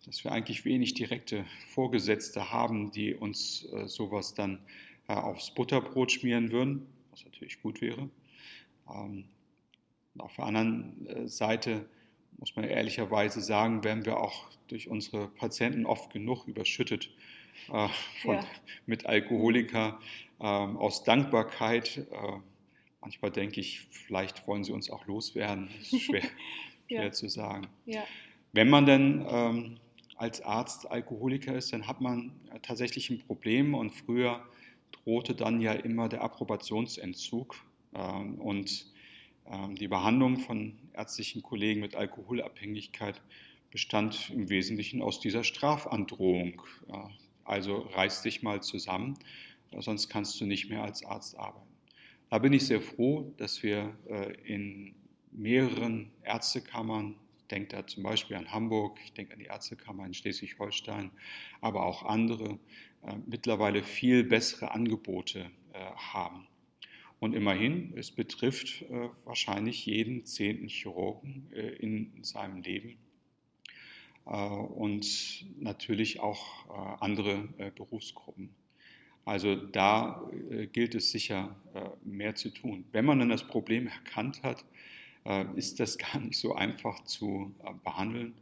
dass 0.06 0.22
wir 0.22 0.32
eigentlich 0.32 0.64
wenig 0.64 0.94
direkte 0.94 1.44
Vorgesetzte 1.68 2.52
haben, 2.52 2.92
die 2.92 3.14
uns 3.14 3.66
äh, 3.72 3.88
sowas 3.88 4.34
dann 4.34 4.60
äh, 5.08 5.14
aufs 5.14 5.52
Butterbrot 5.52 6.12
schmieren 6.12 6.52
würden, 6.52 6.86
was 7.10 7.24
natürlich 7.24 7.60
gut 7.60 7.80
wäre. 7.80 8.08
Ähm, 8.88 9.24
auf 10.18 10.36
der 10.36 10.46
anderen 10.46 11.06
äh, 11.06 11.28
Seite 11.28 11.88
muss 12.38 12.54
man 12.54 12.64
ehrlicherweise 12.64 13.40
sagen, 13.40 13.82
werden 13.82 14.04
wir 14.06 14.18
auch 14.18 14.48
durch 14.68 14.88
unsere 14.88 15.28
Patienten 15.28 15.86
oft 15.86 16.12
genug 16.12 16.46
überschüttet 16.46 17.10
äh, 17.72 17.88
von, 18.22 18.36
ja. 18.36 18.46
mit 18.86 19.06
Alkoholiker 19.06 19.98
ähm, 20.40 20.76
aus 20.76 21.02
Dankbarkeit. 21.02 21.98
Äh, 21.98 22.38
manchmal 23.00 23.30
denke 23.32 23.60
ich, 23.60 23.88
vielleicht 23.90 24.46
wollen 24.46 24.64
sie 24.64 24.72
uns 24.72 24.90
auch 24.90 25.06
loswerden. 25.06 25.68
Das 25.78 25.92
ist 25.92 26.02
schwer, 26.02 26.22
schwer 26.88 27.04
ja. 27.04 27.12
zu 27.12 27.28
sagen. 27.28 27.66
Ja. 27.86 28.04
Wenn 28.52 28.70
man 28.70 28.86
denn 28.86 29.26
ähm, 29.28 29.76
als 30.16 30.40
Arzt 30.42 30.90
Alkoholiker 30.90 31.54
ist, 31.54 31.72
dann 31.72 31.86
hat 31.86 32.00
man 32.00 32.32
tatsächlich 32.62 33.10
ein 33.10 33.18
Problem 33.18 33.74
und 33.74 33.90
früher 33.90 34.44
drohte 34.92 35.34
dann 35.34 35.60
ja 35.60 35.72
immer 35.72 36.08
der 36.08 36.22
Approbationsentzug 36.22 37.56
ähm, 37.94 38.40
und 38.40 38.86
ähm, 39.46 39.74
die 39.74 39.88
Behandlung 39.88 40.38
von 40.38 40.78
ärztlichen 40.94 41.42
Kollegen 41.42 41.80
mit 41.80 41.94
Alkoholabhängigkeit 41.94 43.20
bestand 43.70 44.30
im 44.30 44.48
Wesentlichen 44.48 45.02
aus 45.02 45.20
dieser 45.20 45.44
Strafandrohung. 45.44 46.62
Also 47.44 47.78
reiß 47.78 48.22
dich 48.22 48.42
mal 48.42 48.62
zusammen, 48.62 49.18
sonst 49.78 50.08
kannst 50.08 50.40
du 50.40 50.46
nicht 50.46 50.70
mehr 50.70 50.82
als 50.82 51.04
Arzt 51.04 51.36
arbeiten. 51.38 51.66
Da 52.30 52.38
bin 52.38 52.52
ich 52.52 52.66
sehr 52.66 52.80
froh, 52.80 53.32
dass 53.36 53.62
wir 53.62 53.94
äh, 54.08 54.32
in 54.44 54.94
mehreren 55.30 56.10
Ärztekammern 56.22 57.16
denke 57.48 57.76
da 57.76 57.86
zum 57.86 58.02
Beispiel 58.02 58.36
an 58.36 58.52
Hamburg, 58.52 58.98
ich 59.04 59.12
denke 59.12 59.32
an 59.32 59.38
die 59.38 59.46
Ärztekammer 59.46 60.06
in 60.06 60.14
Schleswig-Holstein, 60.14 61.10
aber 61.60 61.86
auch 61.86 62.02
andere, 62.04 62.58
äh, 63.02 63.14
mittlerweile 63.26 63.82
viel 63.82 64.24
bessere 64.24 64.72
Angebote 64.72 65.50
äh, 65.72 65.78
haben. 65.96 66.46
Und 67.18 67.34
immerhin, 67.34 67.94
es 67.96 68.10
betrifft 68.10 68.82
äh, 68.82 69.08
wahrscheinlich 69.24 69.86
jeden 69.86 70.26
zehnten 70.26 70.68
Chirurgen 70.68 71.50
äh, 71.52 71.68
in 71.76 72.22
seinem 72.22 72.62
Leben 72.62 72.98
äh, 74.26 74.30
und 74.30 75.46
natürlich 75.58 76.20
auch 76.20 76.66
äh, 76.68 77.04
andere 77.04 77.48
Berufsgruppen. 77.74 78.54
Also 79.24 79.56
da 79.56 80.30
gilt 80.72 80.94
es 80.94 81.10
sicher 81.10 81.56
mehr 82.04 82.36
zu 82.36 82.50
tun. 82.50 82.84
Wenn 82.92 83.04
man 83.04 83.18
dann 83.18 83.28
das 83.28 83.44
Problem 83.44 83.88
erkannt 83.88 84.44
hat, 84.44 84.64
ist 85.56 85.80
das 85.80 85.98
gar 86.12 86.20
nicht 86.20 86.38
so 86.38 86.54
einfach 86.54 87.04
zu 87.04 87.54
äh, 87.64 87.72
behandeln, 87.84 88.34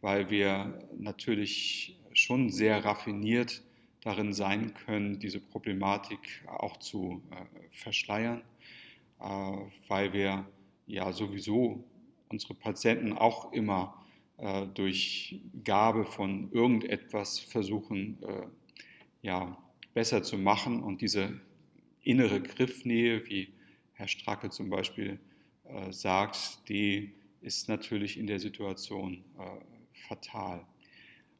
weil 0.00 0.30
wir 0.30 0.88
natürlich 0.98 1.98
schon 2.12 2.50
sehr 2.50 2.84
raffiniert 2.84 3.62
darin 4.02 4.32
sein 4.32 4.72
können, 4.72 5.18
diese 5.18 5.40
Problematik 5.40 6.18
auch 6.46 6.78
zu 6.78 7.22
äh, 7.30 7.44
verschleiern, 7.70 8.42
weil 9.88 10.14
wir 10.14 10.46
ja 10.86 11.12
sowieso 11.12 11.84
unsere 12.30 12.54
Patienten 12.54 13.12
auch 13.12 13.52
immer 13.52 14.02
durch 14.72 15.42
Gabe 15.62 16.06
von 16.06 16.50
irgendetwas 16.52 17.38
versuchen, 17.38 18.16
ja, 19.20 19.58
besser 19.92 20.22
zu 20.22 20.38
machen 20.38 20.82
und 20.82 21.02
diese 21.02 21.38
innere 22.02 22.40
Griffnähe, 22.40 23.26
wie 23.26 23.52
Herr 23.92 24.08
Stracke 24.08 24.48
zum 24.48 24.70
Beispiel 24.70 25.20
äh, 25.74 25.92
sagt, 25.92 26.68
die 26.68 27.12
ist 27.40 27.68
natürlich 27.68 28.18
in 28.18 28.26
der 28.26 28.40
Situation 28.40 29.24
äh, 29.38 29.98
fatal. 30.08 30.66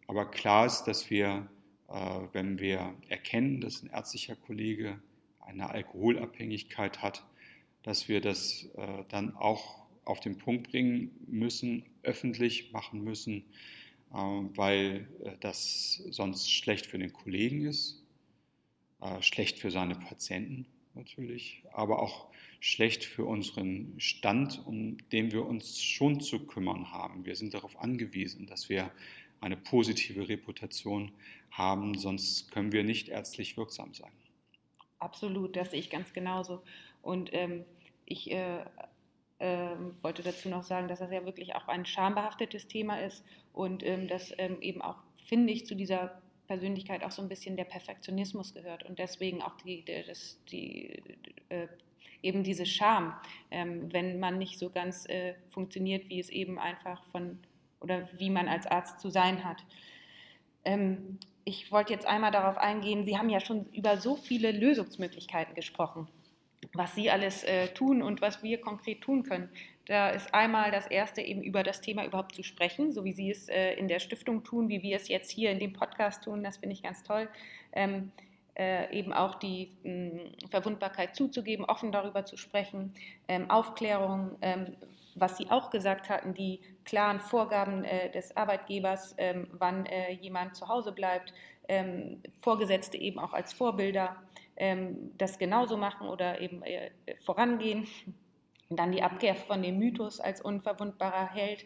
Aber 0.07 0.31
klar 0.31 0.67
ist, 0.67 0.85
dass 0.85 1.11
wir, 1.11 1.49
äh, 1.89 2.21
wenn 2.33 2.59
wir 2.59 2.95
erkennen, 3.09 3.61
dass 3.61 3.83
ein 3.83 3.91
ärztlicher 3.91 4.37
Kollege 4.37 4.99
eine 5.41 5.71
Alkoholabhängigkeit 5.71 7.03
hat, 7.03 7.25
dass 7.83 8.09
wir 8.09 8.21
das 8.21 8.69
äh, 8.77 9.05
dann 9.09 9.35
auch 9.37 9.83
auf 10.05 10.21
den 10.21 10.39
Punkt 10.39 10.71
bringen 10.71 11.11
müssen, 11.27 11.85
öffentlich 12.03 12.73
machen 12.73 13.03
müssen, 13.03 13.45
äh, 14.13 14.17
weil 14.17 15.09
äh, 15.25 15.33
das 15.41 16.03
sonst 16.11 16.51
schlecht 16.51 16.87
für 16.87 16.99
den 16.99 17.13
Kollegen 17.13 17.67
ist, 17.67 17.99
schlecht 19.23 19.59
für 19.59 19.71
seine 19.71 19.95
Patienten 19.95 20.67
natürlich, 20.93 21.63
aber 21.73 22.03
auch 22.03 22.29
schlecht 22.61 23.05
für 23.05 23.25
unseren 23.25 23.99
Stand, 23.99 24.65
um 24.67 24.99
den 25.11 25.33
wir 25.33 25.47
uns 25.47 25.83
schon 25.83 26.21
zu 26.21 26.47
kümmern 26.47 26.93
haben. 26.93 27.25
Wir 27.25 27.35
sind 27.35 27.55
darauf 27.55 27.81
angewiesen, 27.81 28.47
dass 28.47 28.69
wir 28.69 28.91
eine 29.41 29.57
positive 29.57 30.29
Reputation 30.29 31.13
haben, 31.51 31.97
sonst 31.97 32.53
können 32.53 32.73
wir 32.73 32.85
nicht 32.85 33.09
ärztlich 33.09 33.57
wirksam 33.57 33.95
sein. 33.95 34.13
Absolut, 34.99 35.57
das 35.57 35.71
sehe 35.71 35.81
ich 35.81 35.89
ganz 35.89 36.13
genauso. 36.13 36.63
Und 37.01 37.31
ähm, 37.33 37.65
ich 38.05 38.31
äh, 38.31 38.61
äh, 39.39 39.71
wollte 40.03 40.23
dazu 40.23 40.51
noch 40.51 40.63
sagen, 40.63 40.89
dass 40.89 40.99
das 40.99 41.11
ja 41.11 41.25
wirklich 41.25 41.55
auch 41.55 41.67
ein 41.69 41.87
schambehaftetes 41.87 42.69
Thema 42.69 43.01
ist 43.01 43.25
und 43.55 43.83
ähm, 43.83 44.07
dass 44.07 44.35
ähm, 44.37 44.61
eben 44.61 44.83
auch, 44.83 44.99
finde 45.25 45.55
ich, 45.55 45.65
zu 45.65 45.75
dieser 45.75 46.21
Persönlichkeit 46.47 47.03
auch 47.05 47.11
so 47.11 47.23
ein 47.23 47.29
bisschen 47.29 47.57
der 47.57 47.65
Perfektionismus 47.65 48.53
gehört 48.53 48.85
und 48.85 48.99
deswegen 48.99 49.41
auch 49.41 49.57
die, 49.59 49.85
das, 50.07 50.39
die, 50.51 51.03
äh, 51.49 51.69
eben 52.23 52.43
diese 52.45 52.67
Scham, 52.67 53.15
ähm, 53.51 53.93
wenn 53.93 54.19
man 54.19 54.39
nicht 54.39 54.59
so 54.59 54.71
ganz 54.71 55.09
äh, 55.09 55.35
funktioniert, 55.49 56.09
wie 56.09 56.21
es 56.21 56.29
eben 56.29 56.59
einfach 56.59 57.05
von 57.07 57.39
oder 57.81 58.09
wie 58.19 58.31
man 58.31 58.49
als 58.49 58.67
Arzt 58.67 59.01
zu 59.01 59.11
sein 59.11 59.45
hat. 59.45 59.65
Ähm, 60.65 61.19
ich 61.45 61.73
wollte 61.73 61.93
jetzt 61.93 62.07
einmal 62.07 62.31
darauf 62.31 62.59
eingehen, 62.59 63.05
Sie 63.05 63.17
haben 63.17 63.31
ja 63.31 63.41
schon 63.41 63.67
über 63.73 63.97
so 63.97 64.17
viele 64.17 64.53
Lösungsmöglichkeiten 64.53 65.55
gesprochen, 65.55 66.07
was 66.75 66.95
Sie 66.95 67.11
alles 67.11 67.43
äh, 67.45 67.69
tun 67.69 68.03
und 68.03 68.21
was 68.21 68.43
wir 68.43 68.61
konkret 68.61 69.01
tun 69.01 69.23
können. 69.23 69.49
Da 69.87 70.11
ist 70.11 70.35
einmal 70.35 70.71
das 70.71 70.87
Erste, 70.87 71.23
eben 71.23 71.43
über 71.43 71.63
das 71.63 71.81
Thema 71.81 72.05
überhaupt 72.05 72.35
zu 72.35 72.43
sprechen, 72.43 72.93
so 72.93 73.05
wie 73.05 73.13
Sie 73.13 73.31
es 73.31 73.49
äh, 73.49 73.73
in 73.75 73.89
der 73.89 73.99
Stiftung 73.99 74.45
tun, 74.45 74.69
wie 74.69 74.83
wir 74.83 74.97
es 74.97 75.09
jetzt 75.09 75.31
hier 75.31 75.51
in 75.51 75.59
dem 75.59 75.73
Podcast 75.73 76.23
tun. 76.25 76.45
Das 76.45 76.59
finde 76.59 76.75
ich 76.75 76.83
ganz 76.83 77.03
toll. 77.03 77.29
Ähm, 77.73 78.13
äh, 78.57 78.93
eben 78.97 79.13
auch 79.13 79.37
die 79.37 79.77
mh, 79.83 79.91
hm, 79.93 80.51
Verwundbarkeit 80.51 81.15
zuzugeben, 81.15 81.65
offen 81.65 81.93
darüber 81.93 82.25
zu 82.25 82.37
sprechen, 82.37 82.95
ähm, 83.29 83.51
Aufklärung, 83.51 84.37
ähm, 84.43 84.77
was 85.15 85.37
Sie 85.37 85.51
auch 85.51 85.71
gesagt 85.71 86.09
hatten, 86.09 86.35
die 86.35 86.61
klaren 86.85 87.21
Vorgaben 87.21 87.85
äh, 87.85 88.11
des 88.11 88.37
Arbeitgebers, 88.37 89.15
ähm, 89.19 89.49
wann 89.53 89.87
äh, 89.87 90.13
jemand 90.13 90.57
zu 90.57 90.69
Hause 90.69 90.93
bleibt, 90.93 91.33
ähm, 91.69 92.23
Vorgesetzte 92.41 92.97
eben 92.97 93.19
auch 93.19 93.33
als 93.33 93.53
Vorbilder 93.53 94.17
ähm, 94.57 95.13
das 95.17 95.39
genauso 95.39 95.77
machen 95.77 96.09
oder 96.09 96.41
eben 96.41 96.63
äh, 96.63 96.91
vorangehen. 97.25 97.87
Dann 98.69 98.93
die 98.93 99.03
Abkehr 99.03 99.35
von 99.35 99.63
dem 99.63 99.79
Mythos 99.79 100.21
als 100.21 100.41
unverwundbarer 100.41 101.33
Held. 101.33 101.65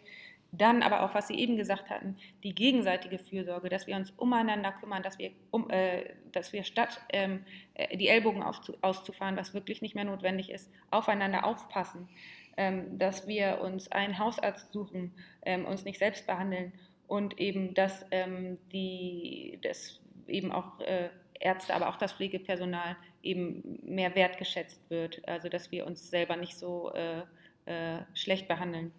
Dann 0.57 0.83
aber 0.83 1.03
auch, 1.03 1.15
was 1.15 1.29
Sie 1.29 1.35
eben 1.35 1.57
gesagt 1.57 1.91
hatten, 1.91 2.17
die 2.43 2.55
gegenseitige 2.55 3.19
Fürsorge, 3.19 3.69
dass 3.69 3.87
wir 3.87 3.97
uns 3.97 4.11
umeinander 4.13 4.73
kümmern, 4.73 5.03
dass 5.03 5.19
wir, 5.19 5.31
um, 5.51 5.71
äh, 5.71 6.05
dass 6.33 6.53
wir 6.53 6.65
statt 6.65 7.01
ähm, 7.13 7.45
äh, 7.75 7.97
die 7.97 8.09
Ellbogen 8.09 8.43
auszufahren, 8.43 9.37
was 9.37 9.55
wirklich 9.55 9.83
nicht 9.83 9.95
mehr 9.95 10.05
notwendig 10.05 10.51
ist, 10.51 10.71
aufeinander 10.91 11.45
aufpassen 11.45 12.09
ähm, 12.57 12.99
dass 12.99 13.27
wir 13.27 13.61
uns 13.61 13.91
einen 13.91 14.19
Hausarzt 14.19 14.73
suchen, 14.73 15.13
ähm, 15.43 15.65
uns 15.65 15.85
nicht 15.85 15.99
selbst 15.99 16.27
behandeln 16.27 16.73
und 17.07 17.39
eben, 17.39 17.75
dass 17.75 18.05
ähm, 18.11 18.59
die, 18.73 19.59
dass 19.63 20.01
eben 20.27 20.53
auch 20.53 20.81
äh, 20.81 21.09
Ärzte, 21.41 21.75
aber 21.75 21.89
auch 21.89 21.97
das 21.97 22.13
Pflegepersonal 22.13 22.97
eben 23.23 23.81
mehr 23.83 24.15
wertgeschätzt 24.15 24.89
wird, 24.89 25.27
also 25.29 25.49
dass 25.49 25.71
wir 25.73 25.87
uns 25.87 26.11
selber 26.11 26.37
nicht 26.37 26.57
so 26.57 26.93
äh, 26.93 27.23
äh, 27.67 28.03
schlecht 28.15 28.49
behandeln. 28.49 28.93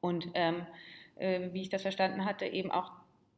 Und 0.00 0.28
ähm, 0.34 0.66
äh, 1.16 1.48
wie 1.52 1.62
ich 1.62 1.68
das 1.68 1.82
verstanden 1.82 2.24
hatte, 2.24 2.46
eben 2.46 2.70
auch 2.70 2.92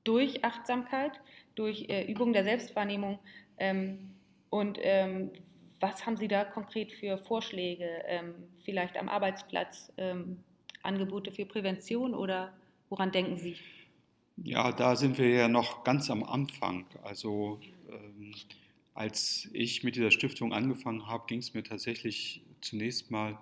durch 0.04 0.44
Achtsamkeit, 0.44 1.12
durch 1.54 1.88
äh, 1.88 2.04
Übung 2.10 2.32
der 2.32 2.44
Selbstwahrnehmung 2.44 3.18
ähm, 3.58 4.10
und 4.50 4.78
ähm, 4.82 5.30
was 5.78 6.04
haben 6.04 6.16
Sie 6.16 6.28
da 6.28 6.44
konkret 6.44 6.92
für 6.92 7.16
Vorschläge, 7.16 7.88
ähm, 8.06 8.34
vielleicht 8.64 8.98
am 8.98 9.08
Arbeitsplatz, 9.08 9.92
ähm, 9.96 10.38
Angebote 10.82 11.32
für 11.32 11.46
Prävention 11.46 12.14
oder 12.14 12.52
woran 12.88 13.12
denken 13.12 13.38
Sie? 13.38 13.56
Ja, 14.36 14.72
da 14.72 14.96
sind 14.96 15.18
wir 15.18 15.28
ja 15.28 15.48
noch 15.48 15.84
ganz 15.84 16.10
am 16.10 16.24
Anfang. 16.24 16.86
Also 17.02 17.60
ähm, 17.90 18.34
als 18.94 19.48
ich 19.52 19.84
mit 19.84 19.96
dieser 19.96 20.10
Stiftung 20.10 20.52
angefangen 20.52 21.06
habe, 21.06 21.24
ging 21.26 21.38
es 21.38 21.54
mir 21.54 21.62
tatsächlich 21.62 22.42
zunächst 22.60 23.10
mal 23.10 23.38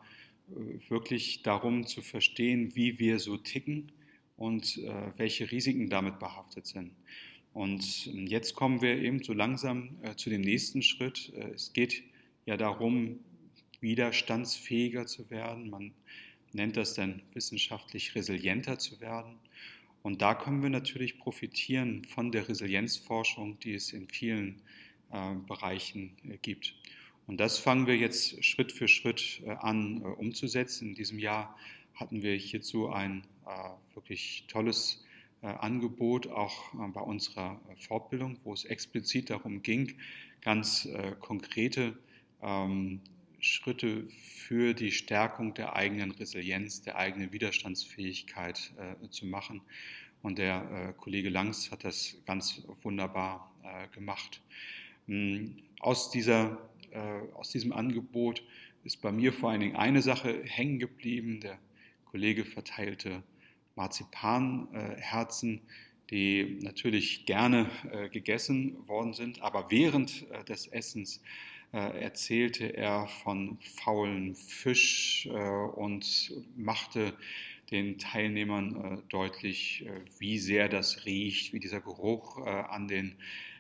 wirklich 0.89 1.43
darum 1.43 1.87
zu 1.87 2.03
verstehen, 2.03 2.75
wie 2.75 2.99
wir 2.99 3.19
so 3.19 3.37
ticken 3.37 3.93
und 4.37 4.79
äh, 4.79 5.13
welche 5.17 5.51
Risiken 5.51 5.91
damit 5.91 6.19
behaftet 6.19 6.67
sind. 6.67 6.93
Und 7.53 8.07
jetzt 8.07 8.55
kommen 8.55 8.83
wir 8.83 8.97
eben 8.99 9.23
so 9.23 9.33
langsam 9.33 9.99
äh, 10.03 10.15
zu 10.15 10.31
dem 10.31 10.43
nächsten 10.43 10.83
Schritt. 10.83 11.33
Äh, 11.35 11.51
es 11.55 11.73
geht 11.73 12.03
ja 12.47 12.57
darum, 12.57 13.19
widerstandsfähiger 13.81 15.07
zu 15.07 15.31
werden. 15.31 15.71
Man 15.71 15.93
nennt 16.53 16.77
das 16.77 16.95
dann 16.95 17.23
wissenschaftlich 17.35 18.15
resilienter 18.15 18.79
zu 18.79 19.01
werden. 19.01 19.39
Und 20.03 20.23
da 20.23 20.35
können 20.35 20.63
wir 20.63 20.71
natürlich 20.71 21.19
profitieren 21.19 22.05
von 22.05 22.33
der 22.33 22.49
Resilienzforschung, 22.49 23.59
die 23.61 23.75
es 23.75 23.93
in 23.93 24.09
vielen 24.09 24.63
äh, 25.13 25.35
Bereichen 25.47 26.17
äh, 26.25 26.37
gibt. 26.39 26.75
Und 27.29 27.39
das 27.39 27.59
fangen 27.59 27.87
wir 27.87 27.95
jetzt 27.95 28.43
Schritt 28.43 28.73
für 28.73 28.89
Schritt 28.89 29.43
äh, 29.45 29.51
an 29.51 30.01
äh, 30.01 30.07
umzusetzen. 30.07 30.89
In 30.89 30.95
diesem 30.95 31.19
Jahr 31.19 31.55
hatten 31.95 32.23
wir 32.23 32.35
hierzu 32.35 32.89
ein 32.89 33.23
äh, 33.47 33.95
wirklich 33.95 34.45
tolles 34.49 35.05
Angebot, 35.41 36.27
auch 36.27 36.75
bei 36.75 37.01
unserer 37.01 37.61
Fortbildung, 37.77 38.41
wo 38.43 38.53
es 38.53 38.65
explizit 38.65 39.31
darum 39.31 39.63
ging, 39.63 39.95
ganz 40.41 40.89
konkrete 41.21 41.97
ähm, 42.43 43.01
Schritte 43.39 44.09
für 44.09 44.75
die 44.75 44.91
Stärkung 44.91 45.55
der 45.55 45.77
eigenen 45.77 46.11
Resilienz, 46.11 46.83
der 46.83 46.97
eigenen 46.97 47.31
Widerstandsfähigkeit 47.33 48.73
äh, 48.79 49.09
zu 49.11 49.27
machen. 49.27 49.61
Und 50.23 50.39
der 50.39 50.95
Kollege 50.97 51.29
Langs 51.29 51.71
hat 51.71 51.85
das 51.85 52.17
ganz 52.27 52.65
wunderbar 52.83 53.53
gemacht. 53.93 54.43
Hm, 55.07 55.57
aus, 55.79 56.11
dieser, 56.11 56.59
äh, 56.93 57.35
aus 57.35 57.51
diesem 57.51 57.73
Angebot 57.73 58.43
ist 58.85 59.03
bei 59.03 59.13
mir 59.13 59.33
vor 59.33 59.51
allen 59.51 59.61
Dingen 59.61 59.77
eine 59.77 60.03
Sache 60.03 60.43
hängen 60.45 60.79
geblieben. 60.79 61.41
Der 61.41 61.59
Kollege 62.07 62.45
verteilte 62.45 63.23
Marzipanherzen, 63.77 65.61
die 66.11 66.59
natürlich 66.63 67.27
gerne 67.27 67.71
äh, 67.93 68.09
gegessen 68.09 68.89
worden 68.89 69.13
sind, 69.13 69.43
aber 69.43 69.71
während 69.71 70.27
äh, 70.31 70.45
des 70.45 70.67
Essens 70.67 71.23
äh, 71.73 72.01
erzählte 72.01 72.75
er 72.75 73.07
von 73.07 73.59
faulen 73.61 74.35
Fisch 74.35 75.27
äh, 75.27 75.31
und 75.31 76.33
machte 76.57 77.13
den 77.71 77.99
Teilnehmern 77.99 78.77
äh, 78.77 79.03
deutlich, 79.11 79.85
wie 80.19 80.39
sehr 80.39 80.71
das 80.71 81.05
riecht, 81.05 81.53
wie 81.53 81.61
dieser 81.61 81.83
Geruch 81.83 82.39
an 82.39 82.89
den 82.89 83.17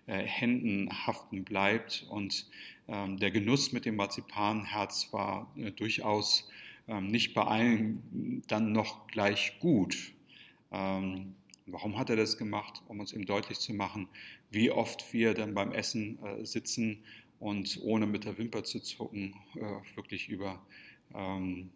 Händen 0.06 0.88
haften 1.06 1.44
bleibt. 1.44 2.06
Und 2.08 2.46
der 2.88 3.30
Genuss 3.30 3.72
mit 3.72 3.84
dem 3.84 3.96
Marzipanherz 3.96 5.12
war 5.12 5.54
durchaus 5.76 6.48
ähm, 6.86 7.08
nicht 7.08 7.34
bei 7.34 7.42
allen 7.42 8.42
dann 8.46 8.72
noch 8.72 9.06
gleich 9.08 9.58
gut. 9.60 10.14
Ähm, 10.72 11.34
warum 11.66 11.98
hat 11.98 12.08
er 12.08 12.16
das 12.16 12.38
gemacht? 12.38 12.82
Um 12.88 13.00
uns 13.00 13.12
eben 13.12 13.26
deutlich 13.26 13.58
zu 13.58 13.74
machen, 13.74 14.08
wie 14.50 14.70
oft 14.70 15.12
wir 15.12 15.34
dann 15.34 15.52
beim 15.52 15.72
Essen 15.72 16.18
sitzen 16.44 17.04
und 17.40 17.78
ohne 17.82 18.06
mit 18.06 18.24
der 18.24 18.38
Wimper 18.38 18.64
zu 18.64 18.80
zucken, 18.80 19.34
äh, 19.54 19.96
wirklich 19.96 20.28
über 20.28 20.60
ähm, 21.14 21.70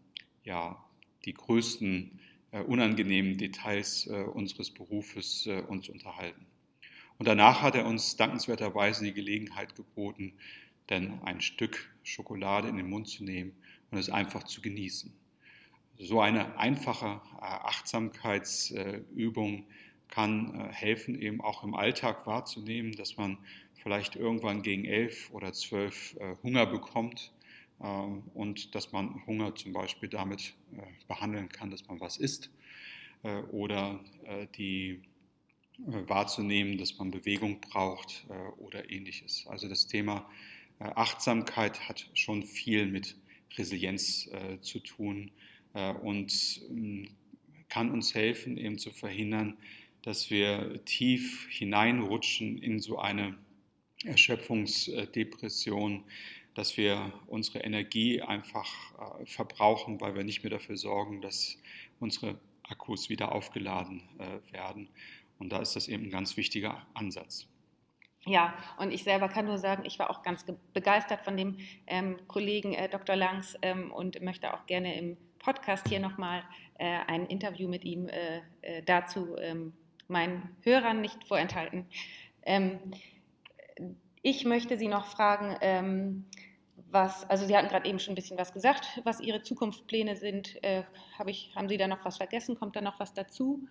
ja, 0.45 0.83
die 1.25 1.35
größten 1.35 2.19
äh, 2.51 2.61
unangenehmen 2.61 3.39
Details 3.39 4.07
äh, 4.07 4.25
unseres 4.25 4.71
Berufes 4.71 5.47
äh, 5.47 5.63
uns 5.63 5.89
unterhalten. 5.89 6.47
Und 7.19 7.29
danach 7.29 7.63
hat 7.63 7.75
er 7.77 7.87
uns 7.87 8.17
dankenswerterweise 8.17 9.05
die 9.05 9.13
Gelegenheit 9.13 9.77
geboten, 9.77 10.33
denn 10.91 11.23
ein 11.23 11.41
Stück 11.41 11.91
Schokolade 12.03 12.69
in 12.69 12.77
den 12.77 12.91
Mund 12.91 13.09
zu 13.09 13.25
nehmen 13.25 13.53
und 13.91 13.97
es 13.99 14.11
einfach 14.11 14.43
zu 14.45 14.61
genießen. 14.61 15.15
So 15.99 16.21
eine 16.21 16.59
einfache 16.59 17.07
äh, 17.07 17.41
Achtsamkeitsübung 17.41 19.65
kann 20.09 20.59
äh, 20.59 20.69
helfen, 20.73 21.21
eben 21.21 21.41
auch 21.41 21.65
im 21.65 21.75
Alltag 21.75 22.27
wahrzunehmen, 22.27 22.93
dass 22.93 23.17
man 23.17 23.39
vielleicht 23.83 24.17
irgendwann 24.17 24.63
gegen 24.63 24.85
elf 24.85 25.31
oder 25.33 25.53
zwölf 25.53 26.17
äh, 26.19 26.37
Hunger 26.43 26.67
bekommt 26.67 27.33
ähm, 27.83 28.23
und 28.35 28.75
dass 28.75 28.93
man 28.93 29.25
Hunger 29.27 29.55
zum 29.55 29.73
Beispiel 29.73 30.09
damit 30.09 30.55
äh, 30.73 30.83
behandeln 31.09 31.49
kann, 31.49 31.71
dass 31.71 31.87
man 31.89 32.01
was 32.01 32.17
isst 32.17 32.51
äh, 33.23 33.39
oder 33.51 34.01
äh, 34.25 34.47
die 34.57 35.03
äh, 35.79 36.09
wahrzunehmen, 36.09 36.79
dass 36.79 36.99
man 36.99 37.11
Bewegung 37.11 37.61
braucht 37.61 38.27
äh, 38.29 38.33
oder 38.61 38.91
ähnliches. 38.91 39.47
Also 39.49 39.69
das 39.69 39.87
Thema 39.87 40.29
Achtsamkeit 40.97 41.89
hat 41.89 42.11
schon 42.15 42.43
viel 42.43 42.87
mit 42.87 43.17
Resilienz 43.57 44.31
zu 44.61 44.81
tun 44.81 45.31
und 46.03 46.61
ähm, 46.71 47.09
kann 47.69 47.91
uns 47.91 48.15
helfen, 48.15 48.59
eben 48.59 48.79
zu 48.79 48.91
verhindern, 48.91 49.57
dass 50.03 50.31
wir 50.31 50.85
tief 50.85 51.47
hineinrutschen 51.49 52.59
in 52.59 52.81
so 52.81 52.99
eine 52.99 53.39
Erschöpfungsdepression, 54.05 56.05
dass 56.55 56.77
wir 56.77 57.13
unsere 57.29 57.61
Energie 57.61 58.21
einfach 58.21 59.23
äh, 59.23 59.27
verbrauchen, 59.27 60.01
weil 60.01 60.15
wir 60.15 60.25
nicht 60.25 60.43
mehr 60.43 60.51
dafür 60.51 60.77
sorgen, 60.77 61.23
dass 61.23 61.57
unsere 61.99 62.39
Akkus 62.65 63.09
wieder 63.09 63.33
aufgeladen 63.33 64.03
äh, 64.19 64.53
werden. 64.53 64.89
Und 65.39 65.51
da 65.51 65.61
ist 65.61 65.75
das 65.75 65.89
eben 65.89 66.05
ein 66.05 66.11
ganz 66.11 66.37
wichtiger 66.37 66.87
Ansatz. 66.95 67.49
Ja, 68.25 68.55
und 68.79 68.93
ich 68.93 69.03
selber 69.03 69.29
kann 69.29 69.47
nur 69.47 69.59
sagen, 69.59 69.85
ich 69.85 69.99
war 69.99 70.11
auch 70.11 70.23
ganz 70.23 70.45
begeistert 70.73 71.23
von 71.23 71.37
dem 71.37 71.59
ähm, 71.87 72.19
Kollegen 72.29 72.73
äh, 72.73 72.89
Dr. 72.89 73.17
Langs 73.17 73.57
ähm, 73.63 73.93
und 73.93 74.23
möchte 74.23 74.55
auch 74.55 74.67
gerne 74.67 74.97
im 74.97 75.17
Podcast 75.41 75.89
hier 75.89 75.99
nochmal 75.99 76.45
äh, 76.79 76.99
ein 77.09 77.27
Interview 77.27 77.69
mit 77.69 77.85
ihm 77.85 78.09
äh, 78.09 78.39
äh, 78.63 78.83
dazu 78.85 79.37
ähm, 79.39 79.73
meinen 80.07 80.57
Hörern 80.63 81.01
nicht 81.01 81.25
vorenthalten. 81.25 81.87
Ähm, 82.45 82.79
ich 84.23 84.45
möchte 84.45 84.79
Sie 84.79 84.87
noch 84.87 85.07
fragen, 85.07 85.57
ähm, 85.61 86.27
was, 86.91 87.29
also 87.29 87.45
Sie 87.45 87.57
hatten 87.57 87.69
gerade 87.69 87.89
eben 87.89 87.99
schon 87.99 88.13
ein 88.13 88.15
bisschen 88.15 88.39
was 88.39 88.53
gesagt, 88.53 89.01
was 89.03 89.21
Ihre 89.21 89.43
Zukunftspläne 89.43 90.15
sind. 90.15 90.63
Äh, 90.63 90.85
hab 91.19 91.27
ich, 91.27 91.51
haben 91.57 91.69
Sie 91.69 91.77
da 91.77 91.89
noch 91.89 92.05
was 92.05 92.19
vergessen? 92.19 92.57
Kommt 92.57 92.77
da 92.77 92.81
noch 92.81 93.01
was 93.01 93.15
dazu? 93.15 93.67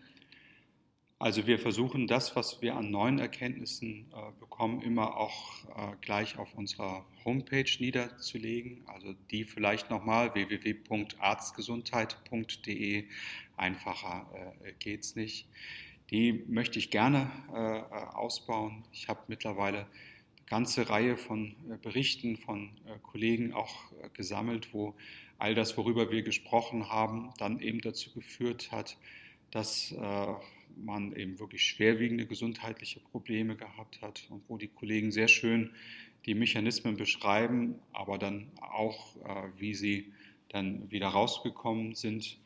Also 1.21 1.45
wir 1.45 1.59
versuchen 1.59 2.07
das, 2.07 2.35
was 2.35 2.63
wir 2.63 2.75
an 2.75 2.89
neuen 2.89 3.19
Erkenntnissen 3.19 4.11
äh, 4.11 4.31
bekommen, 4.39 4.81
immer 4.81 5.17
auch 5.17 5.65
äh, 5.65 5.95
gleich 6.01 6.39
auf 6.39 6.55
unserer 6.55 7.05
Homepage 7.23 7.69
niederzulegen. 7.77 8.81
Also 8.87 9.13
die 9.29 9.43
vielleicht 9.43 9.91
nochmal 9.91 10.33
www.arztgesundheit.de. 10.33 13.03
Einfacher 13.55 14.55
äh, 14.63 14.95
es 14.95 15.15
nicht. 15.15 15.47
Die 16.09 16.43
möchte 16.47 16.79
ich 16.79 16.89
gerne 16.89 17.29
äh, 17.53 17.77
äh, 17.77 17.83
ausbauen. 17.83 18.83
Ich 18.91 19.07
habe 19.07 19.19
mittlerweile 19.27 19.81
eine 19.81 19.87
ganze 20.47 20.89
Reihe 20.89 21.17
von 21.17 21.55
äh, 21.69 21.77
Berichten 21.79 22.37
von 22.37 22.71
Kollegen 23.03 23.53
auch 23.53 23.91
gesammelt, 24.13 24.73
wo 24.73 24.95
all 25.37 25.53
das, 25.53 25.77
worüber 25.77 26.09
wir 26.09 26.23
gesprochen 26.23 26.89
haben, 26.89 27.31
dann 27.37 27.59
eben 27.59 27.79
dazu 27.79 28.11
geführt 28.11 28.71
hat, 28.71 28.97
dass 29.51 29.93
man 30.85 31.15
eben 31.15 31.39
wirklich 31.39 31.63
schwerwiegende 31.63 32.25
gesundheitliche 32.25 32.99
Probleme 32.99 33.55
gehabt 33.55 34.01
hat 34.01 34.27
und 34.29 34.43
wo 34.47 34.57
die 34.57 34.67
Kollegen 34.67 35.11
sehr 35.11 35.27
schön 35.27 35.71
die 36.25 36.35
Mechanismen 36.35 36.97
beschreiben, 36.97 37.75
aber 37.93 38.17
dann 38.17 38.47
auch, 38.59 39.15
äh, 39.17 39.49
wie 39.57 39.73
sie 39.73 40.13
dann 40.49 40.91
wieder 40.91 41.07
rausgekommen 41.07 41.95
sind. 41.95 42.37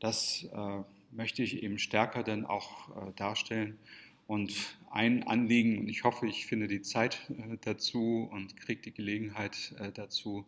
Das 0.00 0.48
äh, 0.52 0.82
möchte 1.12 1.42
ich 1.42 1.62
eben 1.62 1.78
stärker 1.78 2.22
dann 2.22 2.44
auch 2.44 2.88
äh, 3.08 3.12
darstellen. 3.14 3.78
Und 4.26 4.52
ein 4.90 5.24
Anliegen, 5.24 5.78
und 5.78 5.88
ich 5.88 6.04
hoffe, 6.04 6.26
ich 6.26 6.46
finde 6.46 6.68
die 6.68 6.82
Zeit 6.82 7.30
äh, 7.30 7.56
dazu 7.60 8.28
und 8.32 8.56
kriege 8.56 8.80
die 8.82 8.92
Gelegenheit 8.92 9.74
äh, 9.78 9.92
dazu, 9.92 10.46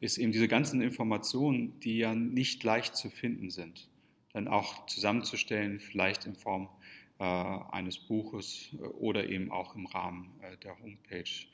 ist 0.00 0.18
eben 0.18 0.32
diese 0.32 0.48
ganzen 0.48 0.80
Informationen, 0.80 1.78
die 1.80 1.98
ja 1.98 2.14
nicht 2.14 2.62
leicht 2.64 2.96
zu 2.96 3.10
finden 3.10 3.50
sind 3.50 3.88
dann 4.34 4.48
auch 4.48 4.86
zusammenzustellen, 4.86 5.78
vielleicht 5.78 6.26
in 6.26 6.34
Form 6.34 6.68
eines 7.22 7.98
Buches 7.98 8.70
äh, 8.74 8.78
oder 8.78 9.28
eben 9.28 9.50
auch 9.50 9.74
im 9.76 9.86
Rahmen 9.86 10.30
äh, 10.42 10.56
der 10.58 10.78
Homepage. 10.80 11.46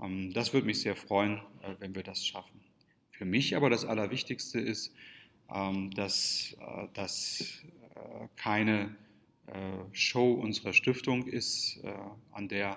Ähm, 0.00 0.32
das 0.32 0.52
würde 0.52 0.66
mich 0.66 0.80
sehr 0.80 0.96
freuen, 0.96 1.38
äh, 1.62 1.74
wenn 1.78 1.94
wir 1.94 2.02
das 2.02 2.26
schaffen. 2.26 2.60
Für 3.10 3.24
mich 3.24 3.56
aber 3.56 3.70
das 3.70 3.84
Allerwichtigste 3.84 4.60
ist, 4.60 4.92
ähm, 5.52 5.90
dass 5.92 6.56
äh, 6.60 6.88
das 6.94 7.62
äh, 7.94 8.28
keine 8.36 8.96
Show 9.92 10.32
unserer 10.32 10.72
Stiftung 10.72 11.28
ist, 11.28 11.80
an 12.32 12.48
der 12.48 12.76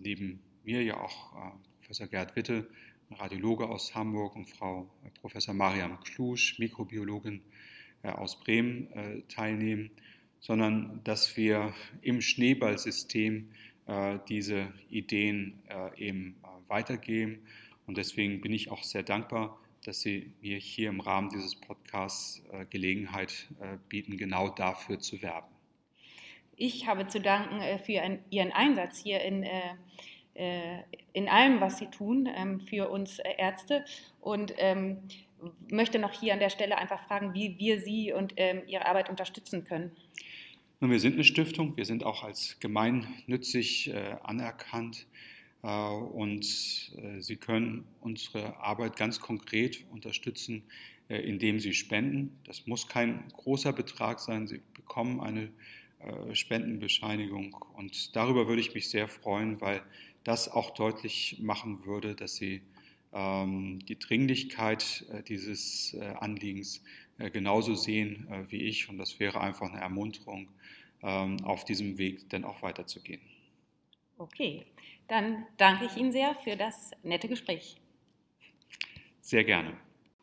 neben 0.00 0.40
mir 0.64 0.82
ja 0.82 0.98
auch 0.98 1.54
Professor 1.80 2.06
Gerd 2.06 2.34
Witte, 2.34 2.66
Radiologe 3.10 3.68
aus 3.68 3.94
Hamburg 3.94 4.36
und 4.36 4.46
Frau 4.46 4.90
Professor 5.20 5.52
Mariam 5.52 6.00
Klusch, 6.00 6.58
Mikrobiologin 6.58 7.42
äh, 8.02 8.08
aus 8.08 8.40
Bremen 8.40 8.90
äh, 8.92 9.22
teilnehmen, 9.28 9.90
sondern 10.40 11.00
dass 11.04 11.36
wir 11.36 11.74
im 12.02 12.20
Schneeballsystem 12.20 13.50
äh, 13.86 14.18
diese 14.28 14.72
Ideen 14.88 15.62
eben 15.96 16.36
weitergeben. 16.68 17.40
Und 17.86 17.98
deswegen 17.98 18.40
bin 18.40 18.52
ich 18.52 18.70
auch 18.70 18.82
sehr 18.82 19.02
dankbar, 19.02 19.58
dass 19.84 20.00
Sie 20.00 20.32
mir 20.40 20.58
hier 20.58 20.88
im 20.88 21.00
Rahmen 21.00 21.30
dieses 21.30 21.56
Podcasts 21.56 22.42
Gelegenheit 22.70 23.48
bieten, 23.88 24.16
genau 24.16 24.48
dafür 24.50 24.98
zu 25.00 25.20
werben. 25.22 25.48
Ich 26.56 26.86
habe 26.86 27.08
zu 27.08 27.20
danken 27.20 27.60
für 27.84 28.20
Ihren 28.30 28.52
Einsatz 28.52 28.98
hier 29.02 29.20
in, 29.22 29.44
in 31.12 31.28
allem, 31.28 31.60
was 31.60 31.78
Sie 31.78 31.86
tun 31.86 32.28
ähm, 32.34 32.60
für 32.60 32.88
uns 32.88 33.18
Ärzte. 33.18 33.84
Und 34.20 34.54
ähm, 34.58 34.98
möchte 35.70 35.98
noch 35.98 36.12
hier 36.12 36.34
an 36.34 36.40
der 36.40 36.50
Stelle 36.50 36.78
einfach 36.78 37.00
fragen, 37.06 37.34
wie 37.34 37.58
wir 37.58 37.80
Sie 37.80 38.12
und 38.12 38.34
ähm, 38.36 38.62
Ihre 38.66 38.86
Arbeit 38.86 39.08
unterstützen 39.08 39.64
können. 39.64 39.96
Nun, 40.82 40.92
wir 40.92 41.00
sind 41.00 41.12
eine 41.12 41.24
Stiftung, 41.24 41.76
wir 41.76 41.84
sind 41.84 42.04
auch 42.04 42.24
als 42.24 42.56
gemeinnützig 42.58 43.90
äh, 43.90 44.16
anerkannt 44.22 45.06
äh, 45.62 45.68
und 45.68 46.42
äh, 46.96 47.20
Sie 47.20 47.36
können 47.36 47.84
unsere 48.00 48.56
Arbeit 48.60 48.96
ganz 48.96 49.20
konkret 49.20 49.84
unterstützen, 49.90 50.62
äh, 51.10 51.18
indem 51.18 51.60
Sie 51.60 51.74
spenden. 51.74 52.34
Das 52.44 52.66
muss 52.66 52.88
kein 52.88 53.28
großer 53.28 53.74
Betrag 53.74 54.20
sein, 54.20 54.46
Sie 54.46 54.62
bekommen 54.72 55.20
eine 55.20 55.50
äh, 55.98 56.34
Spendenbescheinigung 56.34 57.52
und 57.74 58.16
darüber 58.16 58.48
würde 58.48 58.62
ich 58.62 58.72
mich 58.72 58.88
sehr 58.88 59.06
freuen, 59.06 59.60
weil 59.60 59.82
das 60.24 60.48
auch 60.48 60.70
deutlich 60.70 61.40
machen 61.42 61.84
würde, 61.84 62.14
dass 62.14 62.36
Sie 62.36 62.62
ähm, 63.12 63.80
die 63.80 63.98
Dringlichkeit 63.98 65.04
äh, 65.12 65.22
dieses 65.24 65.94
Anliegens 66.20 66.82
genauso 67.28 67.74
sehen 67.74 68.26
wie 68.48 68.62
ich. 68.62 68.88
Und 68.88 68.98
das 68.98 69.20
wäre 69.20 69.40
einfach 69.40 69.70
eine 69.70 69.80
Ermunterung, 69.80 70.48
ähm, 71.02 71.38
auf 71.44 71.64
diesem 71.64 71.98
Weg 71.98 72.28
dann 72.30 72.44
auch 72.44 72.62
weiterzugehen. 72.62 73.20
Okay, 74.18 74.66
dann 75.08 75.46
danke 75.56 75.86
ich 75.86 75.96
Ihnen 75.96 76.12
sehr 76.12 76.34
für 76.34 76.56
das 76.56 76.90
nette 77.02 77.28
Gespräch. 77.28 77.76
Sehr 79.20 79.44
gerne. 79.44 79.76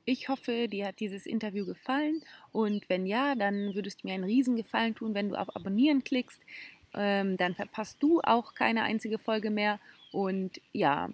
Ich 0.05 0.29
hoffe, 0.29 0.67
dir 0.67 0.87
hat 0.87 0.99
dieses 0.99 1.25
Interview 1.25 1.65
gefallen 1.65 2.23
und 2.51 2.87
wenn 2.89 3.05
ja, 3.05 3.35
dann 3.35 3.75
würdest 3.75 4.03
du 4.03 4.07
mir 4.07 4.13
einen 4.13 4.23
Riesengefallen 4.23 4.95
tun, 4.95 5.13
wenn 5.13 5.29
du 5.29 5.35
auf 5.35 5.53
Abonnieren 5.55 6.03
klickst. 6.03 6.41
Ähm, 6.93 7.35
dann 7.35 7.55
verpasst 7.55 8.01
du 8.01 8.21
auch 8.21 8.53
keine 8.53 8.83
einzige 8.83 9.17
Folge 9.17 9.49
mehr. 9.49 9.79
Und 10.13 10.61
ja, 10.71 11.09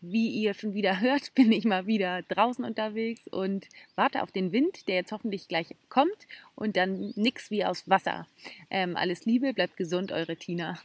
wie 0.00 0.28
ihr 0.28 0.54
schon 0.54 0.74
wieder 0.74 1.00
hört, 1.00 1.34
bin 1.34 1.52
ich 1.52 1.64
mal 1.64 1.86
wieder 1.86 2.22
draußen 2.22 2.64
unterwegs 2.64 3.26
und 3.28 3.66
warte 3.94 4.22
auf 4.22 4.32
den 4.32 4.52
Wind, 4.52 4.88
der 4.88 4.96
jetzt 4.96 5.12
hoffentlich 5.12 5.48
gleich 5.48 5.74
kommt 5.88 6.26
und 6.54 6.76
dann 6.76 7.12
nix 7.16 7.50
wie 7.50 7.64
aus 7.64 7.88
Wasser. 7.88 8.26
Ähm, 8.70 8.96
alles 8.96 9.24
Liebe, 9.24 9.52
bleibt 9.54 9.76
gesund, 9.76 10.12
eure 10.12 10.36
Tina. 10.36 10.78